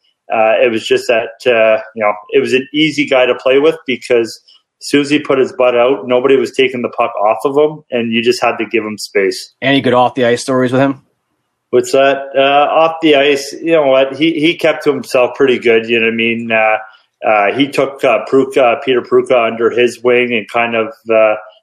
it 0.60 0.70
was 0.70 0.86
just 0.86 1.08
that 1.08 1.30
uh, 1.46 1.82
you 1.94 2.02
know 2.02 2.12
it 2.30 2.40
was 2.40 2.52
an 2.52 2.66
easy 2.72 3.06
guy 3.06 3.26
to 3.26 3.34
play 3.34 3.58
with 3.58 3.76
because 3.86 4.42
as 4.80 4.88
soon 4.88 5.00
as 5.02 5.10
he 5.10 5.20
put 5.20 5.38
his 5.38 5.52
butt 5.52 5.76
out, 5.76 6.06
nobody 6.06 6.36
was 6.36 6.50
taking 6.50 6.82
the 6.82 6.88
puck 6.88 7.12
off 7.14 7.38
of 7.44 7.56
him, 7.56 7.84
and 7.90 8.12
you 8.12 8.22
just 8.22 8.42
had 8.42 8.56
to 8.56 8.66
give 8.66 8.84
him 8.84 8.98
space. 8.98 9.54
Any 9.62 9.80
good 9.80 9.94
off 9.94 10.14
the 10.14 10.24
ice 10.24 10.42
stories 10.42 10.72
with 10.72 10.80
him? 10.80 11.06
What's 11.70 11.92
that? 11.92 12.18
Uh, 12.36 12.68
off 12.70 12.96
the 13.00 13.14
ice, 13.14 13.52
you 13.52 13.72
know 13.72 13.86
what? 13.86 14.16
He 14.16 14.40
he 14.40 14.56
kept 14.56 14.84
to 14.84 14.92
himself 14.92 15.36
pretty 15.36 15.58
good. 15.58 15.88
You 15.88 16.00
know 16.00 16.06
what 16.06 16.12
I 16.12 16.16
mean? 16.16 16.50
Uh, 16.52 16.78
uh, 17.26 17.56
he 17.56 17.68
took 17.68 18.02
uh, 18.04 18.24
Prucha, 18.26 18.82
Peter 18.82 19.00
Prucha 19.00 19.46
under 19.50 19.70
his 19.70 20.02
wing 20.02 20.32
and 20.34 20.48
kind 20.50 20.74
of 20.74 20.92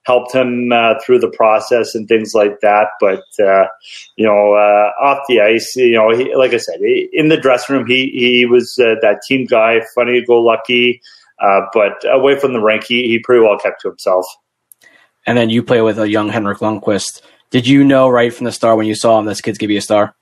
helped 0.10 0.34
him 0.34 0.72
uh, 0.72 0.95
through 1.06 1.19
the 1.19 1.30
process 1.30 1.93
and 1.93 2.08
things 2.08 2.34
like 2.34 2.62
that. 2.62 2.88
But 3.00 3.24
uh, 3.39 3.65
you 4.15 4.26
know, 4.26 4.54
uh, 4.54 4.91
off 5.00 5.19
the 5.30 5.39
ice, 5.39 5.76
you 5.76 5.93
know, 5.93 6.10
he, 6.17 6.34
like 6.36 6.52
I 6.52 6.58
said, 6.58 6.82
in 6.82 7.30
the 7.30 7.38
dressing 7.38 7.76
room, 7.76 7.86
he 7.86 8.10
he 8.13 8.45
was 8.48 8.76
uh, 8.80 8.95
that 9.04 9.22
team 9.28 9.45
guy, 9.45 9.82
funny 9.93 10.26
go 10.26 10.39
lucky. 10.41 11.00
Uh, 11.39 11.62
but 11.74 12.04
away 12.06 12.38
from 12.38 12.54
the 12.54 12.60
rink, 12.60 12.84
he, 12.86 13.04
he 13.04 13.19
pretty 13.19 13.41
well 13.41 13.58
kept 13.58 13.82
to 13.82 13.88
himself. 13.88 14.26
And 15.26 15.38
then 15.38 15.50
you 15.50 15.62
play 15.63 15.82
with 15.82 16.00
a 16.00 16.10
young 16.10 16.28
Henrik 16.30 16.58
Lundqvist. 16.58 17.22
Did 17.52 17.67
you 17.67 17.84
know 17.84 18.10
right 18.10 18.34
from 18.34 18.45
the 18.45 18.52
start 18.52 18.78
when 18.78 18.88
you 18.88 18.95
saw 18.95 19.19
him 19.19 19.26
this 19.26 19.41
kid's 19.41 19.60
gonna 19.60 19.67
be 19.67 19.78
a 19.78 19.82
star? 19.82 20.15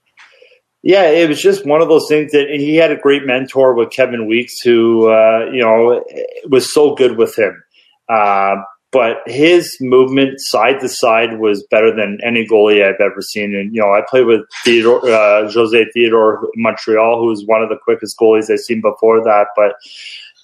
Yeah, 0.83 1.09
it 1.09 1.27
was 1.29 1.41
just 1.41 1.65
one 1.65 1.81
of 1.81 1.87
those 1.87 2.07
things 2.09 2.33
that 2.33 2.49
he 2.49 2.75
had 2.75 2.91
a 2.91 2.97
great 2.97 3.25
mentor 3.25 3.73
with 3.73 3.89
Kevin 3.89 4.27
Weekes, 4.27 4.59
who 4.59 5.09
uh, 5.09 5.49
you 5.51 5.61
know 5.61 6.03
was 6.49 6.73
so 6.73 6.93
good 6.93 7.17
with 7.17 7.37
him. 7.37 7.63
Uh, 8.09 8.57
but 8.97 9.17
his 9.27 9.77
movement 9.79 10.39
side 10.39 10.79
to 10.79 10.89
side 10.89 11.39
was 11.39 11.63
better 11.69 11.95
than 11.95 12.17
any 12.25 12.47
goalie 12.47 12.83
I've 12.83 12.99
ever 12.99 13.21
seen. 13.21 13.53
And 13.55 13.71
you 13.71 13.79
know, 13.79 13.93
I 13.93 14.01
played 14.09 14.25
with 14.25 14.41
Theodore, 14.63 15.07
uh, 15.07 15.51
Jose 15.51 15.85
Theodore 15.93 16.49
Montreal, 16.55 17.19
who 17.19 17.27
was 17.27 17.45
one 17.45 17.61
of 17.61 17.69
the 17.69 17.77
quickest 17.77 18.17
goalies 18.17 18.49
I've 18.49 18.59
seen 18.59 18.81
before 18.81 19.23
that. 19.23 19.49
But 19.55 19.73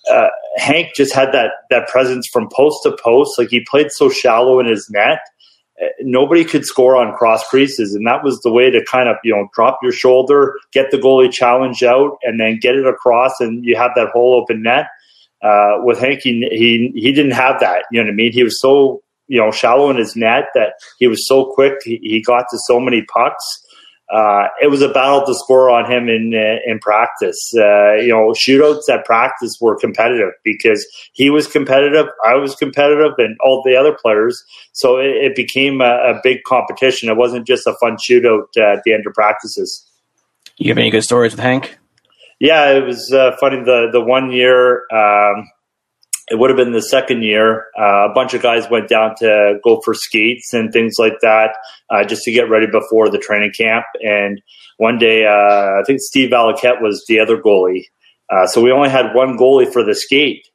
uh, 0.07 0.27
Hank 0.57 0.93
just 0.93 1.15
had 1.15 1.31
that 1.31 1.49
that 1.71 1.87
presence 1.87 2.27
from 2.27 2.47
post 2.55 2.83
to 2.83 2.95
post. 3.03 3.39
Like 3.39 3.49
he 3.49 3.65
played 3.67 3.91
so 3.91 4.07
shallow 4.07 4.59
in 4.59 4.67
his 4.67 4.87
net, 4.91 5.21
uh, 5.81 5.87
nobody 6.01 6.45
could 6.45 6.63
score 6.63 6.95
on 6.95 7.17
cross 7.17 7.43
creases, 7.47 7.95
and 7.95 8.05
that 8.05 8.23
was 8.23 8.39
the 8.41 8.51
way 8.51 8.69
to 8.69 8.85
kind 8.85 9.09
of 9.09 9.15
you 9.23 9.33
know 9.33 9.49
drop 9.55 9.79
your 9.81 9.93
shoulder, 9.93 10.59
get 10.73 10.91
the 10.91 10.97
goalie 10.97 11.31
challenge 11.31 11.81
out, 11.81 12.19
and 12.21 12.39
then 12.39 12.59
get 12.61 12.75
it 12.75 12.85
across, 12.85 13.39
and 13.39 13.65
you 13.65 13.75
have 13.75 13.93
that 13.95 14.09
whole 14.09 14.35
open 14.35 14.61
net 14.61 14.85
uh, 15.43 15.79
with 15.83 15.99
Hank, 15.99 16.21
he, 16.21 16.47
he 16.51 16.91
he 16.95 17.11
didn't 17.11 17.31
have 17.31 17.59
that. 17.59 17.85
You 17.91 18.01
know 18.01 18.07
what 18.07 18.13
I 18.13 18.15
mean? 18.15 18.31
He 18.31 18.43
was 18.43 18.59
so 18.59 19.03
you 19.27 19.39
know 19.39 19.51
shallow 19.51 19.89
in 19.89 19.97
his 19.97 20.15
net 20.15 20.45
that 20.55 20.73
he 20.99 21.07
was 21.07 21.27
so 21.27 21.53
quick. 21.53 21.73
He, 21.83 21.99
he 22.01 22.21
got 22.21 22.45
to 22.51 22.57
so 22.65 22.79
many 22.79 23.03
pucks. 23.03 23.43
Uh, 24.13 24.47
it 24.61 24.67
was 24.67 24.81
a 24.81 24.89
battle 24.89 25.25
to 25.25 25.33
score 25.33 25.69
on 25.69 25.89
him 25.89 26.07
in 26.07 26.33
uh, 26.35 26.71
in 26.71 26.79
practice. 26.79 27.51
Uh, 27.55 27.93
you 27.95 28.09
know, 28.09 28.31
shootouts 28.31 28.87
at 28.89 29.05
practice 29.05 29.57
were 29.59 29.77
competitive 29.77 30.31
because 30.43 30.85
he 31.13 31.29
was 31.29 31.47
competitive, 31.47 32.05
I 32.23 32.35
was 32.35 32.55
competitive, 32.55 33.13
and 33.17 33.35
all 33.43 33.63
the 33.65 33.75
other 33.75 33.97
players. 33.99 34.43
So 34.73 34.97
it, 34.97 35.07
it 35.07 35.35
became 35.35 35.81
a, 35.81 36.13
a, 36.13 36.19
big 36.21 36.43
competition. 36.45 37.09
It 37.09 37.17
wasn't 37.17 37.47
just 37.47 37.65
a 37.65 37.73
fun 37.79 37.97
shootout 37.97 38.55
at 38.57 38.83
the 38.85 38.93
end 38.93 39.07
of 39.07 39.13
practices. 39.13 39.89
You 40.57 40.69
have 40.69 40.77
any 40.77 40.91
good 40.91 41.03
stories 41.03 41.31
with 41.31 41.39
Hank? 41.39 41.77
Yeah, 42.43 42.71
it 42.73 42.85
was 42.85 43.09
uh, 43.13 43.31
funny. 43.39 43.63
The 43.63 43.87
the 43.89 44.01
one 44.01 44.29
year, 44.29 44.83
um, 44.91 45.49
it 46.27 46.37
would 46.37 46.49
have 46.49 46.57
been 46.57 46.73
the 46.73 46.81
second 46.81 47.23
year. 47.23 47.67
Uh, 47.79 48.09
a 48.09 48.13
bunch 48.13 48.33
of 48.33 48.41
guys 48.41 48.69
went 48.69 48.89
down 48.89 49.15
to 49.19 49.59
go 49.63 49.79
for 49.79 49.93
skates 49.93 50.51
and 50.53 50.73
things 50.73 50.95
like 50.99 51.21
that, 51.21 51.55
uh, 51.89 52.03
just 52.03 52.23
to 52.23 52.33
get 52.33 52.49
ready 52.49 52.67
before 52.67 53.07
the 53.07 53.17
training 53.17 53.53
camp. 53.57 53.85
And 54.05 54.41
one 54.75 54.97
day, 54.97 55.25
uh, 55.25 55.79
I 55.79 55.83
think 55.87 56.01
Steve 56.01 56.31
Valiquette 56.31 56.81
was 56.81 57.05
the 57.07 57.17
other 57.17 57.37
goalie, 57.37 57.85
uh, 58.29 58.45
so 58.45 58.61
we 58.61 58.73
only 58.73 58.89
had 58.89 59.15
one 59.15 59.37
goalie 59.37 59.71
for 59.71 59.81
the 59.81 59.95
skate. 59.95 60.45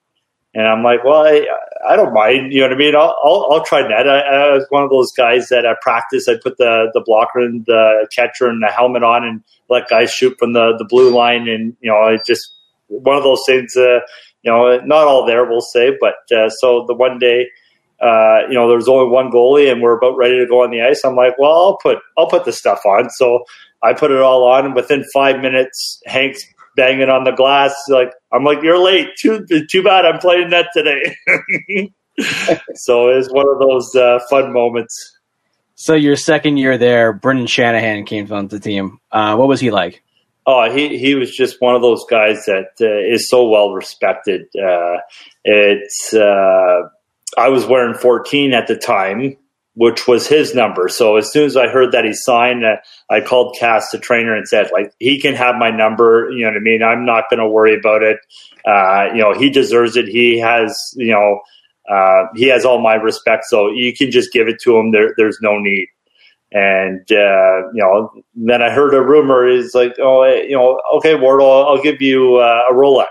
And 0.58 0.66
I'm 0.66 0.82
like, 0.82 1.04
well, 1.04 1.24
I, 1.24 1.46
I 1.88 1.94
don't 1.94 2.12
mind. 2.12 2.52
You 2.52 2.62
know 2.62 2.66
what 2.66 2.74
I 2.74 2.78
mean? 2.78 2.96
I'll, 2.96 3.16
I'll, 3.22 3.48
I'll 3.48 3.64
try 3.64 3.86
net. 3.86 4.08
I, 4.08 4.18
I, 4.18 4.54
was 4.54 4.66
one 4.70 4.82
of 4.82 4.90
those 4.90 5.12
guys 5.12 5.50
that 5.50 5.64
at 5.64 5.80
practice, 5.82 6.26
I 6.28 6.34
put 6.34 6.56
the, 6.58 6.90
the 6.94 7.00
blocker 7.06 7.38
and 7.38 7.64
the 7.66 8.08
catcher 8.12 8.48
and 8.48 8.60
the 8.60 8.66
helmet 8.66 9.04
on 9.04 9.24
and 9.24 9.44
let 9.68 9.88
guys 9.88 10.10
shoot 10.10 10.36
from 10.36 10.54
the, 10.54 10.74
the 10.76 10.84
blue 10.84 11.14
line. 11.14 11.48
And, 11.48 11.76
you 11.80 11.92
know, 11.92 12.08
it 12.08 12.22
just 12.26 12.52
one 12.88 13.16
of 13.16 13.22
those 13.22 13.44
things, 13.46 13.76
uh, 13.76 14.00
you 14.42 14.50
know, 14.50 14.80
not 14.80 15.06
all 15.06 15.24
there, 15.24 15.48
we'll 15.48 15.60
say. 15.60 15.96
But 16.00 16.16
uh, 16.36 16.50
so 16.50 16.86
the 16.88 16.94
one 16.94 17.20
day, 17.20 17.46
uh, 18.02 18.48
you 18.48 18.54
know, 18.54 18.66
there 18.66 18.78
was 18.78 18.88
only 18.88 19.08
one 19.08 19.30
goalie 19.30 19.70
and 19.70 19.80
we're 19.80 19.96
about 19.96 20.16
ready 20.16 20.40
to 20.40 20.46
go 20.46 20.64
on 20.64 20.72
the 20.72 20.82
ice. 20.82 21.04
I'm 21.04 21.14
like, 21.14 21.38
well, 21.38 21.52
I'll 21.52 21.78
put, 21.80 21.98
I'll 22.16 22.28
put 22.28 22.44
the 22.44 22.52
stuff 22.52 22.84
on. 22.84 23.10
So 23.10 23.44
I 23.84 23.92
put 23.92 24.10
it 24.10 24.20
all 24.20 24.42
on 24.42 24.66
and 24.66 24.74
within 24.74 25.04
five 25.14 25.40
minutes, 25.40 26.02
Hank's 26.06 26.42
banging 26.74 27.10
on 27.10 27.22
the 27.22 27.30
glass. 27.30 27.76
Like 27.88 28.12
I'm 28.32 28.44
like, 28.44 28.62
you're 28.62 28.82
late. 28.82 29.08
Too 29.16 29.46
too 29.70 29.82
bad. 29.82 30.04
I'm 30.04 30.18
playing 30.18 30.50
that 30.50 30.68
today. 30.74 31.16
so 32.74 33.08
it's 33.08 33.30
one 33.32 33.48
of 33.48 33.58
those 33.58 33.94
uh, 33.94 34.18
fun 34.28 34.52
moments. 34.52 35.16
So 35.74 35.94
your 35.94 36.16
second 36.16 36.56
year 36.56 36.76
there, 36.76 37.12
Brendan 37.12 37.46
Shanahan 37.46 38.04
came 38.04 38.30
on 38.32 38.48
the 38.48 38.58
team. 38.58 38.98
Uh, 39.12 39.36
what 39.36 39.48
was 39.48 39.60
he 39.60 39.70
like? 39.70 40.02
Oh, 40.46 40.70
he 40.70 40.98
he 40.98 41.14
was 41.14 41.34
just 41.34 41.60
one 41.60 41.74
of 41.74 41.82
those 41.82 42.04
guys 42.10 42.44
that 42.46 42.70
uh, 42.80 43.14
is 43.14 43.28
so 43.28 43.48
well 43.48 43.72
respected. 43.72 44.46
Uh, 44.56 44.96
it's 45.44 46.12
uh, 46.14 46.88
I 47.36 47.48
was 47.48 47.66
wearing 47.66 47.94
14 47.94 48.54
at 48.54 48.66
the 48.66 48.76
time, 48.76 49.36
which 49.78 50.08
was 50.08 50.26
his 50.26 50.56
number. 50.56 50.88
So 50.88 51.18
as 51.18 51.30
soon 51.32 51.44
as 51.44 51.56
I 51.56 51.68
heard 51.68 51.92
that 51.92 52.04
he 52.04 52.12
signed, 52.12 52.64
uh, 52.64 52.78
I 53.08 53.20
called 53.20 53.56
Cass, 53.56 53.90
the 53.90 53.98
trainer, 53.98 54.34
and 54.34 54.46
said, 54.46 54.70
like, 54.72 54.92
he 54.98 55.20
can 55.20 55.36
have 55.36 55.54
my 55.54 55.70
number. 55.70 56.28
You 56.32 56.42
know 56.42 56.50
what 56.50 56.56
I 56.56 56.60
mean? 56.60 56.82
I'm 56.82 57.06
not 57.06 57.30
going 57.30 57.38
to 57.38 57.48
worry 57.48 57.76
about 57.78 58.02
it. 58.02 58.18
Uh, 58.66 59.14
you 59.14 59.22
know, 59.22 59.34
he 59.38 59.50
deserves 59.50 59.96
it. 59.96 60.08
He 60.08 60.36
has, 60.40 60.76
you 60.96 61.12
know, 61.12 61.42
uh, 61.88 62.24
he 62.34 62.48
has 62.48 62.64
all 62.64 62.80
my 62.80 62.94
respect. 62.94 63.44
So 63.44 63.70
you 63.70 63.94
can 63.94 64.10
just 64.10 64.32
give 64.32 64.48
it 64.48 64.58
to 64.62 64.76
him. 64.76 64.90
There, 64.90 65.14
there's 65.16 65.38
no 65.40 65.60
need. 65.60 65.86
And, 66.50 67.02
uh, 67.12 67.70
you 67.72 67.80
know, 67.80 68.10
then 68.34 68.62
I 68.62 68.70
heard 68.70 68.94
a 68.94 69.00
rumor 69.00 69.46
is 69.46 69.76
like, 69.76 69.94
oh, 70.00 70.22
eh, 70.22 70.42
you 70.42 70.56
know, 70.56 70.80
okay, 70.96 71.14
Wardle, 71.14 71.68
I'll, 71.68 71.80
give 71.80 72.02
you 72.02 72.38
uh, 72.38 72.62
a 72.68 72.74
Rolex. 72.74 73.06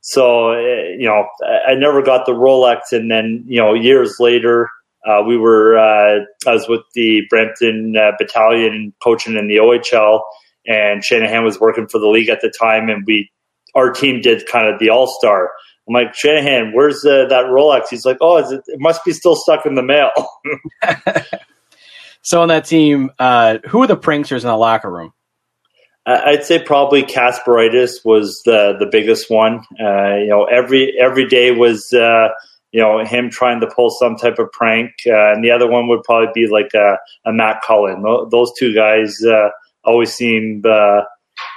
So, 0.00 0.52
eh, 0.54 0.96
you 0.98 1.06
know, 1.06 1.28
I 1.46 1.74
never 1.74 2.02
got 2.02 2.26
the 2.26 2.32
Rolex. 2.32 2.90
And 2.90 3.08
then, 3.08 3.44
you 3.46 3.60
know, 3.60 3.74
years 3.74 4.16
later, 4.18 4.70
uh, 5.08 5.22
we 5.22 5.36
were 5.36 5.78
uh, 5.78 6.20
I 6.46 6.52
was 6.52 6.68
with 6.68 6.82
the 6.94 7.22
Brampton 7.30 7.94
uh, 7.96 8.12
Battalion 8.18 8.92
coaching 9.02 9.36
in 9.36 9.48
the 9.48 9.56
OHL, 9.56 10.20
and 10.66 11.02
Shanahan 11.02 11.44
was 11.44 11.58
working 11.58 11.88
for 11.88 11.98
the 11.98 12.08
league 12.08 12.28
at 12.28 12.40
the 12.40 12.52
time, 12.60 12.88
and 12.88 13.04
we 13.06 13.30
our 13.74 13.90
team 13.90 14.20
did 14.20 14.46
kind 14.46 14.68
of 14.68 14.78
the 14.78 14.90
All 14.90 15.06
Star. 15.06 15.50
I'm 15.88 15.94
like 15.94 16.14
Shanahan, 16.14 16.72
where's 16.74 17.04
uh, 17.04 17.26
that 17.28 17.46
Rolex? 17.46 17.88
He's 17.88 18.04
like, 18.04 18.18
oh, 18.20 18.36
it, 18.36 18.60
it 18.66 18.78
must 18.78 19.04
be 19.04 19.12
still 19.12 19.36
stuck 19.36 19.64
in 19.64 19.74
the 19.74 19.82
mail. 19.82 20.10
So 22.28 22.42
on 22.42 22.48
that 22.48 22.66
team, 22.66 23.10
uh, 23.18 23.56
who 23.68 23.82
are 23.82 23.86
the 23.86 23.96
pranksters 23.96 24.42
in 24.42 24.48
the 24.48 24.56
locker 24.56 24.90
room? 24.90 25.14
I'd 26.04 26.44
say 26.44 26.62
probably 26.62 27.02
Kasparaitis 27.02 28.04
was 28.04 28.42
the 28.44 28.76
the 28.78 28.84
biggest 28.84 29.30
one. 29.30 29.60
Uh, 29.80 30.16
you 30.16 30.28
know, 30.28 30.44
every 30.44 30.94
every 30.98 31.26
day 31.26 31.52
was 31.52 31.90
uh, 31.92 32.28
you 32.72 32.80
know 32.80 33.04
him 33.04 33.30
trying 33.30 33.60
to 33.60 33.66
pull 33.66 33.90
some 33.90 34.16
type 34.16 34.38
of 34.38 34.50
prank, 34.52 34.90
uh, 35.06 35.32
and 35.32 35.42
the 35.42 35.50
other 35.50 35.68
one 35.68 35.88
would 35.88 36.02
probably 36.04 36.30
be 36.34 36.50
like 36.50 36.72
a, 36.74 36.98
a 37.24 37.32
Matt 37.32 37.62
Cullen. 37.66 38.02
Those 38.30 38.52
two 38.58 38.74
guys 38.74 39.22
uh, 39.24 39.48
always 39.84 40.12
seem 40.12 40.62
uh, 40.64 41.02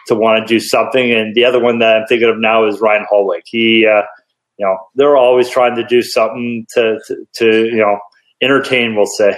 to 0.07 0.15
want 0.15 0.39
to 0.39 0.45
do 0.45 0.59
something, 0.59 1.11
and 1.11 1.35
the 1.35 1.45
other 1.45 1.59
one 1.59 1.79
that 1.79 1.97
I'm 1.97 2.07
thinking 2.07 2.29
of 2.29 2.37
now 2.37 2.65
is 2.65 2.79
Ryan 2.79 3.05
Hollweg. 3.11 3.41
He, 3.45 3.85
uh, 3.85 4.03
you 4.57 4.65
know, 4.65 4.77
they're 4.95 5.17
always 5.17 5.49
trying 5.49 5.75
to 5.75 5.85
do 5.85 6.01
something 6.01 6.65
to, 6.75 6.99
to, 7.07 7.27
to 7.35 7.65
you 7.65 7.77
know 7.77 7.99
entertain. 8.41 8.95
We'll 8.95 9.05
say. 9.05 9.37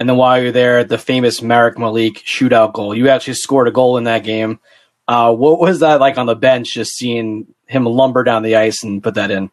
And 0.00 0.08
then 0.08 0.16
while 0.16 0.40
you're 0.40 0.52
there, 0.52 0.84
the 0.84 0.96
famous 0.96 1.42
Marek 1.42 1.76
Malik 1.76 2.14
shootout 2.14 2.72
goal. 2.72 2.94
You 2.94 3.08
actually 3.08 3.34
scored 3.34 3.66
a 3.66 3.72
goal 3.72 3.96
in 3.96 4.04
that 4.04 4.22
game. 4.22 4.60
Uh, 5.08 5.34
what 5.34 5.58
was 5.58 5.80
that 5.80 6.00
like 6.00 6.18
on 6.18 6.26
the 6.26 6.36
bench, 6.36 6.72
just 6.74 6.92
seeing 6.92 7.52
him 7.66 7.84
lumber 7.84 8.22
down 8.22 8.42
the 8.42 8.56
ice 8.56 8.84
and 8.84 9.02
put 9.02 9.14
that 9.14 9.30
in? 9.30 9.50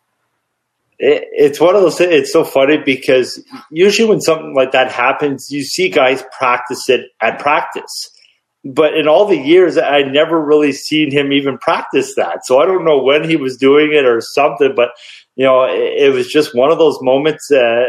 It, 0.99 1.27
it's 1.31 1.59
one 1.59 1.75
of 1.75 1.81
those. 1.81 1.99
It's 1.99 2.31
so 2.31 2.43
funny 2.43 2.77
because 2.77 3.43
usually 3.71 4.09
when 4.09 4.21
something 4.21 4.53
like 4.55 4.71
that 4.71 4.91
happens, 4.91 5.47
you 5.49 5.63
see 5.63 5.89
guys 5.89 6.23
practice 6.37 6.89
it 6.89 7.07
at 7.21 7.39
practice. 7.39 8.11
But 8.63 8.95
in 8.95 9.07
all 9.07 9.25
the 9.25 9.37
years, 9.37 9.77
I 9.77 10.01
never 10.01 10.43
really 10.43 10.71
seen 10.71 11.11
him 11.11 11.31
even 11.31 11.59
practice 11.59 12.15
that. 12.15 12.45
So 12.45 12.59
I 12.59 12.65
don't 12.65 12.83
know 12.83 13.01
when 13.01 13.29
he 13.29 13.35
was 13.35 13.57
doing 13.57 13.93
it 13.93 14.05
or 14.05 14.21
something. 14.21 14.73
But 14.75 14.89
you 15.35 15.45
know, 15.45 15.65
it, 15.65 16.07
it 16.07 16.13
was 16.13 16.27
just 16.27 16.55
one 16.55 16.71
of 16.71 16.79
those 16.79 16.97
moments. 17.01 17.51
Uh, 17.51 17.85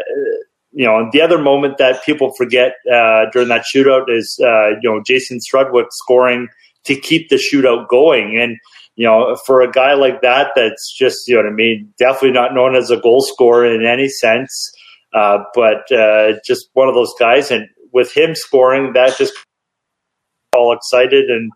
you 0.73 0.85
know, 0.85 1.09
the 1.11 1.23
other 1.23 1.39
moment 1.39 1.79
that 1.79 2.05
people 2.05 2.35
forget 2.35 2.75
uh, 2.93 3.31
during 3.33 3.49
that 3.49 3.65
shootout 3.75 4.11
is, 4.11 4.39
uh, 4.45 4.71
you 4.83 4.91
know, 4.91 5.03
Jason 5.07 5.39
Strudwick 5.39 5.87
scoring 5.91 6.49
to 6.85 6.95
keep 6.95 7.31
the 7.31 7.37
shootout 7.37 7.89
going. 7.89 8.39
And, 8.39 8.59
you 8.97 9.07
know, 9.07 9.37
for 9.47 9.61
a 9.61 9.71
guy 9.71 9.95
like 9.95 10.23
that, 10.23 10.53
that's 10.57 10.93
just, 10.97 11.29
you 11.29 11.35
know 11.35 11.43
what 11.43 11.53
I 11.53 11.55
mean, 11.55 11.93
definitely 11.99 12.33
not 12.33 12.55
known 12.55 12.75
as 12.75 12.91
a 12.91 12.97
goal 12.97 13.23
scorer 13.23 13.67
in 13.67 13.87
any 13.87 14.09
sense, 14.09 14.73
uh, 15.15 15.39
but 15.55 15.91
uh, 15.93 16.33
just 16.45 16.71
one 16.73 16.89
of 16.89 16.95
those 16.95 17.15
guys. 17.19 17.51
And 17.51 17.69
with 17.93 18.17
him 18.17 18.35
scoring, 18.35 18.95
that 18.95 19.17
just 19.17 19.35
all 20.55 20.73
excited. 20.73 21.31
And 21.31 21.53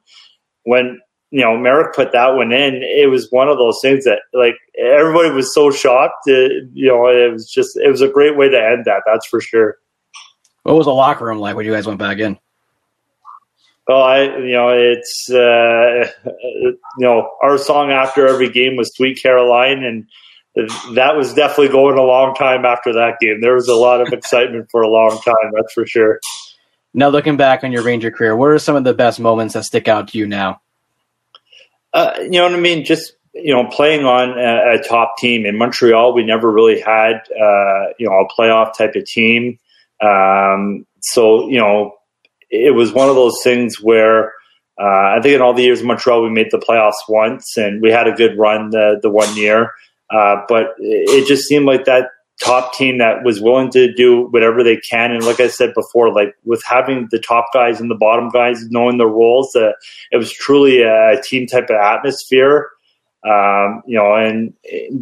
when 0.64 1.00
you 1.30 1.42
know, 1.42 1.56
Marek 1.56 1.94
put 1.94 2.12
that 2.12 2.34
one 2.34 2.52
in. 2.52 2.82
It 2.82 3.08
was 3.08 3.28
one 3.30 3.48
of 3.48 3.56
those 3.56 3.78
things 3.80 4.04
that 4.04 4.20
like 4.32 4.56
everybody 4.78 5.30
was 5.30 5.54
so 5.54 5.70
shocked. 5.70 6.26
It, 6.26 6.68
you 6.72 6.88
know, 6.88 7.06
it 7.06 7.32
was 7.32 7.48
just 7.48 7.76
it 7.76 7.88
was 7.88 8.00
a 8.00 8.08
great 8.08 8.36
way 8.36 8.48
to 8.48 8.58
end 8.58 8.84
that. 8.86 9.02
That's 9.06 9.26
for 9.26 9.40
sure. 9.40 9.76
What 10.64 10.74
was 10.74 10.86
the 10.86 10.94
locker 10.94 11.24
room 11.24 11.38
like 11.38 11.56
when 11.56 11.66
you 11.66 11.72
guys 11.72 11.86
went 11.86 11.98
back 11.98 12.18
in? 12.18 12.38
Well, 13.90 14.04
I 14.04 14.22
you 14.22 14.52
know 14.52 14.68
it's 14.68 15.28
uh, 15.28 16.08
you 16.54 16.78
know 17.00 17.28
our 17.42 17.58
song 17.58 17.90
after 17.90 18.24
every 18.28 18.48
game 18.48 18.76
was 18.76 18.94
"Sweet 18.94 19.20
Caroline" 19.20 19.82
and 19.82 20.06
that 20.94 21.16
was 21.16 21.34
definitely 21.34 21.70
going 21.70 21.98
a 21.98 22.02
long 22.02 22.36
time 22.36 22.64
after 22.64 22.92
that 22.92 23.14
game. 23.20 23.40
There 23.40 23.54
was 23.54 23.66
a 23.66 23.74
lot 23.74 24.00
of 24.00 24.12
excitement 24.12 24.68
for 24.70 24.82
a 24.82 24.88
long 24.88 25.18
time, 25.20 25.50
that's 25.56 25.72
for 25.72 25.86
sure. 25.86 26.20
Now, 26.94 27.08
looking 27.08 27.36
back 27.36 27.64
on 27.64 27.72
your 27.72 27.82
Ranger 27.82 28.12
career, 28.12 28.36
what 28.36 28.50
are 28.50 28.60
some 28.60 28.76
of 28.76 28.84
the 28.84 28.94
best 28.94 29.18
moments 29.18 29.54
that 29.54 29.64
stick 29.64 29.88
out 29.88 30.06
to 30.08 30.18
you 30.18 30.26
now? 30.28 30.60
Uh, 31.92 32.12
you 32.20 32.30
know 32.30 32.44
what 32.44 32.54
I 32.54 32.60
mean? 32.60 32.84
Just 32.84 33.14
you 33.34 33.52
know, 33.52 33.66
playing 33.66 34.04
on 34.04 34.38
a, 34.38 34.76
a, 34.76 34.82
top 34.84 35.16
team 35.18 35.44
in 35.44 35.58
Montreal, 35.58 36.14
we 36.14 36.22
never 36.22 36.48
really 36.52 36.80
had 36.80 37.22
uh, 37.32 37.86
you 37.98 38.08
know 38.08 38.20
a 38.20 38.28
playoff 38.28 38.78
type 38.78 38.94
of 38.94 39.04
team. 39.04 39.58
Um, 40.00 40.86
so 41.00 41.48
you 41.48 41.58
know, 41.58 41.96
it 42.50 42.74
was 42.74 42.92
one 42.92 43.08
of 43.08 43.14
those 43.14 43.38
things 43.42 43.80
where 43.80 44.32
uh, 44.80 45.16
I 45.16 45.20
think 45.22 45.34
in 45.34 45.42
all 45.42 45.54
the 45.54 45.62
years 45.62 45.80
in 45.80 45.86
Montreal, 45.86 46.22
we 46.22 46.30
made 46.30 46.50
the 46.50 46.58
playoffs 46.58 47.08
once, 47.08 47.56
and 47.56 47.82
we 47.82 47.90
had 47.90 48.08
a 48.08 48.12
good 48.12 48.38
run 48.38 48.70
the 48.70 48.98
the 49.02 49.10
one 49.10 49.36
year. 49.36 49.72
Uh, 50.10 50.42
but 50.48 50.74
it 50.78 51.26
just 51.26 51.44
seemed 51.44 51.66
like 51.66 51.84
that 51.84 52.08
top 52.42 52.74
team 52.74 52.98
that 52.98 53.22
was 53.22 53.40
willing 53.40 53.70
to 53.70 53.92
do 53.92 54.26
whatever 54.30 54.64
they 54.64 54.78
can. 54.78 55.12
And 55.12 55.24
like 55.24 55.40
I 55.40 55.48
said 55.48 55.74
before, 55.74 56.12
like 56.12 56.34
with 56.44 56.62
having 56.64 57.06
the 57.10 57.18
top 57.18 57.46
guys 57.52 57.80
and 57.80 57.90
the 57.90 57.94
bottom 57.96 58.30
guys 58.30 58.66
knowing 58.70 58.98
their 58.98 59.06
roles, 59.06 59.54
uh, 59.54 59.72
it 60.10 60.16
was 60.16 60.32
truly 60.32 60.82
a 60.82 61.20
team 61.22 61.46
type 61.46 61.64
of 61.64 61.76
atmosphere. 61.76 62.70
Um, 63.22 63.82
you 63.86 63.98
know, 63.98 64.14
and 64.14 64.54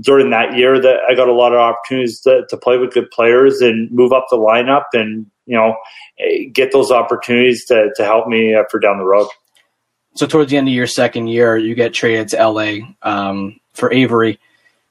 during 0.02 0.30
that 0.30 0.56
year, 0.56 0.80
that 0.80 0.96
I 1.08 1.14
got 1.14 1.28
a 1.28 1.32
lot 1.32 1.52
of 1.52 1.60
opportunities 1.60 2.20
to, 2.22 2.44
to 2.48 2.56
play 2.56 2.76
with 2.76 2.92
good 2.92 3.08
players 3.12 3.60
and 3.60 3.88
move 3.92 4.12
up 4.12 4.26
the 4.28 4.36
lineup, 4.36 4.86
and 4.92 5.26
you 5.48 5.56
know, 5.56 5.76
get 6.52 6.72
those 6.72 6.90
opportunities 6.90 7.64
to 7.66 7.90
to 7.96 8.04
help 8.04 8.28
me 8.28 8.54
uh, 8.54 8.64
for 8.70 8.78
down 8.78 8.98
the 8.98 9.04
road. 9.04 9.28
So 10.14 10.26
towards 10.26 10.50
the 10.50 10.56
end 10.56 10.68
of 10.68 10.74
your 10.74 10.86
second 10.86 11.28
year, 11.28 11.56
you 11.56 11.74
get 11.74 11.94
traded 11.94 12.28
to 12.28 12.48
LA 12.48 12.78
um, 13.02 13.58
for 13.72 13.92
Avery. 13.92 14.38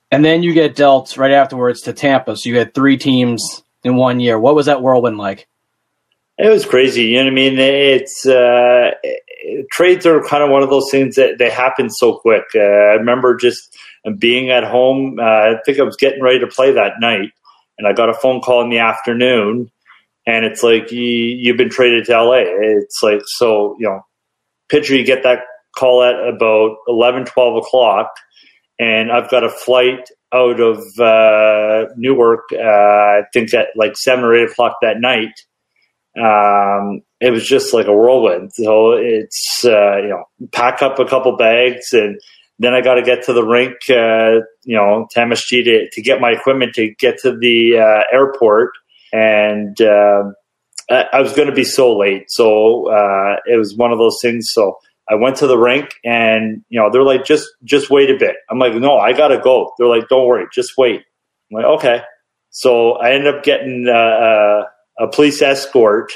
And 0.09 0.23
then 0.23 0.41
you 0.41 0.53
get 0.53 0.75
dealt 0.75 1.17
right 1.17 1.31
afterwards 1.31 1.81
to 1.81 1.93
Tampa. 1.93 2.37
So 2.37 2.49
you 2.49 2.57
had 2.57 2.73
three 2.73 2.97
teams 2.97 3.61
in 3.83 3.97
one 3.97 4.19
year. 4.19 4.39
What 4.39 4.55
was 4.55 4.67
that 4.67 4.81
whirlwind 4.81 5.17
like? 5.17 5.47
It 6.37 6.49
was 6.49 6.65
crazy. 6.65 7.03
You 7.05 7.17
know 7.17 7.25
what 7.25 7.31
I 7.31 7.35
mean? 7.35 7.59
It's 7.59 8.25
uh, 8.25 8.91
trades 9.71 10.05
are 10.05 10.23
kind 10.23 10.43
of 10.43 10.49
one 10.49 10.63
of 10.63 10.69
those 10.69 10.89
things 10.91 11.15
that 11.15 11.39
they 11.39 11.49
happen 11.49 11.89
so 11.89 12.17
quick. 12.19 12.43
Uh, 12.55 12.59
I 12.59 12.93
remember 12.93 13.35
just 13.35 13.75
being 14.17 14.49
at 14.49 14.63
home. 14.63 15.17
Uh, 15.19 15.23
I 15.23 15.55
think 15.65 15.79
I 15.79 15.83
was 15.83 15.97
getting 15.97 16.21
ready 16.21 16.39
to 16.39 16.47
play 16.47 16.71
that 16.71 16.99
night, 16.99 17.31
and 17.77 17.87
I 17.87 17.93
got 17.93 18.09
a 18.09 18.13
phone 18.13 18.39
call 18.39 18.61
in 18.61 18.69
the 18.69 18.77
afternoon, 18.79 19.71
and 20.27 20.45
it's 20.45 20.61
like 20.61 20.91
you, 20.91 21.47
have 21.47 21.57
been 21.57 21.71
traded 21.71 22.05
to 22.05 22.21
LA. 22.21 22.43
It's 22.43 22.99
like 23.01 23.21
so 23.25 23.75
you 23.79 23.87
know, 23.87 24.01
picture 24.69 24.95
you 24.95 25.03
get 25.03 25.23
that 25.23 25.39
call 25.75 26.03
at 26.03 26.15
about 26.15 26.77
11, 26.87 27.25
12 27.25 27.63
o'clock 27.63 28.09
and 28.79 29.11
I've 29.11 29.29
got 29.29 29.43
a 29.43 29.49
flight 29.49 30.09
out 30.33 30.59
of 30.59 30.77
uh, 30.99 31.91
Newark. 31.95 32.49
Uh, 32.53 32.57
I 32.57 33.21
think 33.33 33.53
at 33.53 33.67
like 33.75 33.97
seven 33.97 34.23
or 34.23 34.35
eight 34.35 34.51
o'clock 34.51 34.77
that 34.81 34.99
night. 34.99 35.33
Um, 36.17 37.01
it 37.19 37.31
was 37.31 37.47
just 37.47 37.73
like 37.73 37.87
a 37.87 37.93
whirlwind. 37.93 38.51
So 38.53 38.93
it's 38.93 39.61
uh, 39.63 39.97
you 39.97 40.09
know 40.09 40.25
pack 40.51 40.81
up 40.81 40.99
a 40.99 41.05
couple 41.05 41.35
bags 41.37 41.93
and 41.93 42.19
then 42.59 42.73
I 42.73 42.81
got 42.81 42.95
to 42.95 43.03
get 43.03 43.23
to 43.25 43.33
the 43.33 43.45
rink, 43.45 43.75
uh, 43.89 44.41
you 44.63 44.75
know, 44.75 45.07
to 45.11 45.19
MSG 45.19 45.63
to, 45.65 45.89
to 45.91 46.01
get 46.01 46.19
my 46.19 46.31
equipment 46.31 46.73
to 46.73 46.93
get 46.97 47.19
to 47.19 47.37
the 47.37 47.77
uh, 47.77 48.03
airport, 48.11 48.71
and 49.13 49.79
uh, 49.81 50.23
I, 50.89 51.05
I 51.13 51.21
was 51.21 51.33
going 51.33 51.47
to 51.47 51.55
be 51.55 51.63
so 51.63 51.97
late. 51.97 52.29
So 52.29 52.89
it 53.45 53.57
was 53.57 53.75
one 53.75 53.91
of 53.91 53.97
those 53.97 54.19
things. 54.21 54.51
So 54.51 54.77
I 55.09 55.15
went 55.15 55.37
to 55.37 55.47
the 55.47 55.57
rink 55.57 55.91
and, 56.03 56.63
you 56.69 56.79
know, 56.79 56.89
they're 56.91 57.03
like, 57.03 57.23
just, 57.25 57.47
just 57.63 57.89
wait 57.89 58.09
a 58.09 58.17
bit. 58.17 58.35
I'm 58.49 58.59
like, 58.59 58.73
no, 58.75 58.97
I 58.97 59.13
got 59.13 59.29
to 59.29 59.39
go. 59.39 59.73
They're 59.77 59.87
like, 59.87 60.09
don't 60.09 60.27
worry, 60.27 60.45
just 60.53 60.73
wait. 60.77 61.01
I'm 61.49 61.55
like, 61.55 61.65
okay. 61.65 62.01
So 62.49 62.93
I 62.93 63.11
ended 63.11 63.33
up 63.33 63.43
getting 63.43 63.87
uh, 63.87 63.93
uh, 63.93 64.63
a 64.99 65.07
police 65.07 65.41
escort 65.41 66.11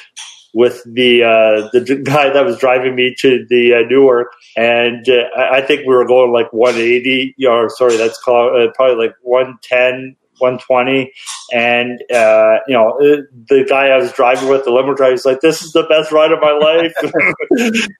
with 0.53 0.81
the 0.85 1.23
uh, 1.23 1.69
the 1.71 2.01
guy 2.03 2.29
that 2.29 2.45
was 2.45 2.57
driving 2.57 2.95
me 2.95 3.15
to 3.19 3.45
the 3.49 3.75
uh, 3.75 3.87
Newark, 3.87 4.33
and 4.57 5.07
uh, 5.07 5.23
I 5.37 5.61
think 5.61 5.81
we 5.81 5.93
were 5.93 6.05
going 6.05 6.31
like 6.31 6.51
180. 6.51 7.35
Or 7.47 7.69
sorry, 7.69 7.95
that's 7.95 8.21
called 8.21 8.59
uh, 8.59 8.71
probably 8.75 9.05
like 9.05 9.15
110, 9.21 10.15
120. 10.41 11.11
And 11.53 12.01
uh, 12.13 12.57
you 12.67 12.73
know, 12.73 12.97
the 12.99 13.65
guy 13.67 13.87
I 13.87 13.97
was 13.97 14.11
driving 14.11 14.49
with, 14.49 14.65
the 14.65 14.71
limo 14.71 14.93
driver, 14.93 15.13
is 15.13 15.25
like, 15.25 15.41
"This 15.41 15.61
is 15.63 15.71
the 15.71 15.83
best 15.83 16.11
ride 16.11 16.31
of 16.31 16.39
my 16.41 16.51
life." 16.51 16.93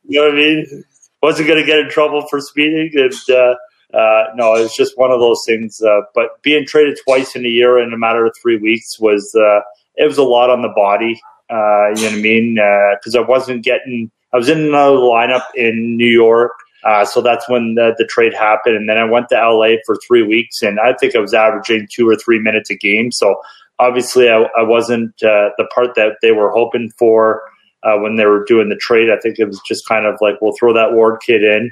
you 0.04 0.20
know 0.20 0.26
what 0.26 0.34
I 0.34 0.38
mean? 0.38 0.84
Wasn't 1.22 1.48
going 1.48 1.60
to 1.60 1.66
get 1.66 1.80
in 1.80 1.90
trouble 1.90 2.26
for 2.30 2.42
speeding, 2.42 2.92
and 2.96 3.14
uh, 3.30 3.56
uh, 3.96 4.24
no, 4.36 4.56
it's 4.56 4.76
just 4.76 4.98
one 4.98 5.12
of 5.12 5.20
those 5.20 5.44
things. 5.46 5.82
Uh, 5.82 6.02
but 6.16 6.42
being 6.42 6.66
traded 6.66 6.98
twice 7.06 7.36
in 7.36 7.46
a 7.46 7.50
year 7.50 7.80
in 7.80 7.94
a 7.94 7.98
matter 7.98 8.26
of 8.26 8.36
three 8.42 8.58
weeks 8.58 9.00
was 9.00 9.36
uh, 9.36 9.62
it 9.96 10.08
was 10.08 10.18
a 10.18 10.24
lot 10.24 10.50
on 10.50 10.62
the 10.62 10.74
body. 10.76 11.22
Uh, 11.50 11.90
you 11.90 12.04
know 12.04 12.10
what 12.10 12.14
I 12.14 12.22
mean? 12.22 12.56
Because 12.96 13.16
I 13.16 13.22
wasn't 13.22 13.64
getting. 13.64 14.12
I 14.34 14.38
was 14.38 14.50
in 14.50 14.60
another 14.60 14.96
lineup 14.96 15.44
in 15.56 15.98
New 15.98 16.08
York. 16.08 16.54
Uh, 16.84 17.06
so 17.06 17.22
that's 17.22 17.48
when 17.48 17.76
the, 17.76 17.94
the, 17.98 18.06
trade 18.06 18.34
happened. 18.34 18.76
And 18.76 18.90
then 18.90 18.98
I 18.98 19.04
went 19.04 19.30
to 19.30 19.36
LA 19.36 19.76
for 19.86 19.98
three 20.08 20.24
weeks, 20.24 20.62
and 20.62 20.80
I 20.80 20.94
think 20.94 21.16
I 21.16 21.20
was 21.20 21.34
averaging 21.34 21.88
two 21.92 22.10
or 22.10 22.16
three 22.16 22.40
minutes 22.40 22.70
a 22.72 22.76
game. 22.76 23.12
So 23.12 23.40
obviously, 23.80 24.30
I, 24.30 24.44
I 24.58 24.64
wasn't 24.64 25.12
uh, 25.24 25.50
the 25.58 25.68
part 25.74 25.96
that 25.96 26.18
they 26.22 26.32
were 26.32 26.50
hoping 26.52 26.92
for 26.98 27.44
uh, 27.84 27.98
when 27.98 28.16
they 28.16 28.26
were 28.26 28.44
doing 28.46 28.70
the 28.70 28.76
trade. 28.76 29.10
I 29.10 29.20
think 29.20 29.38
it 29.38 29.46
was 29.46 29.62
just 29.68 29.88
kind 29.88 30.06
of 30.06 30.16
like, 30.22 30.36
we'll 30.42 30.56
throw 30.60 30.74
that 30.74 30.94
Ward 30.94 31.20
kid 31.26 31.44
in. 31.44 31.72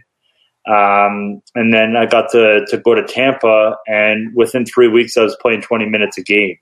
Um, 0.68 1.42
and 1.56 1.74
then 1.74 1.96
I 1.98 2.06
got 2.06 2.30
to, 2.32 2.66
to 2.68 2.78
go 2.78 2.94
to 2.94 3.04
Tampa, 3.04 3.78
and 3.88 4.32
within 4.36 4.66
three 4.66 4.88
weeks, 4.88 5.18
I 5.18 5.24
was 5.24 5.36
playing 5.42 5.62
20 5.62 5.88
minutes 5.88 6.20
a 6.20 6.24
game. 6.24 6.58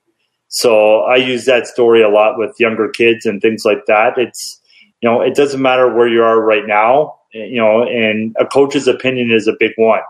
So 0.47 1.01
I 1.01 1.17
use 1.17 1.43
that 1.45 1.67
story 1.67 2.01
a 2.01 2.07
lot 2.07 2.37
with 2.37 2.55
younger 2.57 2.87
kids 2.87 3.25
and 3.25 3.41
things 3.41 3.63
like 3.65 3.85
that. 3.87 4.17
It's, 4.17 4.61
you 5.01 5.09
know, 5.09 5.21
it 5.21 5.35
doesn't 5.35 5.61
matter 5.61 5.93
where 5.93 6.07
you 6.07 6.23
are 6.23 6.39
right 6.41 6.65
now 6.65 7.16
you 7.33 7.57
know, 7.57 7.83
and 7.83 8.35
a 8.39 8.45
coach's 8.45 8.87
opinion 8.87 9.31
is 9.31 9.47
a 9.47 9.53
big 9.59 9.71
one. 9.77 10.01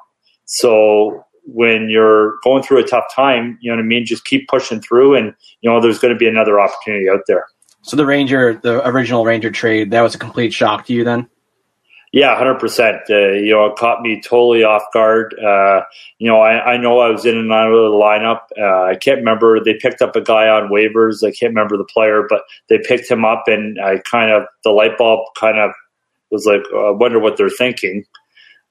So 0.45 1.24
when 1.45 1.89
you're 1.89 2.38
going 2.43 2.63
through 2.63 2.80
a 2.80 2.88
tough 2.88 3.05
time, 3.13 3.57
you 3.61 3.72
know 3.72 3.78
what 3.78 3.84
I 3.84 3.86
mean? 3.86 4.05
Just 4.05 4.26
keep 4.26 4.47
pushing 4.47 4.82
through 4.82 5.15
and, 5.15 5.34
you 5.61 5.70
know, 5.70 5.82
there's 5.82 5.99
going 5.99 6.13
to 6.13 6.18
be 6.18 6.28
another 6.28 6.59
opportunity 6.59 7.09
out 7.09 7.22
there. 7.28 7.45
So 7.82 7.95
the 7.95 8.05
Ranger, 8.05 8.59
the 8.61 8.86
original 8.88 9.24
Ranger 9.24 9.49
trade, 9.49 9.91
that 9.91 10.01
was 10.01 10.13
a 10.13 10.18
complete 10.18 10.53
shock 10.53 10.86
to 10.88 10.93
you 10.93 11.03
then? 11.03 11.30
Yeah, 12.13 12.36
hundred 12.38 12.55
uh, 12.55 12.59
percent. 12.59 12.97
You 13.09 13.51
know, 13.51 13.65
it 13.65 13.76
caught 13.76 14.01
me 14.01 14.22
totally 14.22 14.63
off 14.63 14.84
guard. 14.93 15.36
Uh, 15.39 15.82
you 16.20 16.28
know, 16.30 16.39
I, 16.39 16.74
I, 16.74 16.78
know 16.78 16.99
I 16.99 17.09
was 17.09 17.26
in 17.26 17.38
and 17.38 17.51
out 17.51 17.72
of 17.72 17.91
the 17.91 17.97
lineup. 17.97 18.39
Uh, 18.57 18.91
I 18.91 18.95
can't 18.95 19.18
remember. 19.18 19.61
They 19.63 19.74
picked 19.74 20.01
up 20.01 20.15
a 20.15 20.22
guy 20.22 20.47
on 20.47 20.70
waivers. 20.70 21.26
I 21.26 21.32
can't 21.32 21.51
remember 21.51 21.76
the 21.76 21.84
player, 21.84 22.26
but 22.30 22.43
they 22.70 22.80
picked 22.80 23.11
him 23.11 23.26
up, 23.26 23.43
and 23.47 23.80
I 23.80 23.99
kind 24.09 24.32
of 24.32 24.43
the 24.63 24.70
light 24.70 24.97
bulb 24.97 25.28
kind 25.38 25.59
of 25.59 25.72
was 26.32 26.45
like, 26.45 26.61
I 26.75 26.91
wonder 26.91 27.19
what 27.19 27.38
they're 27.38 27.49
thinking. 27.49 28.05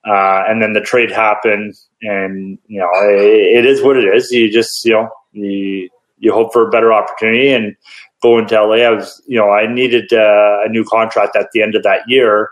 Uh, 0.07 0.45
and 0.49 0.63
then 0.63 0.73
the 0.73 0.81
trade 0.81 1.11
happened, 1.11 1.75
and 2.03 2.59
you 2.67 2.79
know, 2.79 2.89
it, 3.11 3.59
it 3.59 3.67
is 3.67 3.83
what 3.83 3.97
it 3.97 4.05
is. 4.05 4.31
You 4.31 4.53
just, 4.53 4.85
you 4.85 4.93
know, 4.93 5.09
you 5.33 5.89
you 6.19 6.33
hope 6.33 6.53
for 6.53 6.67
a 6.67 6.71
better 6.71 6.93
opportunity, 6.93 7.51
and 7.51 7.75
going 8.23 8.47
to 8.47 8.63
LA, 8.63 8.77
I 8.77 8.91
was, 8.91 9.21
you 9.27 9.39
know, 9.39 9.51
I 9.51 9.67
needed 9.73 10.13
uh, 10.13 10.59
a 10.65 10.69
new 10.69 10.85
contract 10.85 11.35
at 11.35 11.49
the 11.53 11.63
end 11.63 11.75
of 11.75 11.83
that 11.83 12.03
year 12.07 12.51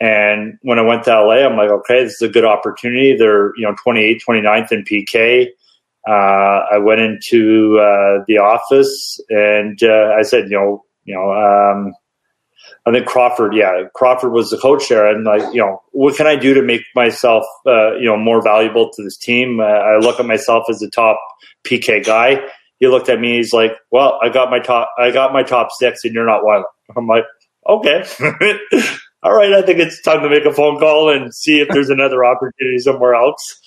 and 0.00 0.58
when 0.62 0.78
I 0.78 0.82
went 0.82 1.04
to 1.04 1.10
LA, 1.10 1.44
I'm 1.44 1.56
like, 1.56 1.70
okay, 1.70 2.04
this 2.04 2.14
is 2.14 2.22
a 2.22 2.28
good 2.28 2.44
opportunity. 2.44 3.16
They're, 3.16 3.52
you 3.56 3.64
know, 3.64 3.74
28th, 3.84 4.20
29th 4.28 4.72
in 4.72 4.84
PK. 4.84 5.48
Uh, 6.08 6.64
I 6.72 6.78
went 6.78 7.00
into 7.00 7.78
uh, 7.78 8.24
the 8.28 8.38
office 8.38 9.20
and 9.28 9.82
uh, 9.82 10.14
I 10.16 10.22
said, 10.22 10.44
you 10.44 10.56
know, 10.56 10.84
you 11.04 11.14
know, 11.14 11.32
um, 11.32 11.94
I 12.86 12.92
think 12.92 13.06
Crawford, 13.06 13.54
yeah, 13.54 13.84
Crawford 13.94 14.32
was 14.32 14.50
the 14.50 14.58
coach 14.58 14.88
there, 14.88 15.06
and 15.06 15.24
like, 15.24 15.42
you 15.52 15.60
know, 15.60 15.82
what 15.92 16.16
can 16.16 16.26
I 16.26 16.36
do 16.36 16.54
to 16.54 16.62
make 16.62 16.82
myself, 16.94 17.44
uh, 17.66 17.94
you 17.96 18.06
know, 18.06 18.16
more 18.16 18.42
valuable 18.42 18.90
to 18.92 19.02
this 19.02 19.16
team? 19.16 19.60
Uh, 19.60 19.64
I 19.64 19.98
look 19.98 20.18
at 20.20 20.26
myself 20.26 20.64
as 20.68 20.82
a 20.82 20.90
top 20.90 21.18
PK 21.64 22.04
guy. 22.04 22.40
He 22.80 22.86
looked 22.86 23.08
at 23.08 23.20
me. 23.20 23.36
He's 23.36 23.52
like, 23.52 23.72
"Well, 23.90 24.18
I 24.22 24.28
got 24.28 24.50
my 24.50 24.60
top, 24.60 24.90
I 24.98 25.10
got 25.10 25.32
my 25.32 25.42
top 25.42 25.68
six, 25.78 26.04
and 26.04 26.14
you're 26.14 26.26
not 26.26 26.44
one." 26.44 26.62
I'm 26.96 27.06
like, 27.06 27.24
"Okay." 27.68 28.04
all 29.22 29.34
right, 29.34 29.52
I 29.52 29.62
think 29.62 29.80
it's 29.80 30.00
time 30.00 30.22
to 30.22 30.30
make 30.30 30.44
a 30.44 30.52
phone 30.52 30.78
call 30.78 31.10
and 31.10 31.34
see 31.34 31.60
if 31.60 31.68
there's 31.68 31.90
another 31.90 32.24
opportunity 32.24 32.78
somewhere 32.78 33.14
else. 33.14 33.60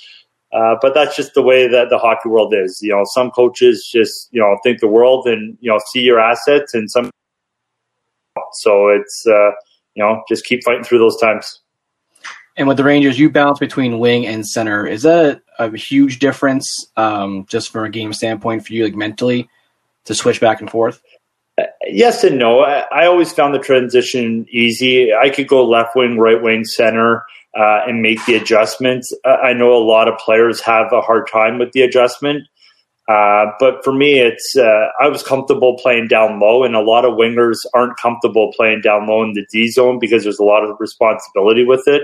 Uh, 0.54 0.76
but 0.82 0.94
that's 0.94 1.16
just 1.16 1.34
the 1.34 1.42
way 1.42 1.68
that 1.68 1.90
the 1.90 1.98
hockey 1.98 2.28
world 2.28 2.54
is. 2.56 2.80
You 2.82 2.92
know, 2.92 3.04
some 3.06 3.32
coaches 3.32 3.90
just 3.92 4.30
you 4.32 4.42
know 4.42 4.58
think 4.64 4.80
the 4.80 4.88
world 4.88 5.28
and 5.28 5.58
you 5.62 5.72
know 5.72 5.80
see 5.92 6.02
your 6.02 6.20
assets, 6.20 6.74
and 6.74 6.90
some. 6.90 7.10
So 8.54 8.90
it's 8.90 9.26
uh, 9.28 9.52
you 9.96 10.04
know 10.04 10.24
just 10.30 10.46
keep 10.46 10.64
fighting 10.64 10.84
through 10.84 11.00
those 11.00 11.20
times. 11.20 11.60
And 12.58 12.68
with 12.68 12.78
the 12.78 12.84
Rangers, 12.84 13.18
you 13.18 13.30
bounce 13.30 13.60
between 13.60 14.00
wing 14.00 14.28
and 14.28 14.46
center. 14.46 14.86
Is 14.86 15.04
that 15.04 15.42
a 15.58 15.76
huge 15.76 16.20
difference, 16.20 16.86
um, 16.98 17.46
just 17.50 17.72
from 17.72 17.86
a 17.86 17.90
game 17.90 18.12
standpoint 18.12 18.68
for 18.68 18.74
you, 18.74 18.84
like 18.84 18.94
mentally, 18.94 19.50
to 20.06 20.14
switch 20.14 20.42
back 20.42 20.60
and 20.60 20.70
forth? 20.70 21.02
yes 21.88 22.24
and 22.24 22.38
no. 22.38 22.62
I, 22.62 22.86
I, 22.92 23.06
always 23.06 23.32
found 23.32 23.54
the 23.54 23.60
transition 23.60 24.46
easy. 24.50 25.14
I 25.14 25.30
could 25.30 25.48
go 25.48 25.66
left 25.66 25.96
wing, 25.96 26.18
right 26.18 26.42
wing, 26.42 26.66
center, 26.66 27.26
uh, 27.58 27.82
and 27.88 28.02
make 28.02 28.26
the 28.26 28.36
adjustments. 28.36 29.14
I 29.26 29.54
know 29.54 29.74
a 29.74 29.84
lot 29.84 30.08
of 30.08 30.18
players 30.18 30.62
have 30.62 30.92
a 30.92 31.02
hard 31.02 31.28
time 31.32 31.60
with 31.60 31.72
the 31.74 31.82
adjustment. 31.82 32.48
Uh, 33.10 33.48
but 33.60 33.84
for 33.84 33.92
me, 33.92 34.20
it's 34.20 34.56
uh, 34.56 34.88
I 35.00 35.08
was 35.08 35.24
comfortable 35.24 35.78
playing 35.82 36.08
down 36.08 36.40
low, 36.40 36.64
and 36.64 36.76
a 36.76 36.82
lot 36.82 37.04
of 37.04 37.14
wingers 37.14 37.58
aren't 37.74 37.98
comfortable 37.98 38.54
playing 38.56 38.82
down 38.82 39.08
low 39.08 39.24
in 39.24 39.34
the 39.34 39.46
D 39.52 39.70
zone 39.70 39.98
because 40.00 40.24
there's 40.24 40.40
a 40.40 40.44
lot 40.44 40.64
of 40.64 40.78
responsibility 40.80 41.66
with 41.66 41.84
it. 41.88 42.04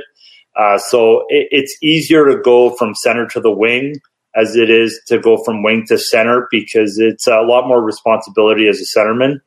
Uh, 0.55 0.77
so 0.77 1.23
it, 1.29 1.47
it's 1.51 1.77
easier 1.83 2.25
to 2.25 2.41
go 2.41 2.71
from 2.71 2.95
center 2.95 3.27
to 3.27 3.39
the 3.39 3.51
wing 3.51 3.95
as 4.35 4.55
it 4.55 4.69
is 4.69 4.99
to 5.07 5.19
go 5.19 5.37
from 5.43 5.63
wing 5.63 5.85
to 5.87 5.97
center 5.97 6.47
because 6.49 6.97
it's 6.97 7.27
a 7.27 7.41
lot 7.41 7.67
more 7.67 7.81
responsibility 7.81 8.67
as 8.67 8.81
a 8.81 8.99
centerman. 8.99 9.39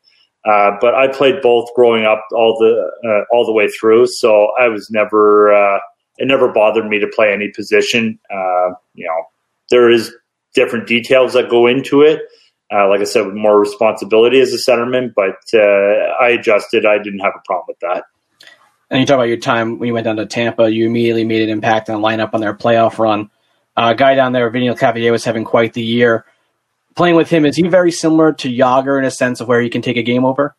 Uh, 0.48 0.70
but 0.80 0.94
I 0.94 1.08
played 1.08 1.42
both 1.42 1.68
growing 1.74 2.04
up 2.04 2.24
all 2.32 2.56
the 2.58 2.90
uh, 3.08 3.34
all 3.34 3.44
the 3.44 3.52
way 3.52 3.68
through, 3.68 4.06
so 4.06 4.52
I 4.58 4.68
was 4.68 4.88
never 4.90 5.52
uh, 5.52 5.80
it 6.18 6.28
never 6.28 6.50
bothered 6.52 6.86
me 6.86 7.00
to 7.00 7.08
play 7.08 7.32
any 7.32 7.50
position. 7.54 8.18
You 8.94 9.06
know, 9.06 9.24
there 9.68 9.90
is 9.90 10.14
different 10.54 10.86
details 10.86 11.32
that 11.34 11.50
go 11.50 11.66
into 11.66 12.02
it. 12.02 12.22
Uh, 12.72 12.88
like 12.88 13.00
I 13.00 13.04
said, 13.04 13.26
with 13.26 13.34
more 13.34 13.58
responsibility 13.58 14.40
as 14.40 14.52
a 14.52 14.70
centerman, 14.70 15.12
but 15.14 15.36
I 15.52 16.36
adjusted. 16.38 16.86
I 16.86 16.98
didn't 16.98 17.18
have 17.18 17.32
a 17.36 17.42
problem 17.44 17.64
with 17.68 17.80
that. 17.80 18.04
And 18.90 19.00
you 19.00 19.06
talk 19.06 19.14
about 19.14 19.28
your 19.28 19.38
time 19.38 19.78
when 19.78 19.88
you 19.88 19.94
went 19.94 20.04
down 20.04 20.16
to 20.16 20.26
Tampa. 20.26 20.70
You 20.70 20.86
immediately 20.86 21.24
made 21.24 21.42
an 21.42 21.48
impact 21.48 21.90
on 21.90 22.00
the 22.00 22.06
lineup 22.06 22.34
on 22.34 22.40
their 22.40 22.54
playoff 22.54 22.98
run. 22.98 23.30
A 23.76 23.94
guy 23.94 24.14
down 24.14 24.32
there, 24.32 24.48
Vinny 24.50 24.68
Lecavalier, 24.68 25.10
was 25.10 25.24
having 25.24 25.44
quite 25.44 25.72
the 25.72 25.82
year 25.82 26.24
playing 26.96 27.16
with 27.16 27.30
him, 27.30 27.44
is 27.44 27.56
he 27.56 27.66
very 27.66 27.92
similar 27.92 28.32
to 28.32 28.48
Jagr 28.48 28.98
in 28.98 29.04
a 29.04 29.10
sense 29.10 29.40
of 29.40 29.48
where 29.48 29.60
he 29.60 29.70
can 29.70 29.82
take 29.82 29.96
a 29.96 30.02
game 30.02 30.24
over? 30.24 30.56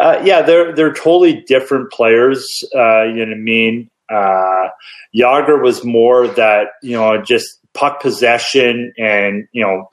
Uh, 0.00 0.20
yeah, 0.24 0.42
they're 0.42 0.74
they're 0.74 0.92
totally 0.92 1.42
different 1.42 1.92
players. 1.92 2.64
Uh, 2.74 3.04
you 3.04 3.24
know 3.24 3.26
what 3.26 3.34
I 3.34 3.40
mean? 3.40 3.90
Uh, 4.10 4.68
Jagr 5.14 5.62
was 5.62 5.84
more 5.84 6.26
that 6.26 6.68
you 6.82 6.96
know 6.96 7.22
just 7.22 7.58
puck 7.74 8.00
possession 8.00 8.92
and 8.98 9.46
you 9.52 9.62
know 9.62 9.88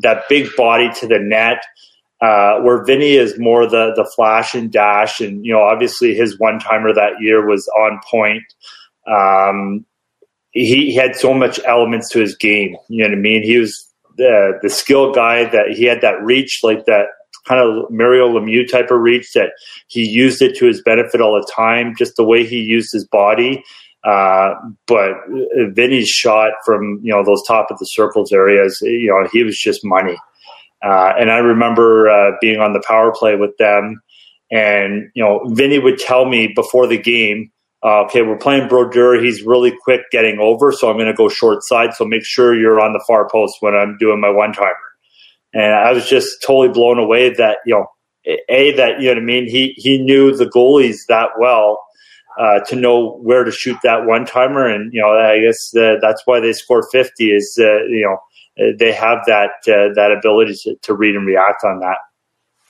that 0.00 0.24
big 0.28 0.54
body 0.56 0.90
to 1.00 1.06
the 1.06 1.18
net. 1.18 1.62
Uh, 2.20 2.60
where 2.60 2.84
Vinny 2.84 3.14
is 3.14 3.36
more 3.36 3.66
the 3.66 3.92
the 3.96 4.08
flash 4.14 4.54
and 4.54 4.70
dash, 4.70 5.20
and 5.20 5.44
you 5.44 5.52
know 5.52 5.60
obviously 5.60 6.14
his 6.14 6.38
one 6.38 6.60
timer 6.60 6.94
that 6.94 7.14
year 7.20 7.44
was 7.44 7.66
on 7.76 7.98
point. 8.08 8.44
Um, 9.10 9.84
he, 10.52 10.90
he 10.90 10.94
had 10.94 11.16
so 11.16 11.34
much 11.34 11.58
elements 11.66 12.08
to 12.10 12.20
his 12.20 12.36
game. 12.36 12.76
You 12.88 13.02
know 13.02 13.10
what 13.10 13.18
I 13.18 13.20
mean? 13.20 13.42
He 13.42 13.58
was 13.58 13.92
the 14.16 14.58
the 14.62 14.70
skill 14.70 15.12
guy 15.12 15.44
that 15.46 15.72
he 15.74 15.84
had 15.84 16.00
that 16.02 16.22
reach, 16.22 16.60
like 16.62 16.84
that 16.86 17.06
kind 17.46 17.60
of 17.60 17.90
Mario 17.90 18.28
Lemieux 18.28 18.70
type 18.70 18.90
of 18.90 19.00
reach 19.00 19.32
that 19.32 19.50
he 19.88 20.06
used 20.06 20.42
it 20.42 20.56
to 20.56 20.66
his 20.66 20.82
benefit 20.82 21.20
all 21.20 21.34
the 21.34 21.52
time, 21.52 21.94
just 21.96 22.16
the 22.16 22.24
way 22.24 22.44
he 22.46 22.60
used 22.60 22.92
his 22.92 23.06
body. 23.06 23.64
Uh, 24.04 24.54
but 24.86 25.12
Vinny's 25.74 26.08
shot 26.08 26.52
from 26.64 27.00
you 27.02 27.12
know 27.12 27.24
those 27.24 27.42
top 27.46 27.70
of 27.70 27.78
the 27.78 27.86
circles 27.86 28.32
areas, 28.32 28.78
you 28.82 29.08
know, 29.08 29.28
he 29.32 29.44
was 29.44 29.58
just 29.58 29.84
money. 29.84 30.16
Uh, 30.84 31.12
and 31.18 31.30
I 31.30 31.38
remember 31.38 32.10
uh, 32.10 32.32
being 32.40 32.60
on 32.60 32.72
the 32.72 32.82
power 32.86 33.12
play 33.14 33.36
with 33.36 33.56
them, 33.58 34.02
and 34.50 35.10
you 35.14 35.22
know, 35.22 35.42
Vinny 35.54 35.78
would 35.78 35.98
tell 35.98 36.24
me 36.24 36.52
before 36.52 36.88
the 36.88 36.98
game, 36.98 37.52
uh, 37.84 38.02
okay, 38.02 38.22
we're 38.22 38.36
playing 38.36 38.68
Brodeur. 38.68 39.22
He's 39.22 39.42
really 39.42 39.72
quick 39.84 40.02
getting 40.10 40.38
over, 40.40 40.72
so 40.72 40.90
I'm 40.90 40.96
going 40.96 41.06
to 41.06 41.14
go 41.14 41.28
short 41.28 41.62
side. 41.62 41.94
So 41.94 42.04
make 42.04 42.24
sure 42.24 42.58
you're 42.58 42.80
on 42.80 42.92
the 42.92 43.04
far 43.06 43.28
post 43.28 43.56
when 43.60 43.74
I'm 43.74 43.96
doing 43.98 44.20
my 44.20 44.30
one 44.30 44.52
timer. 44.52 44.74
And 45.54 45.72
I 45.72 45.92
was 45.92 46.08
just 46.08 46.42
totally 46.44 46.70
blown 46.70 46.98
away 46.98 47.34
that 47.34 47.58
you 47.66 47.74
know, 47.74 47.86
a 48.48 48.74
that 48.76 49.00
you 49.00 49.06
know 49.06 49.14
what 49.14 49.18
I 49.18 49.24
mean. 49.24 49.48
He 49.48 49.74
he 49.76 49.98
knew 49.98 50.34
the 50.34 50.46
goalies 50.46 51.06
that 51.08 51.30
well 51.38 51.84
uh, 52.38 52.60
to 52.68 52.76
know 52.76 53.18
where 53.22 53.44
to 53.44 53.50
shoot 53.50 53.76
that 53.82 54.06
one 54.06 54.24
timer, 54.26 54.66
and 54.66 54.92
you 54.92 55.00
know, 55.00 55.10
I 55.10 55.40
guess 55.40 55.74
uh, 55.76 55.96
that's 56.00 56.22
why 56.24 56.40
they 56.40 56.52
score 56.52 56.88
50. 56.90 57.32
Is 57.32 57.58
uh, 57.60 57.84
you 57.84 58.04
know 58.04 58.74
they 58.78 58.92
have 58.92 59.18
that 59.26 59.50
uh, 59.68 59.94
that 59.94 60.14
ability 60.16 60.54
to, 60.64 60.76
to 60.82 60.94
read 60.94 61.16
and 61.16 61.26
react 61.26 61.64
on 61.64 61.80
that. 61.80 61.98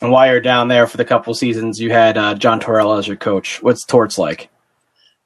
And 0.00 0.10
while 0.10 0.26
you're 0.26 0.40
down 0.40 0.68
there 0.68 0.86
for 0.86 0.96
the 0.96 1.04
couple 1.04 1.32
seasons, 1.34 1.80
you 1.80 1.92
had 1.92 2.18
uh, 2.18 2.34
John 2.34 2.60
Tortorella 2.60 2.98
as 2.98 3.06
your 3.06 3.16
coach. 3.16 3.62
What's 3.62 3.84
Torts 3.84 4.18
like? 4.18 4.50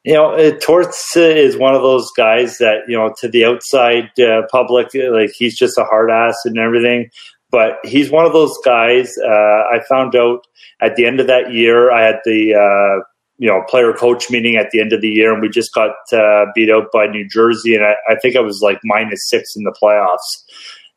you 0.06 0.12
know, 0.14 0.30
uh, 0.30 0.52
Torts 0.60 1.16
is 1.16 1.56
one 1.56 1.74
of 1.74 1.82
those 1.82 2.12
guys 2.16 2.58
that 2.58 2.82
you 2.86 2.96
know 2.96 3.12
to 3.18 3.28
the 3.28 3.44
outside 3.44 4.08
uh, 4.20 4.42
public, 4.52 4.94
like 4.94 5.32
he's 5.36 5.58
just 5.58 5.76
a 5.76 5.84
hard 5.84 6.10
ass 6.10 6.42
and 6.44 6.56
everything. 6.58 7.10
But 7.50 7.78
he's 7.82 8.10
one 8.10 8.24
of 8.24 8.32
those 8.32 8.56
guys. 8.64 9.12
Uh, 9.18 9.28
I 9.28 9.80
found 9.88 10.14
out 10.14 10.46
at 10.80 10.94
the 10.94 11.06
end 11.06 11.18
of 11.18 11.26
that 11.26 11.52
year, 11.52 11.90
I 11.90 12.04
had 12.04 12.20
the 12.24 12.54
uh, 12.54 13.04
you 13.38 13.48
know 13.48 13.62
player 13.68 13.92
coach 13.92 14.30
meeting 14.30 14.56
at 14.56 14.70
the 14.70 14.80
end 14.80 14.92
of 14.92 15.00
the 15.00 15.08
year, 15.08 15.32
and 15.32 15.42
we 15.42 15.48
just 15.48 15.72
got 15.72 15.94
uh, 16.12 16.46
beat 16.54 16.70
out 16.70 16.86
by 16.92 17.06
New 17.06 17.28
Jersey, 17.28 17.74
and 17.74 17.84
I, 17.84 17.94
I, 18.08 18.16
think 18.20 18.36
I 18.36 18.40
was 18.40 18.60
like 18.62 18.78
minus 18.84 19.28
six 19.28 19.54
in 19.56 19.64
the 19.64 19.74
playoffs. 19.82 20.18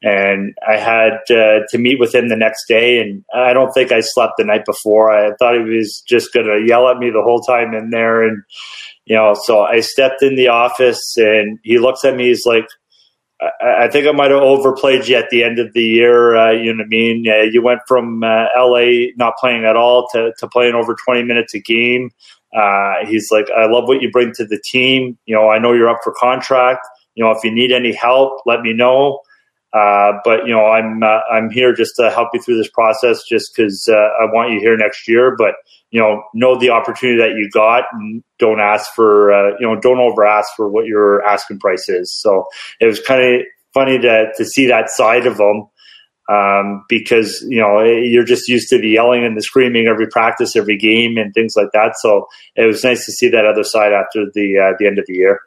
And 0.02 0.54
I 0.66 0.78
had 0.78 1.20
uh, 1.30 1.60
to 1.72 1.78
meet 1.78 2.00
with 2.00 2.16
him 2.16 2.30
the 2.30 2.38
next 2.38 2.70
day, 2.70 3.02
and 3.02 3.22
I 3.36 3.52
don't 3.52 3.74
think 3.74 3.92
I 3.92 4.00
slept 4.00 4.36
the 4.38 4.46
night 4.46 4.64
before. 4.64 5.12
I 5.12 5.36
thought 5.36 5.58
he 5.58 5.76
was 5.76 6.02
just 6.08 6.32
going 6.32 6.46
to 6.46 6.66
yell 6.66 6.88
at 6.88 7.00
me 7.00 7.10
the 7.10 7.22
whole 7.22 7.42
time 7.42 7.74
in 7.74 7.90
there, 7.90 8.24
and 8.24 8.42
you 9.10 9.16
know, 9.16 9.36
so 9.44 9.62
I 9.62 9.80
stepped 9.80 10.22
in 10.22 10.36
the 10.36 10.50
office 10.50 11.16
and 11.18 11.58
he 11.64 11.80
looks 11.80 12.06
at 12.06 12.16
me. 12.16 12.28
He's 12.28 12.46
like, 12.46 12.68
I, 13.42 13.88
think 13.88 14.06
I 14.06 14.12
might 14.12 14.32
have 14.32 14.42
overplayed 14.42 15.08
you 15.08 15.16
at 15.16 15.30
the 15.30 15.44
end 15.44 15.60
of 15.60 15.72
the 15.74 15.82
year. 15.82 16.36
Uh, 16.36 16.52
you 16.52 16.74
know 16.74 16.80
what 16.80 16.86
I 16.86 16.90
mean? 16.90 17.26
Uh, 17.28 17.44
you 17.44 17.62
went 17.62 17.80
from 17.88 18.24
uh, 18.24 18.46
LA 18.58 19.12
not 19.16 19.36
playing 19.40 19.66
at 19.66 19.78
all 19.78 20.08
to, 20.14 20.34
to 20.40 20.48
playing 20.48 20.76
over 20.76 20.94
20 20.94 21.24
minutes 21.24 21.54
a 21.54 21.60
game. 21.60 22.12
Uh, 22.54 23.06
he's 23.08 23.30
like, 23.32 23.50
I 23.50 23.68
love 23.68 23.88
what 23.88 24.02
you 24.02 24.12
bring 24.12 24.34
to 24.34 24.46
the 24.46 24.62
team. 24.72 25.18
You 25.26 25.36
know, 25.36 25.50
I 25.50 25.60
know 25.60 25.72
you're 25.72 25.90
up 25.90 26.00
for 26.04 26.14
contract. 26.14 26.86
You 27.16 27.24
know, 27.24 27.32
if 27.32 27.44
you 27.44 27.52
need 27.52 27.72
any 27.72 27.94
help, 27.94 28.42
let 28.46 28.62
me 28.62 28.74
know. 28.74 29.22
Uh, 29.72 30.14
but 30.26 30.46
you 30.48 30.54
know, 30.54 30.66
I'm 30.66 31.04
uh, 31.04 31.20
I'm 31.32 31.52
here 31.52 31.74
just 31.74 31.94
to 31.98 32.10
help 32.10 32.30
you 32.34 32.42
through 32.42 32.58
this 32.58 32.70
process, 32.70 33.24
just 33.30 33.52
because 33.56 33.88
I 33.88 34.26
want 34.34 34.52
you 34.52 34.60
here 34.60 34.76
next 34.76 35.08
year. 35.08 35.36
But 35.38 35.54
you 35.92 36.00
know, 36.00 36.24
know 36.34 36.58
the 36.58 36.70
opportunity 36.70 37.18
that 37.20 37.36
you 37.38 37.50
got, 37.52 37.86
and 37.94 38.24
don't 38.38 38.60
ask 38.60 38.94
for 38.94 39.34
uh, 39.34 39.58
you 39.60 39.68
know, 39.68 39.80
don't 39.80 40.00
over 40.00 40.26
ask 40.26 40.50
for 40.56 40.70
what 40.70 40.86
your 40.86 41.26
asking 41.26 41.60
price 41.60 41.90
is. 41.90 42.14
So 42.14 42.46
it 42.80 42.86
was 42.86 43.00
kind 43.00 43.22
of 43.24 43.42
funny 43.74 43.98
to 44.00 44.32
to 44.38 44.46
see 44.46 44.68
that 44.68 44.90
side 44.90 45.26
of 45.26 45.38
them. 45.38 45.68
um, 46.30 46.86
because 46.88 47.44
you 47.50 47.60
know 47.60 47.84
you're 47.84 48.24
just 48.24 48.48
used 48.48 48.70
to 48.70 48.80
the 48.80 48.90
yelling 48.90 49.26
and 49.26 49.36
the 49.36 49.42
screaming 49.42 49.88
every 49.88 50.08
practice, 50.08 50.56
every 50.56 50.78
game, 50.78 51.18
and 51.18 51.34
things 51.34 51.56
like 51.58 51.70
that. 51.74 51.96
So 51.98 52.28
it 52.56 52.66
was 52.66 52.84
nice 52.84 53.06
to 53.06 53.12
see 53.12 53.30
that 53.30 53.46
other 53.46 53.64
side 53.64 53.94
after 53.94 54.26
the 54.34 54.60
uh, 54.60 54.76
the 54.80 54.86
end 54.86 55.00
of 55.00 55.06
the 55.08 55.14
year. 55.16 55.40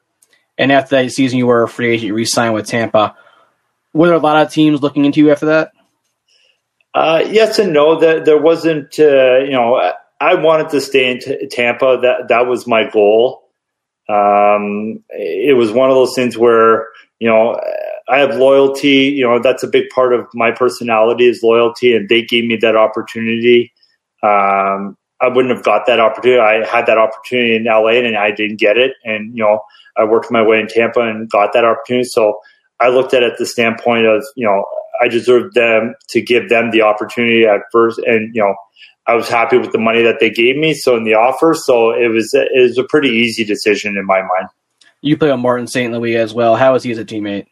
And 0.59 0.73
after 0.73 0.97
that 0.97 1.11
season, 1.13 1.39
you 1.39 1.47
were 1.47 1.63
a 1.63 1.69
free 1.69 1.93
agent. 1.93 2.09
You 2.09 2.15
re-signed 2.15 2.53
with 2.53 2.67
Tampa. 2.67 3.17
Were 3.95 4.09
there 4.09 4.17
a 4.17 4.21
lot 4.21 4.45
of 4.45 4.53
teams 4.53 4.83
looking 4.83 5.05
into 5.05 5.21
you 5.21 5.31
after 5.31 5.47
that? 5.47 5.73
Uh, 6.95 7.25
yes 7.31 7.59
and 7.59 7.73
no. 7.73 8.01
That 8.01 8.25
there 8.25 8.41
wasn't. 8.41 8.99
Uh, 8.99 9.39
you 9.39 9.53
know, 9.53 9.93
I 10.23 10.35
wanted 10.35 10.69
to 10.71 10.81
stay 10.81 11.11
in 11.11 11.19
t- 11.19 11.49
Tampa. 11.49 11.99
That 12.01 12.29
that 12.29 12.47
was 12.47 12.67
my 12.67 12.89
goal. 12.89 13.43
Um, 14.09 15.03
it 15.11 15.57
was 15.57 15.73
one 15.73 15.91
of 15.91 15.97
those 15.97 16.15
things 16.15 16.39
where 16.39 16.87
you 17.19 17.29
know 17.29 17.61
I 18.09 18.19
have 18.19 18.37
loyalty. 18.37 19.11
You 19.17 19.27
know, 19.27 19.41
that's 19.41 19.65
a 19.65 19.69
big 19.69 19.89
part 19.91 20.13
of 20.13 20.27
my 20.33 20.53
personality 20.53 21.27
is 21.27 21.43
loyalty, 21.43 21.97
and 21.97 22.09
they 22.09 22.23
gave 22.23 22.45
me 22.45 22.57
that 22.57 22.77
opportunity. 22.77 23.73
Um, 24.23 24.97
I 25.21 25.29
wouldn't 25.29 25.55
have 25.55 25.65
got 25.65 25.87
that 25.87 25.99
opportunity. 25.99 26.41
I 26.41 26.65
had 26.67 26.87
that 26.87 26.99
opportunity 26.99 27.57
in 27.57 27.65
LA, 27.65 27.99
and 28.07 28.17
I 28.17 28.31
didn't 28.31 28.61
get 28.61 28.77
it. 28.77 28.93
And 29.05 29.37
you 29.37 29.43
know, 29.43 29.61
I 29.97 30.05
worked 30.05 30.31
my 30.31 30.43
way 30.43 30.61
in 30.61 30.69
Tampa 30.69 31.01
and 31.01 31.29
got 31.29 31.53
that 31.55 31.65
opportunity. 31.65 32.05
So 32.05 32.39
I 32.79 32.91
looked 32.91 33.13
at 33.13 33.25
it 33.25 33.35
the 33.39 33.47
standpoint 33.47 34.07
of 34.07 34.23
you 34.37 34.47
know 34.47 34.65
I 35.01 35.09
deserved 35.09 35.55
them 35.55 35.97
to 36.11 36.23
give 36.23 36.49
them 36.49 36.71
the 36.71 36.83
opportunity 36.83 37.45
at 37.45 37.63
first, 37.73 37.99
and 37.99 38.33
you 38.37 38.43
know. 38.43 38.55
I 39.07 39.15
was 39.15 39.29
happy 39.29 39.59
with 39.59 39.73
the 39.73 39.79
money 39.79 40.03
that 40.03 40.21
they 40.21 40.31
gave 40.31 40.57
me, 40.57 40.75
so 40.75 40.97
in 40.97 41.05
the 41.05 41.15
offer, 41.15 41.55
so 41.55 41.91
it 41.91 42.09
was 42.09 42.33
it 42.35 42.61
was 42.61 42.79
a 42.79 42.85
pretty 42.85 43.09
easy 43.09 43.45
decision 43.45 43.97
in 43.97 44.07
my 44.07 44.21
mind. 44.21 44.49
You 45.01 45.17
play 45.17 45.31
with 45.31 45.41
Martin 45.41 45.67
St. 45.67 45.93
Louis 45.93 46.17
as 46.17 46.33
well. 46.33 46.55
How 46.55 46.75
is 46.77 46.85
he 46.85 46.93
as 46.93 46.99
a 46.99 47.05
teammate? 47.05 47.47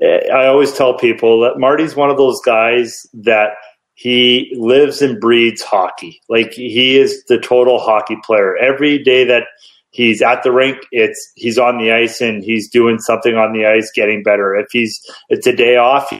Eh, 0.00 0.28
I 0.32 0.46
always 0.46 0.72
tell 0.72 0.94
people 0.94 1.40
that 1.40 1.58
Marty's 1.58 1.96
one 1.96 2.10
of 2.10 2.16
those 2.16 2.40
guys 2.42 3.06
that 3.14 3.54
he 3.94 4.54
lives 4.56 5.02
and 5.02 5.20
breathes 5.20 5.62
hockey. 5.62 6.20
Like 6.28 6.52
he 6.52 6.98
is 6.98 7.24
the 7.24 7.38
total 7.38 7.78
hockey 7.78 8.16
player. 8.24 8.56
Every 8.56 9.02
day 9.02 9.24
that 9.24 9.44
he's 9.90 10.22
at 10.22 10.42
the 10.42 10.52
rink, 10.52 10.78
it's 10.92 11.32
he's 11.36 11.58
on 11.58 11.78
the 11.78 11.92
ice 11.92 12.20
and 12.20 12.44
he's 12.44 12.68
doing 12.68 12.98
something 12.98 13.36
on 13.36 13.52
the 13.52 13.66
ice, 13.66 13.90
getting 13.92 14.22
better. 14.22 14.54
If 14.54 14.66
he's 14.70 15.00
it's 15.28 15.46
a 15.46 15.54
day 15.54 15.76
off, 15.76 16.12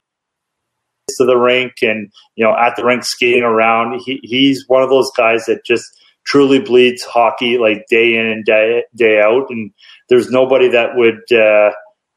to 1.17 1.25
the 1.25 1.37
rink 1.37 1.75
and 1.83 2.11
you 2.37 2.45
know 2.45 2.57
at 2.57 2.77
the 2.77 2.85
rink 2.85 3.05
skating 3.05 3.43
around. 3.43 4.01
He, 4.05 4.21
he's 4.23 4.65
one 4.69 4.83
of 4.83 4.91
those 4.91 5.11
guys 5.17 5.45
that 5.47 5.65
just 5.65 5.85
truly 6.27 6.59
bleeds 6.59 7.03
hockey 7.03 7.59
like 7.59 7.87
day 7.89 8.17
in 8.17 8.27
and 8.27 8.45
day 8.45 8.85
day 8.97 9.21
out. 9.21 9.47
And 9.51 9.71
there's 10.09 10.31
nobody 10.31 10.69
that 10.69 10.97
would. 10.97 11.21
Uh, 11.33 11.73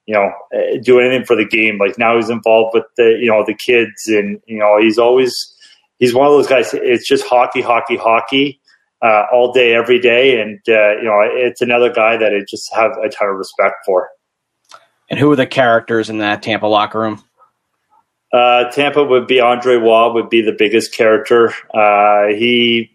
you 0.08 0.14
know, 0.14 0.32
uh, 0.56 0.80
do 0.82 1.00
anything 1.00 1.26
for 1.26 1.36
the 1.36 1.46
game. 1.46 1.78
Like 1.78 1.98
now 1.98 2.16
he's 2.16 2.30
involved 2.30 2.74
with 2.74 2.86
the, 2.96 3.18
you 3.20 3.30
know, 3.30 3.44
the 3.46 3.54
kids 3.54 4.08
and, 4.08 4.40
you 4.48 4.58
know, 4.58 4.80
he's 4.80 4.98
always, 4.98 5.36
he's 6.00 6.16
one 6.16 6.26
of 6.26 6.32
those 6.32 6.48
guys. 6.48 6.74
It's 6.74 7.06
just 7.06 7.26
hockey, 7.26 7.62
hockey, 7.62 7.98
hockey, 7.98 8.62
uh, 9.02 9.24
all 9.34 9.52
day, 9.52 9.76
every 9.76 10.00
day. 10.00 10.40
And, 10.40 10.60
uh, 10.70 10.96
you 10.96 11.04
know, 11.04 11.20
it's 11.24 11.62
another 11.62 11.92
guy 11.92 12.16
that 12.16 12.34
I 12.34 12.40
just 12.50 12.74
have 12.74 12.92
a 13.04 13.10
ton 13.10 13.28
of 13.28 13.36
respect 13.36 13.76
for. 13.86 14.10
And 15.10 15.20
who 15.20 15.30
are 15.30 15.36
the 15.36 15.46
characters 15.46 16.10
in 16.10 16.20
that 16.20 16.42
Tampa 16.42 16.68
locker 16.68 17.02
room? 17.02 17.22
Uh, 18.34 18.70
Tampa 18.72 19.04
would 19.04 19.28
be 19.28 19.40
Andre 19.40 19.76
Roy 19.76 20.12
would 20.14 20.30
be 20.30 20.42
the 20.42 20.56
biggest 20.58 20.94
character. 20.94 21.54
Uh, 21.74 22.28
he 22.38 22.90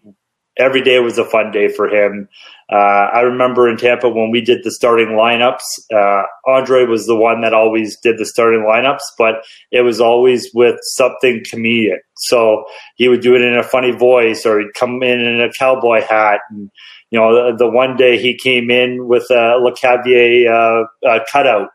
every 0.57 0.81
day 0.81 0.99
was 0.99 1.17
a 1.17 1.25
fun 1.25 1.51
day 1.51 1.67
for 1.67 1.87
him. 1.87 2.29
Uh, 2.71 3.09
I 3.13 3.21
remember 3.21 3.69
in 3.69 3.77
Tampa 3.77 4.09
when 4.09 4.31
we 4.31 4.41
did 4.41 4.63
the 4.63 4.71
starting 4.71 5.09
lineups, 5.09 5.61
uh, 5.93 6.23
Andre 6.47 6.85
was 6.85 7.05
the 7.05 7.15
one 7.15 7.41
that 7.41 7.53
always 7.53 7.97
did 7.99 8.17
the 8.17 8.25
starting 8.25 8.61
lineups, 8.61 9.01
but 9.17 9.43
it 9.71 9.81
was 9.81 9.99
always 9.99 10.49
with 10.53 10.75
something 10.81 11.43
comedic. 11.43 11.99
So 12.15 12.65
he 12.95 13.07
would 13.07 13.21
do 13.21 13.35
it 13.35 13.41
in 13.41 13.57
a 13.57 13.63
funny 13.63 13.91
voice 13.91 14.45
or 14.45 14.59
he'd 14.59 14.73
come 14.75 15.03
in 15.03 15.19
in 15.19 15.41
a 15.41 15.51
cowboy 15.51 16.01
hat. 16.01 16.39
And, 16.49 16.69
you 17.11 17.19
know, 17.19 17.51
the, 17.51 17.65
the 17.65 17.69
one 17.69 17.95
day 17.95 18.19
he 18.19 18.37
came 18.37 18.71
in 18.71 19.07
with 19.07 19.29
a 19.29 19.59
Lecavalier 19.59 20.49
uh, 20.49 21.07
uh, 21.07 21.19
cutout. 21.31 21.69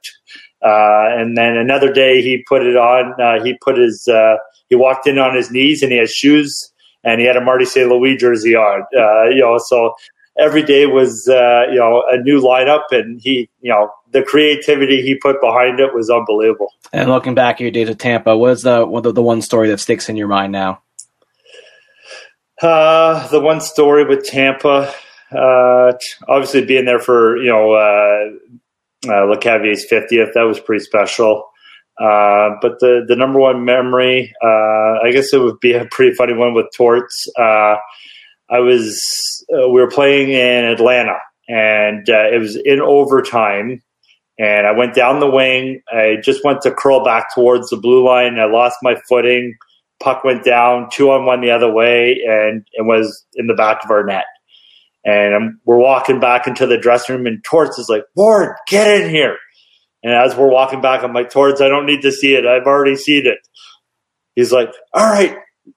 Uh, 0.63 1.07
and 1.17 1.37
then 1.37 1.57
another 1.57 1.93
day 1.93 2.21
he 2.21 2.45
put 2.49 2.63
it 2.63 2.77
on, 2.77 3.15
uh, 3.21 3.43
he 3.43 3.57
put 3.63 3.79
his, 3.79 4.09
uh, 4.09 4.37
he 4.69 4.75
walked 4.75 5.07
in 5.07 5.19
on 5.19 5.37
his 5.37 5.51
knees 5.51 5.83
and 5.83 5.93
he 5.93 5.99
had 5.99 6.11
shoes 6.11 6.73
and 7.05 7.21
he 7.21 7.27
had 7.27 7.37
a 7.37 7.41
Marty 7.41 7.65
St. 7.65 7.89
Louis 7.89 8.17
jersey 8.17 8.55
on. 8.55 8.83
Uh, 8.97 9.31
you 9.31 9.41
know, 9.41 9.59
so 9.59 9.95
every 10.39 10.63
day 10.63 10.87
was 10.87 11.29
uh, 11.29 11.65
you 11.71 11.79
know 11.79 12.03
a 12.11 12.19
new 12.19 12.41
lineup, 12.41 12.85
and 12.91 13.21
he 13.21 13.49
you 13.61 13.71
know 13.71 13.91
the 14.13 14.23
creativity 14.23 15.03
he 15.03 15.15
put 15.17 15.41
behind 15.41 15.81
it 15.81 15.95
was 15.95 16.11
unbelievable. 16.11 16.73
And 16.93 17.09
looking 17.09 17.35
back 17.35 17.57
at 17.57 17.61
your 17.61 17.71
days 17.71 17.89
at 17.89 17.99
Tampa, 17.99 18.37
what 18.37 18.53
is 18.53 18.63
the 18.63 18.85
what 18.87 19.03
the, 19.03 19.13
the 19.13 19.23
one 19.23 19.43
story 19.43 19.69
that 19.69 19.81
sticks 19.81 20.09
in 20.09 20.17
your 20.17 20.29
mind 20.29 20.53
now? 20.53 20.83
Uh, 22.61 23.27
the 23.29 23.41
one 23.41 23.61
story 23.61 24.05
with 24.05 24.25
Tampa, 24.25 24.93
uh, 25.31 25.93
obviously 26.27 26.65
being 26.65 26.85
there 26.85 26.99
for 26.99 27.37
you 27.37 27.51
know 27.51 27.73
uh, 27.73 28.31
uh, 29.07 29.27
Lecavalier's 29.27 29.87
fiftieth, 29.89 30.31
that 30.35 30.43
was 30.43 30.61
pretty 30.61 30.85
special. 30.85 31.45
Uh, 32.01 32.51
but 32.63 32.79
the, 32.79 33.05
the 33.09 33.17
number 33.17 33.41
one 33.41 33.65
memory, 33.65 34.33
uh, 34.41 35.03
I 35.05 35.11
guess 35.13 35.33
it 35.33 35.41
would 35.41 35.59
be 35.59 35.73
a 35.73 35.85
pretty 35.91 36.15
funny 36.15 36.33
one 36.33 36.55
with 36.55 36.67
Torts. 36.77 37.27
Uh, 37.37 37.75
I 38.49 38.61
was, 38.61 38.97
uh, 39.53 39.69
we 39.69 39.81
were 39.81 39.91
playing 39.91 40.31
in 40.31 40.65
Atlanta 40.65 41.17
and 41.49 42.09
uh, 42.09 42.29
it 42.33 42.39
was 42.39 42.57
in 42.65 42.81
overtime. 42.81 43.83
And 44.39 44.65
I 44.69 44.71
went 44.71 44.95
down 44.95 45.19
the 45.19 45.29
wing. 45.29 45.83
I 45.93 46.19
just 46.23 46.45
went 46.45 46.63
to 46.63 46.71
curl 46.71 47.05
back 47.05 47.35
towards 47.35 47.71
the 47.71 47.77
blue 47.77 48.07
line. 48.07 48.39
I 48.39 48.45
lost 48.45 48.77
my 48.81 48.95
footing. 49.09 49.57
Puck 50.01 50.23
went 50.23 50.45
down 50.45 50.89
two 50.93 51.11
on 51.11 51.27
one 51.27 51.41
the 51.41 51.51
other 51.51 51.73
way 51.73 52.21
and 52.25 52.65
it 52.75 52.83
was 52.87 53.27
in 53.35 53.49
the 53.49 53.55
back 53.55 53.85
of 53.85 53.91
our 53.91 54.05
net. 54.07 54.27
And 55.05 55.35
I'm, 55.35 55.61
we're 55.65 55.79
walking 55.79 56.21
back 56.21 56.47
into 56.47 56.67
the 56.67 56.79
dressing 56.79 57.17
room 57.17 57.27
and 57.27 57.43
Torts 57.45 57.79
is 57.79 57.89
like, 57.89 58.05
Ward, 58.15 58.57
get 58.67 59.01
in 59.01 59.11
here. 59.11 59.37
And 60.03 60.13
as 60.13 60.37
we're 60.37 60.51
walking 60.51 60.81
back, 60.81 61.03
I'm 61.03 61.13
like, 61.13 61.31
Torts, 61.31 61.61
I 61.61 61.69
don't 61.69 61.87
need 61.87 62.03
to 62.03 62.13
see 62.13 62.35
it. 62.35 62.47
I've 62.47 62.67
already 62.67 62.97
seen 62.97 63.27
it. 63.27 63.39
He's 64.35 64.53
like, 64.53 64.73
all 64.93 65.05
right, 65.05 65.37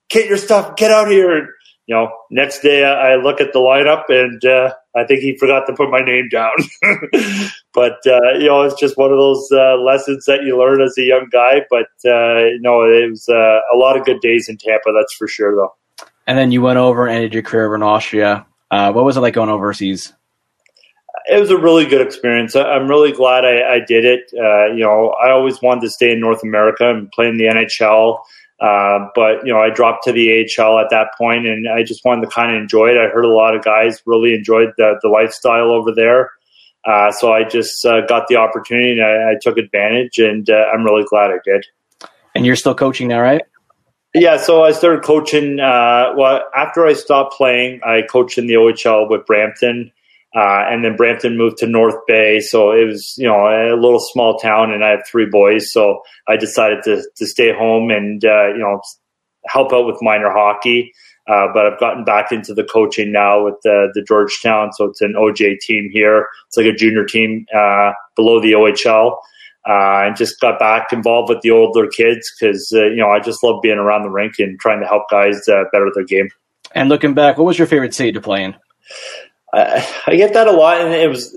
get 0.09 0.27
your 0.27 0.37
stuff, 0.37 0.75
get 0.75 0.91
out 0.91 1.09
here. 1.09 1.35
And, 1.35 1.47
you 1.87 1.95
know, 1.95 2.09
next 2.29 2.61
day 2.61 2.83
I 2.83 3.15
look 3.15 3.41
at 3.41 3.53
the 3.53 3.59
lineup 3.59 4.03
and 4.09 4.43
uh, 4.45 4.73
I 4.95 5.05
think 5.05 5.21
he 5.21 5.37
forgot 5.37 5.65
to 5.67 5.73
put 5.73 5.89
my 5.89 6.01
name 6.01 6.29
down. 6.29 6.51
but, 7.73 7.97
uh, 8.05 8.37
you 8.37 8.47
know, 8.47 8.61
it's 8.61 8.79
just 8.79 8.97
one 8.97 9.11
of 9.11 9.17
those 9.17 9.47
uh, 9.51 9.77
lessons 9.77 10.25
that 10.25 10.43
you 10.43 10.59
learn 10.59 10.81
as 10.81 10.97
a 10.97 11.03
young 11.03 11.27
guy. 11.31 11.61
But, 11.69 11.87
uh, 12.05 12.45
you 12.45 12.59
know, 12.61 12.83
it 12.83 13.09
was 13.09 13.27
uh, 13.27 13.59
a 13.73 13.77
lot 13.77 13.97
of 13.97 14.05
good 14.05 14.19
days 14.21 14.47
in 14.47 14.57
Tampa, 14.57 14.91
that's 14.93 15.13
for 15.15 15.27
sure, 15.27 15.55
though. 15.55 16.05
And 16.27 16.37
then 16.37 16.51
you 16.51 16.61
went 16.61 16.77
over 16.77 17.07
and 17.07 17.15
ended 17.15 17.33
your 17.33 17.43
career 17.43 17.73
in 17.73 17.81
Austria. 17.81 18.45
Uh, 18.71 18.91
what 18.91 19.05
was 19.05 19.17
it 19.17 19.19
like 19.19 19.35
going 19.35 19.49
overseas? 19.49 20.13
it 21.25 21.39
was 21.39 21.49
a 21.49 21.57
really 21.57 21.85
good 21.85 22.01
experience. 22.01 22.55
I'm 22.55 22.87
really 22.87 23.11
glad 23.11 23.45
I, 23.45 23.75
I 23.75 23.79
did 23.79 24.05
it. 24.05 24.31
Uh, 24.33 24.73
you 24.73 24.83
know, 24.83 25.09
I 25.23 25.31
always 25.31 25.61
wanted 25.61 25.81
to 25.81 25.89
stay 25.89 26.11
in 26.11 26.19
North 26.19 26.43
America 26.43 26.89
and 26.89 27.11
play 27.11 27.27
in 27.27 27.37
the 27.37 27.45
NHL. 27.45 28.19
Uh, 28.59 29.07
but 29.15 29.45
you 29.45 29.51
know, 29.51 29.59
I 29.59 29.69
dropped 29.69 30.03
to 30.05 30.11
the 30.11 30.45
AHL 30.59 30.79
at 30.79 30.89
that 30.91 31.09
point, 31.17 31.47
and 31.47 31.67
I 31.67 31.83
just 31.83 32.05
wanted 32.05 32.21
to 32.21 32.27
kind 32.27 32.55
of 32.55 32.61
enjoy 32.61 32.89
it. 32.89 32.97
I 32.97 33.07
heard 33.07 33.25
a 33.25 33.29
lot 33.33 33.55
of 33.55 33.63
guys 33.63 34.01
really 34.05 34.33
enjoyed 34.33 34.69
the, 34.77 34.99
the 35.01 35.09
lifestyle 35.09 35.71
over 35.71 35.91
there, 35.95 36.29
uh, 36.85 37.11
so 37.11 37.33
I 37.33 37.43
just 37.43 37.83
uh, 37.85 38.05
got 38.05 38.27
the 38.27 38.35
opportunity 38.35 38.91
and 38.91 39.01
I, 39.01 39.31
I 39.31 39.33
took 39.41 39.57
advantage, 39.57 40.19
and 40.19 40.47
uh, 40.47 40.65
I'm 40.73 40.83
really 40.83 41.03
glad 41.05 41.31
I 41.31 41.39
did. 41.43 41.65
And 42.35 42.45
you're 42.45 42.55
still 42.55 42.75
coaching 42.75 43.07
now, 43.07 43.19
right? 43.19 43.41
Yeah, 44.13 44.37
so 44.37 44.63
I 44.63 44.71
started 44.71 45.03
coaching. 45.03 45.59
Uh, 45.59 46.13
well, 46.17 46.41
after 46.55 46.85
I 46.85 46.93
stopped 46.93 47.35
playing, 47.35 47.79
I 47.83 48.01
coached 48.01 48.37
in 48.37 48.47
the 48.47 48.55
OHL 48.55 49.09
with 49.09 49.25
Brampton. 49.25 49.91
Uh, 50.33 50.63
and 50.69 50.83
then 50.83 50.95
Brampton 50.95 51.37
moved 51.37 51.57
to 51.57 51.67
North 51.67 51.97
Bay, 52.07 52.39
so 52.39 52.71
it 52.71 52.85
was 52.85 53.15
you 53.17 53.27
know 53.27 53.47
a 53.47 53.75
little 53.75 53.99
small 53.99 54.37
town, 54.37 54.71
and 54.71 54.81
I 54.81 54.91
have 54.91 55.03
three 55.05 55.25
boys, 55.29 55.73
so 55.73 56.03
I 56.25 56.37
decided 56.37 56.83
to 56.83 57.03
to 57.17 57.27
stay 57.27 57.53
home 57.53 57.91
and 57.91 58.23
uh, 58.23 58.47
you 58.47 58.59
know 58.59 58.81
help 59.47 59.73
out 59.73 59.85
with 59.85 59.97
minor 60.01 60.31
hockey. 60.31 60.93
Uh, 61.27 61.47
but 61.53 61.65
I've 61.65 61.79
gotten 61.79 62.03
back 62.03 62.31
into 62.31 62.53
the 62.53 62.63
coaching 62.63 63.11
now 63.11 63.43
with 63.45 63.55
the, 63.63 63.89
the 63.93 64.01
Georgetown, 64.01 64.71
so 64.73 64.85
it's 64.85 65.01
an 65.01 65.13
OJ 65.17 65.59
team 65.59 65.89
here. 65.91 66.27
It's 66.47 66.57
like 66.57 66.65
a 66.65 66.73
junior 66.73 67.05
team 67.05 67.45
uh, 67.55 67.91
below 68.15 68.41
the 68.41 68.53
OHL, 68.53 69.17
uh, 69.67 70.05
and 70.05 70.15
just 70.15 70.39
got 70.39 70.59
back 70.59 70.91
involved 70.91 71.29
with 71.29 71.41
the 71.41 71.51
older 71.51 71.87
kids 71.87 72.31
because 72.39 72.71
uh, 72.75 72.85
you 72.85 72.97
know 72.97 73.09
I 73.09 73.19
just 73.19 73.43
love 73.43 73.61
being 73.61 73.77
around 73.77 74.03
the 74.03 74.09
rink 74.09 74.33
and 74.39 74.59
trying 74.59 74.81
to 74.81 74.87
help 74.87 75.03
guys 75.09 75.41
better 75.71 75.89
their 75.93 76.05
game. 76.05 76.29
And 76.73 76.89
looking 76.89 77.13
back, 77.13 77.37
what 77.37 77.45
was 77.45 77.57
your 77.57 77.67
favorite 77.67 77.93
city 77.93 78.13
to 78.13 78.21
play 78.21 78.43
in? 78.43 78.55
I, 79.53 79.87
I 80.07 80.15
get 80.15 80.33
that 80.33 80.47
a 80.47 80.51
lot, 80.51 80.81
and 80.81 80.93
it 80.93 81.09
was 81.09 81.35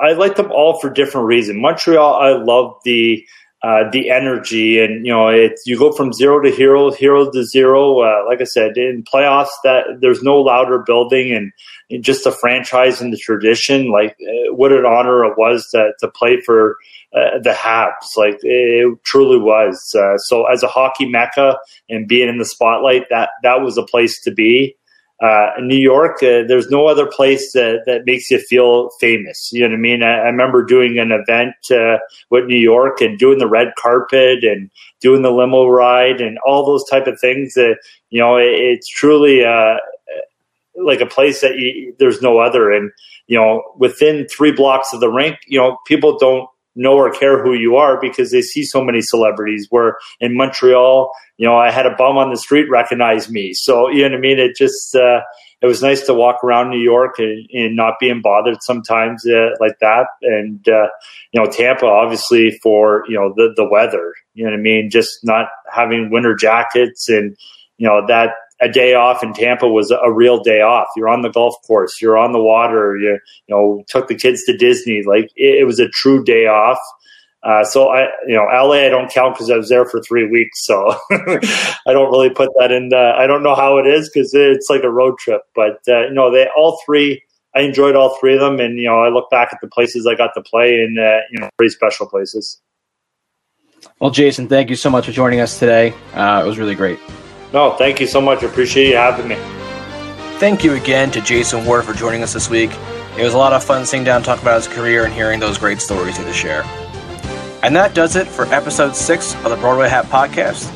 I 0.00 0.12
like 0.12 0.36
them 0.36 0.50
all 0.50 0.80
for 0.80 0.90
different 0.90 1.26
reasons. 1.26 1.60
Montreal, 1.60 2.14
I 2.14 2.32
love 2.32 2.76
the 2.84 3.24
uh, 3.62 3.88
the 3.92 4.10
energy, 4.10 4.80
and 4.80 5.06
you 5.06 5.12
know, 5.12 5.28
it 5.28 5.52
you 5.66 5.78
go 5.78 5.92
from 5.92 6.12
zero 6.12 6.40
to 6.40 6.50
hero, 6.50 6.90
hero 6.90 7.30
to 7.30 7.44
zero. 7.44 8.00
Uh, 8.00 8.24
like 8.28 8.40
I 8.40 8.44
said, 8.44 8.76
in 8.76 9.04
playoffs, 9.04 9.50
that 9.62 9.98
there's 10.00 10.22
no 10.22 10.40
louder 10.40 10.80
building, 10.84 11.32
and, 11.32 11.52
and 11.88 12.02
just 12.02 12.24
the 12.24 12.32
franchise 12.32 13.00
and 13.00 13.12
the 13.12 13.16
tradition. 13.16 13.92
Like, 13.92 14.16
uh, 14.20 14.52
what 14.52 14.72
an 14.72 14.84
honor 14.84 15.24
it 15.24 15.38
was 15.38 15.68
to 15.70 15.92
to 16.00 16.08
play 16.08 16.40
for 16.40 16.76
uh, 17.14 17.38
the 17.42 17.50
Habs. 17.50 18.16
Like 18.16 18.38
it 18.42 19.04
truly 19.04 19.38
was. 19.38 19.94
Uh, 19.94 20.16
so 20.18 20.46
as 20.46 20.62
a 20.62 20.68
hockey 20.68 21.08
mecca 21.08 21.56
and 21.88 22.08
being 22.08 22.28
in 22.28 22.38
the 22.38 22.44
spotlight, 22.44 23.04
that 23.10 23.30
that 23.42 23.62
was 23.62 23.76
a 23.78 23.84
place 23.84 24.20
to 24.22 24.30
be. 24.30 24.76
Uh, 25.22 25.50
in 25.56 25.68
New 25.68 25.78
York, 25.78 26.16
uh, 26.16 26.42
there's 26.48 26.68
no 26.68 26.88
other 26.88 27.06
place 27.06 27.52
that, 27.52 27.82
that 27.86 28.04
makes 28.06 28.28
you 28.28 28.40
feel 28.40 28.90
famous. 28.98 29.50
You 29.52 29.60
know 29.60 29.68
what 29.68 29.76
I 29.76 29.80
mean? 29.80 30.02
I, 30.02 30.14
I 30.14 30.26
remember 30.26 30.64
doing 30.64 30.98
an 30.98 31.12
event 31.12 31.54
uh, 31.70 31.98
with 32.30 32.46
New 32.46 32.58
York 32.58 33.00
and 33.00 33.20
doing 33.20 33.38
the 33.38 33.48
red 33.48 33.68
carpet 33.78 34.42
and 34.42 34.68
doing 35.00 35.22
the 35.22 35.30
limo 35.30 35.68
ride 35.68 36.20
and 36.20 36.38
all 36.44 36.66
those 36.66 36.84
type 36.90 37.06
of 37.06 37.20
things. 37.20 37.54
That 37.54 37.76
you 38.10 38.20
know, 38.20 38.36
it, 38.36 38.48
it's 38.48 38.88
truly 38.88 39.44
uh, 39.44 39.76
like 40.74 41.00
a 41.00 41.06
place 41.06 41.40
that 41.42 41.56
you, 41.56 41.94
there's 42.00 42.20
no 42.20 42.38
other. 42.38 42.72
And 42.72 42.90
you 43.28 43.38
know, 43.38 43.62
within 43.76 44.26
three 44.26 44.50
blocks 44.50 44.92
of 44.92 44.98
the 44.98 45.10
rink, 45.10 45.36
you 45.46 45.58
know, 45.58 45.78
people 45.86 46.18
don't 46.18 46.48
know 46.74 46.94
or 46.94 47.10
care 47.10 47.42
who 47.42 47.54
you 47.54 47.76
are 47.76 48.00
because 48.00 48.30
they 48.30 48.42
see 48.42 48.62
so 48.62 48.82
many 48.84 49.00
celebrities. 49.00 49.66
Where 49.70 49.96
in 50.20 50.36
Montreal, 50.36 51.12
you 51.36 51.46
know, 51.46 51.56
I 51.56 51.70
had 51.70 51.86
a 51.86 51.94
bum 51.96 52.16
on 52.16 52.30
the 52.30 52.36
street 52.36 52.68
recognize 52.70 53.30
me. 53.30 53.52
So 53.52 53.88
you 53.88 54.02
know 54.02 54.10
what 54.10 54.18
I 54.18 54.20
mean. 54.20 54.38
It 54.38 54.56
just 54.56 54.94
uh, 54.94 55.20
it 55.60 55.66
was 55.66 55.82
nice 55.82 56.02
to 56.06 56.14
walk 56.14 56.42
around 56.42 56.70
New 56.70 56.80
York 56.80 57.18
and, 57.18 57.46
and 57.52 57.76
not 57.76 57.94
being 58.00 58.20
bothered 58.22 58.62
sometimes 58.62 59.24
uh, 59.26 59.50
like 59.60 59.78
that. 59.80 60.06
And 60.22 60.66
uh, 60.68 60.88
you 61.32 61.40
know, 61.40 61.46
Tampa 61.46 61.86
obviously 61.86 62.58
for 62.62 63.04
you 63.08 63.16
know 63.16 63.32
the 63.36 63.52
the 63.56 63.68
weather. 63.68 64.14
You 64.34 64.44
know 64.44 64.50
what 64.50 64.58
I 64.58 64.62
mean. 64.62 64.90
Just 64.90 65.18
not 65.22 65.48
having 65.70 66.10
winter 66.10 66.34
jackets 66.34 67.08
and 67.08 67.36
you 67.78 67.86
know 67.86 68.06
that 68.06 68.30
a 68.62 68.68
day 68.68 68.94
off 68.94 69.22
in 69.22 69.32
Tampa 69.34 69.68
was 69.68 69.90
a 69.90 70.12
real 70.12 70.40
day 70.40 70.60
off. 70.60 70.86
You're 70.96 71.08
on 71.08 71.22
the 71.22 71.30
golf 71.30 71.56
course, 71.66 72.00
you're 72.00 72.16
on 72.16 72.32
the 72.32 72.42
water, 72.42 72.96
you 72.96 73.18
you 73.46 73.54
know 73.54 73.82
took 73.88 74.08
the 74.08 74.14
kids 74.14 74.44
to 74.44 74.56
Disney. 74.56 75.02
Like 75.02 75.30
it, 75.36 75.60
it 75.60 75.66
was 75.66 75.80
a 75.80 75.88
true 75.88 76.24
day 76.24 76.46
off. 76.46 76.78
Uh, 77.42 77.64
so 77.64 77.88
I, 77.88 78.02
you 78.26 78.36
know, 78.36 78.44
LA 78.44 78.86
I 78.86 78.88
don't 78.88 79.10
count 79.10 79.34
because 79.34 79.50
I 79.50 79.56
was 79.56 79.68
there 79.68 79.84
for 79.84 80.00
three 80.00 80.28
weeks, 80.28 80.64
so 80.64 80.94
I 81.10 81.92
don't 81.92 82.10
really 82.12 82.30
put 82.30 82.50
that 82.60 82.70
in. 82.70 82.90
The, 82.90 83.14
I 83.18 83.26
don't 83.26 83.42
know 83.42 83.56
how 83.56 83.78
it 83.78 83.86
is 83.86 84.08
because 84.08 84.32
it's 84.32 84.70
like 84.70 84.84
a 84.84 84.90
road 84.90 85.18
trip. 85.18 85.42
But 85.54 85.80
uh, 85.88 86.06
you 86.06 86.14
know, 86.14 86.30
they 86.30 86.46
all 86.56 86.80
three. 86.86 87.20
I 87.54 87.62
enjoyed 87.62 87.96
all 87.96 88.16
three 88.20 88.34
of 88.34 88.40
them, 88.40 88.60
and 88.60 88.78
you 88.78 88.86
know, 88.86 89.00
I 89.00 89.08
look 89.08 89.28
back 89.28 89.48
at 89.52 89.58
the 89.60 89.68
places 89.68 90.06
I 90.06 90.14
got 90.14 90.30
to 90.34 90.42
play 90.42 90.74
in, 90.74 90.96
uh, 90.98 91.18
you 91.30 91.40
know, 91.40 91.50
pretty 91.58 91.70
special 91.70 92.06
places. 92.06 92.60
Well, 93.98 94.10
Jason, 94.10 94.48
thank 94.48 94.70
you 94.70 94.76
so 94.76 94.88
much 94.88 95.06
for 95.06 95.12
joining 95.12 95.40
us 95.40 95.58
today. 95.58 95.92
Uh, 96.14 96.42
it 96.44 96.46
was 96.46 96.58
really 96.58 96.76
great. 96.76 97.00
No, 97.52 97.76
thank 97.76 98.00
you 98.00 98.06
so 98.06 98.20
much. 98.20 98.42
I 98.42 98.46
appreciate 98.46 98.88
you 98.88 98.96
having 98.96 99.28
me. 99.28 99.36
Thank 100.38 100.64
you 100.64 100.74
again 100.74 101.10
to 101.12 101.20
Jason 101.20 101.64
Ward 101.64 101.84
for 101.84 101.92
joining 101.92 102.22
us 102.22 102.32
this 102.32 102.48
week. 102.48 102.70
It 103.16 103.22
was 103.24 103.34
a 103.34 103.38
lot 103.38 103.52
of 103.52 103.62
fun 103.62 103.84
sitting 103.84 104.04
down, 104.04 104.22
talking 104.22 104.42
about 104.42 104.56
his 104.56 104.68
career, 104.68 105.04
and 105.04 105.12
hearing 105.12 105.38
those 105.38 105.58
great 105.58 105.80
stories 105.80 106.16
he 106.16 106.24
had 106.24 106.32
to 106.32 106.36
share. 106.36 106.62
And 107.62 107.76
that 107.76 107.94
does 107.94 108.16
it 108.16 108.26
for 108.26 108.46
episode 108.46 108.96
six 108.96 109.34
of 109.36 109.50
the 109.50 109.56
Broadway 109.56 109.88
Hat 109.88 110.06
Podcast. 110.06 110.74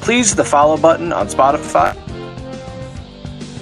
Please 0.00 0.30
hit 0.30 0.36
the 0.36 0.44
follow 0.44 0.76
button 0.76 1.12
on 1.12 1.26
Spotify. 1.26 1.96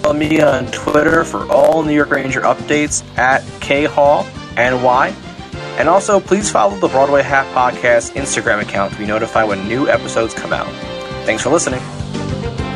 Follow 0.02 0.14
me 0.14 0.40
on 0.40 0.66
Twitter 0.66 1.24
for 1.24 1.50
all 1.50 1.82
New 1.82 1.94
York 1.94 2.11
Ranger 2.11 2.40
updates 2.42 3.02
at 3.16 3.42
KHallNY. 3.61 5.14
And 5.78 5.88
also, 5.88 6.18
please 6.18 6.50
follow 6.50 6.76
the 6.76 6.88
Broadway 6.88 7.22
Hat 7.22 7.46
Podcast 7.54 8.14
Instagram 8.14 8.61
account 8.61 8.92
to 8.92 8.98
be 8.98 9.06
notified 9.06 9.48
when 9.48 9.66
new 9.68 9.88
episodes 9.88 10.34
come 10.34 10.52
out. 10.52 10.66
Thanks 11.24 11.42
for 11.42 11.50
listening. 11.50 11.80
Bye. 12.29 12.67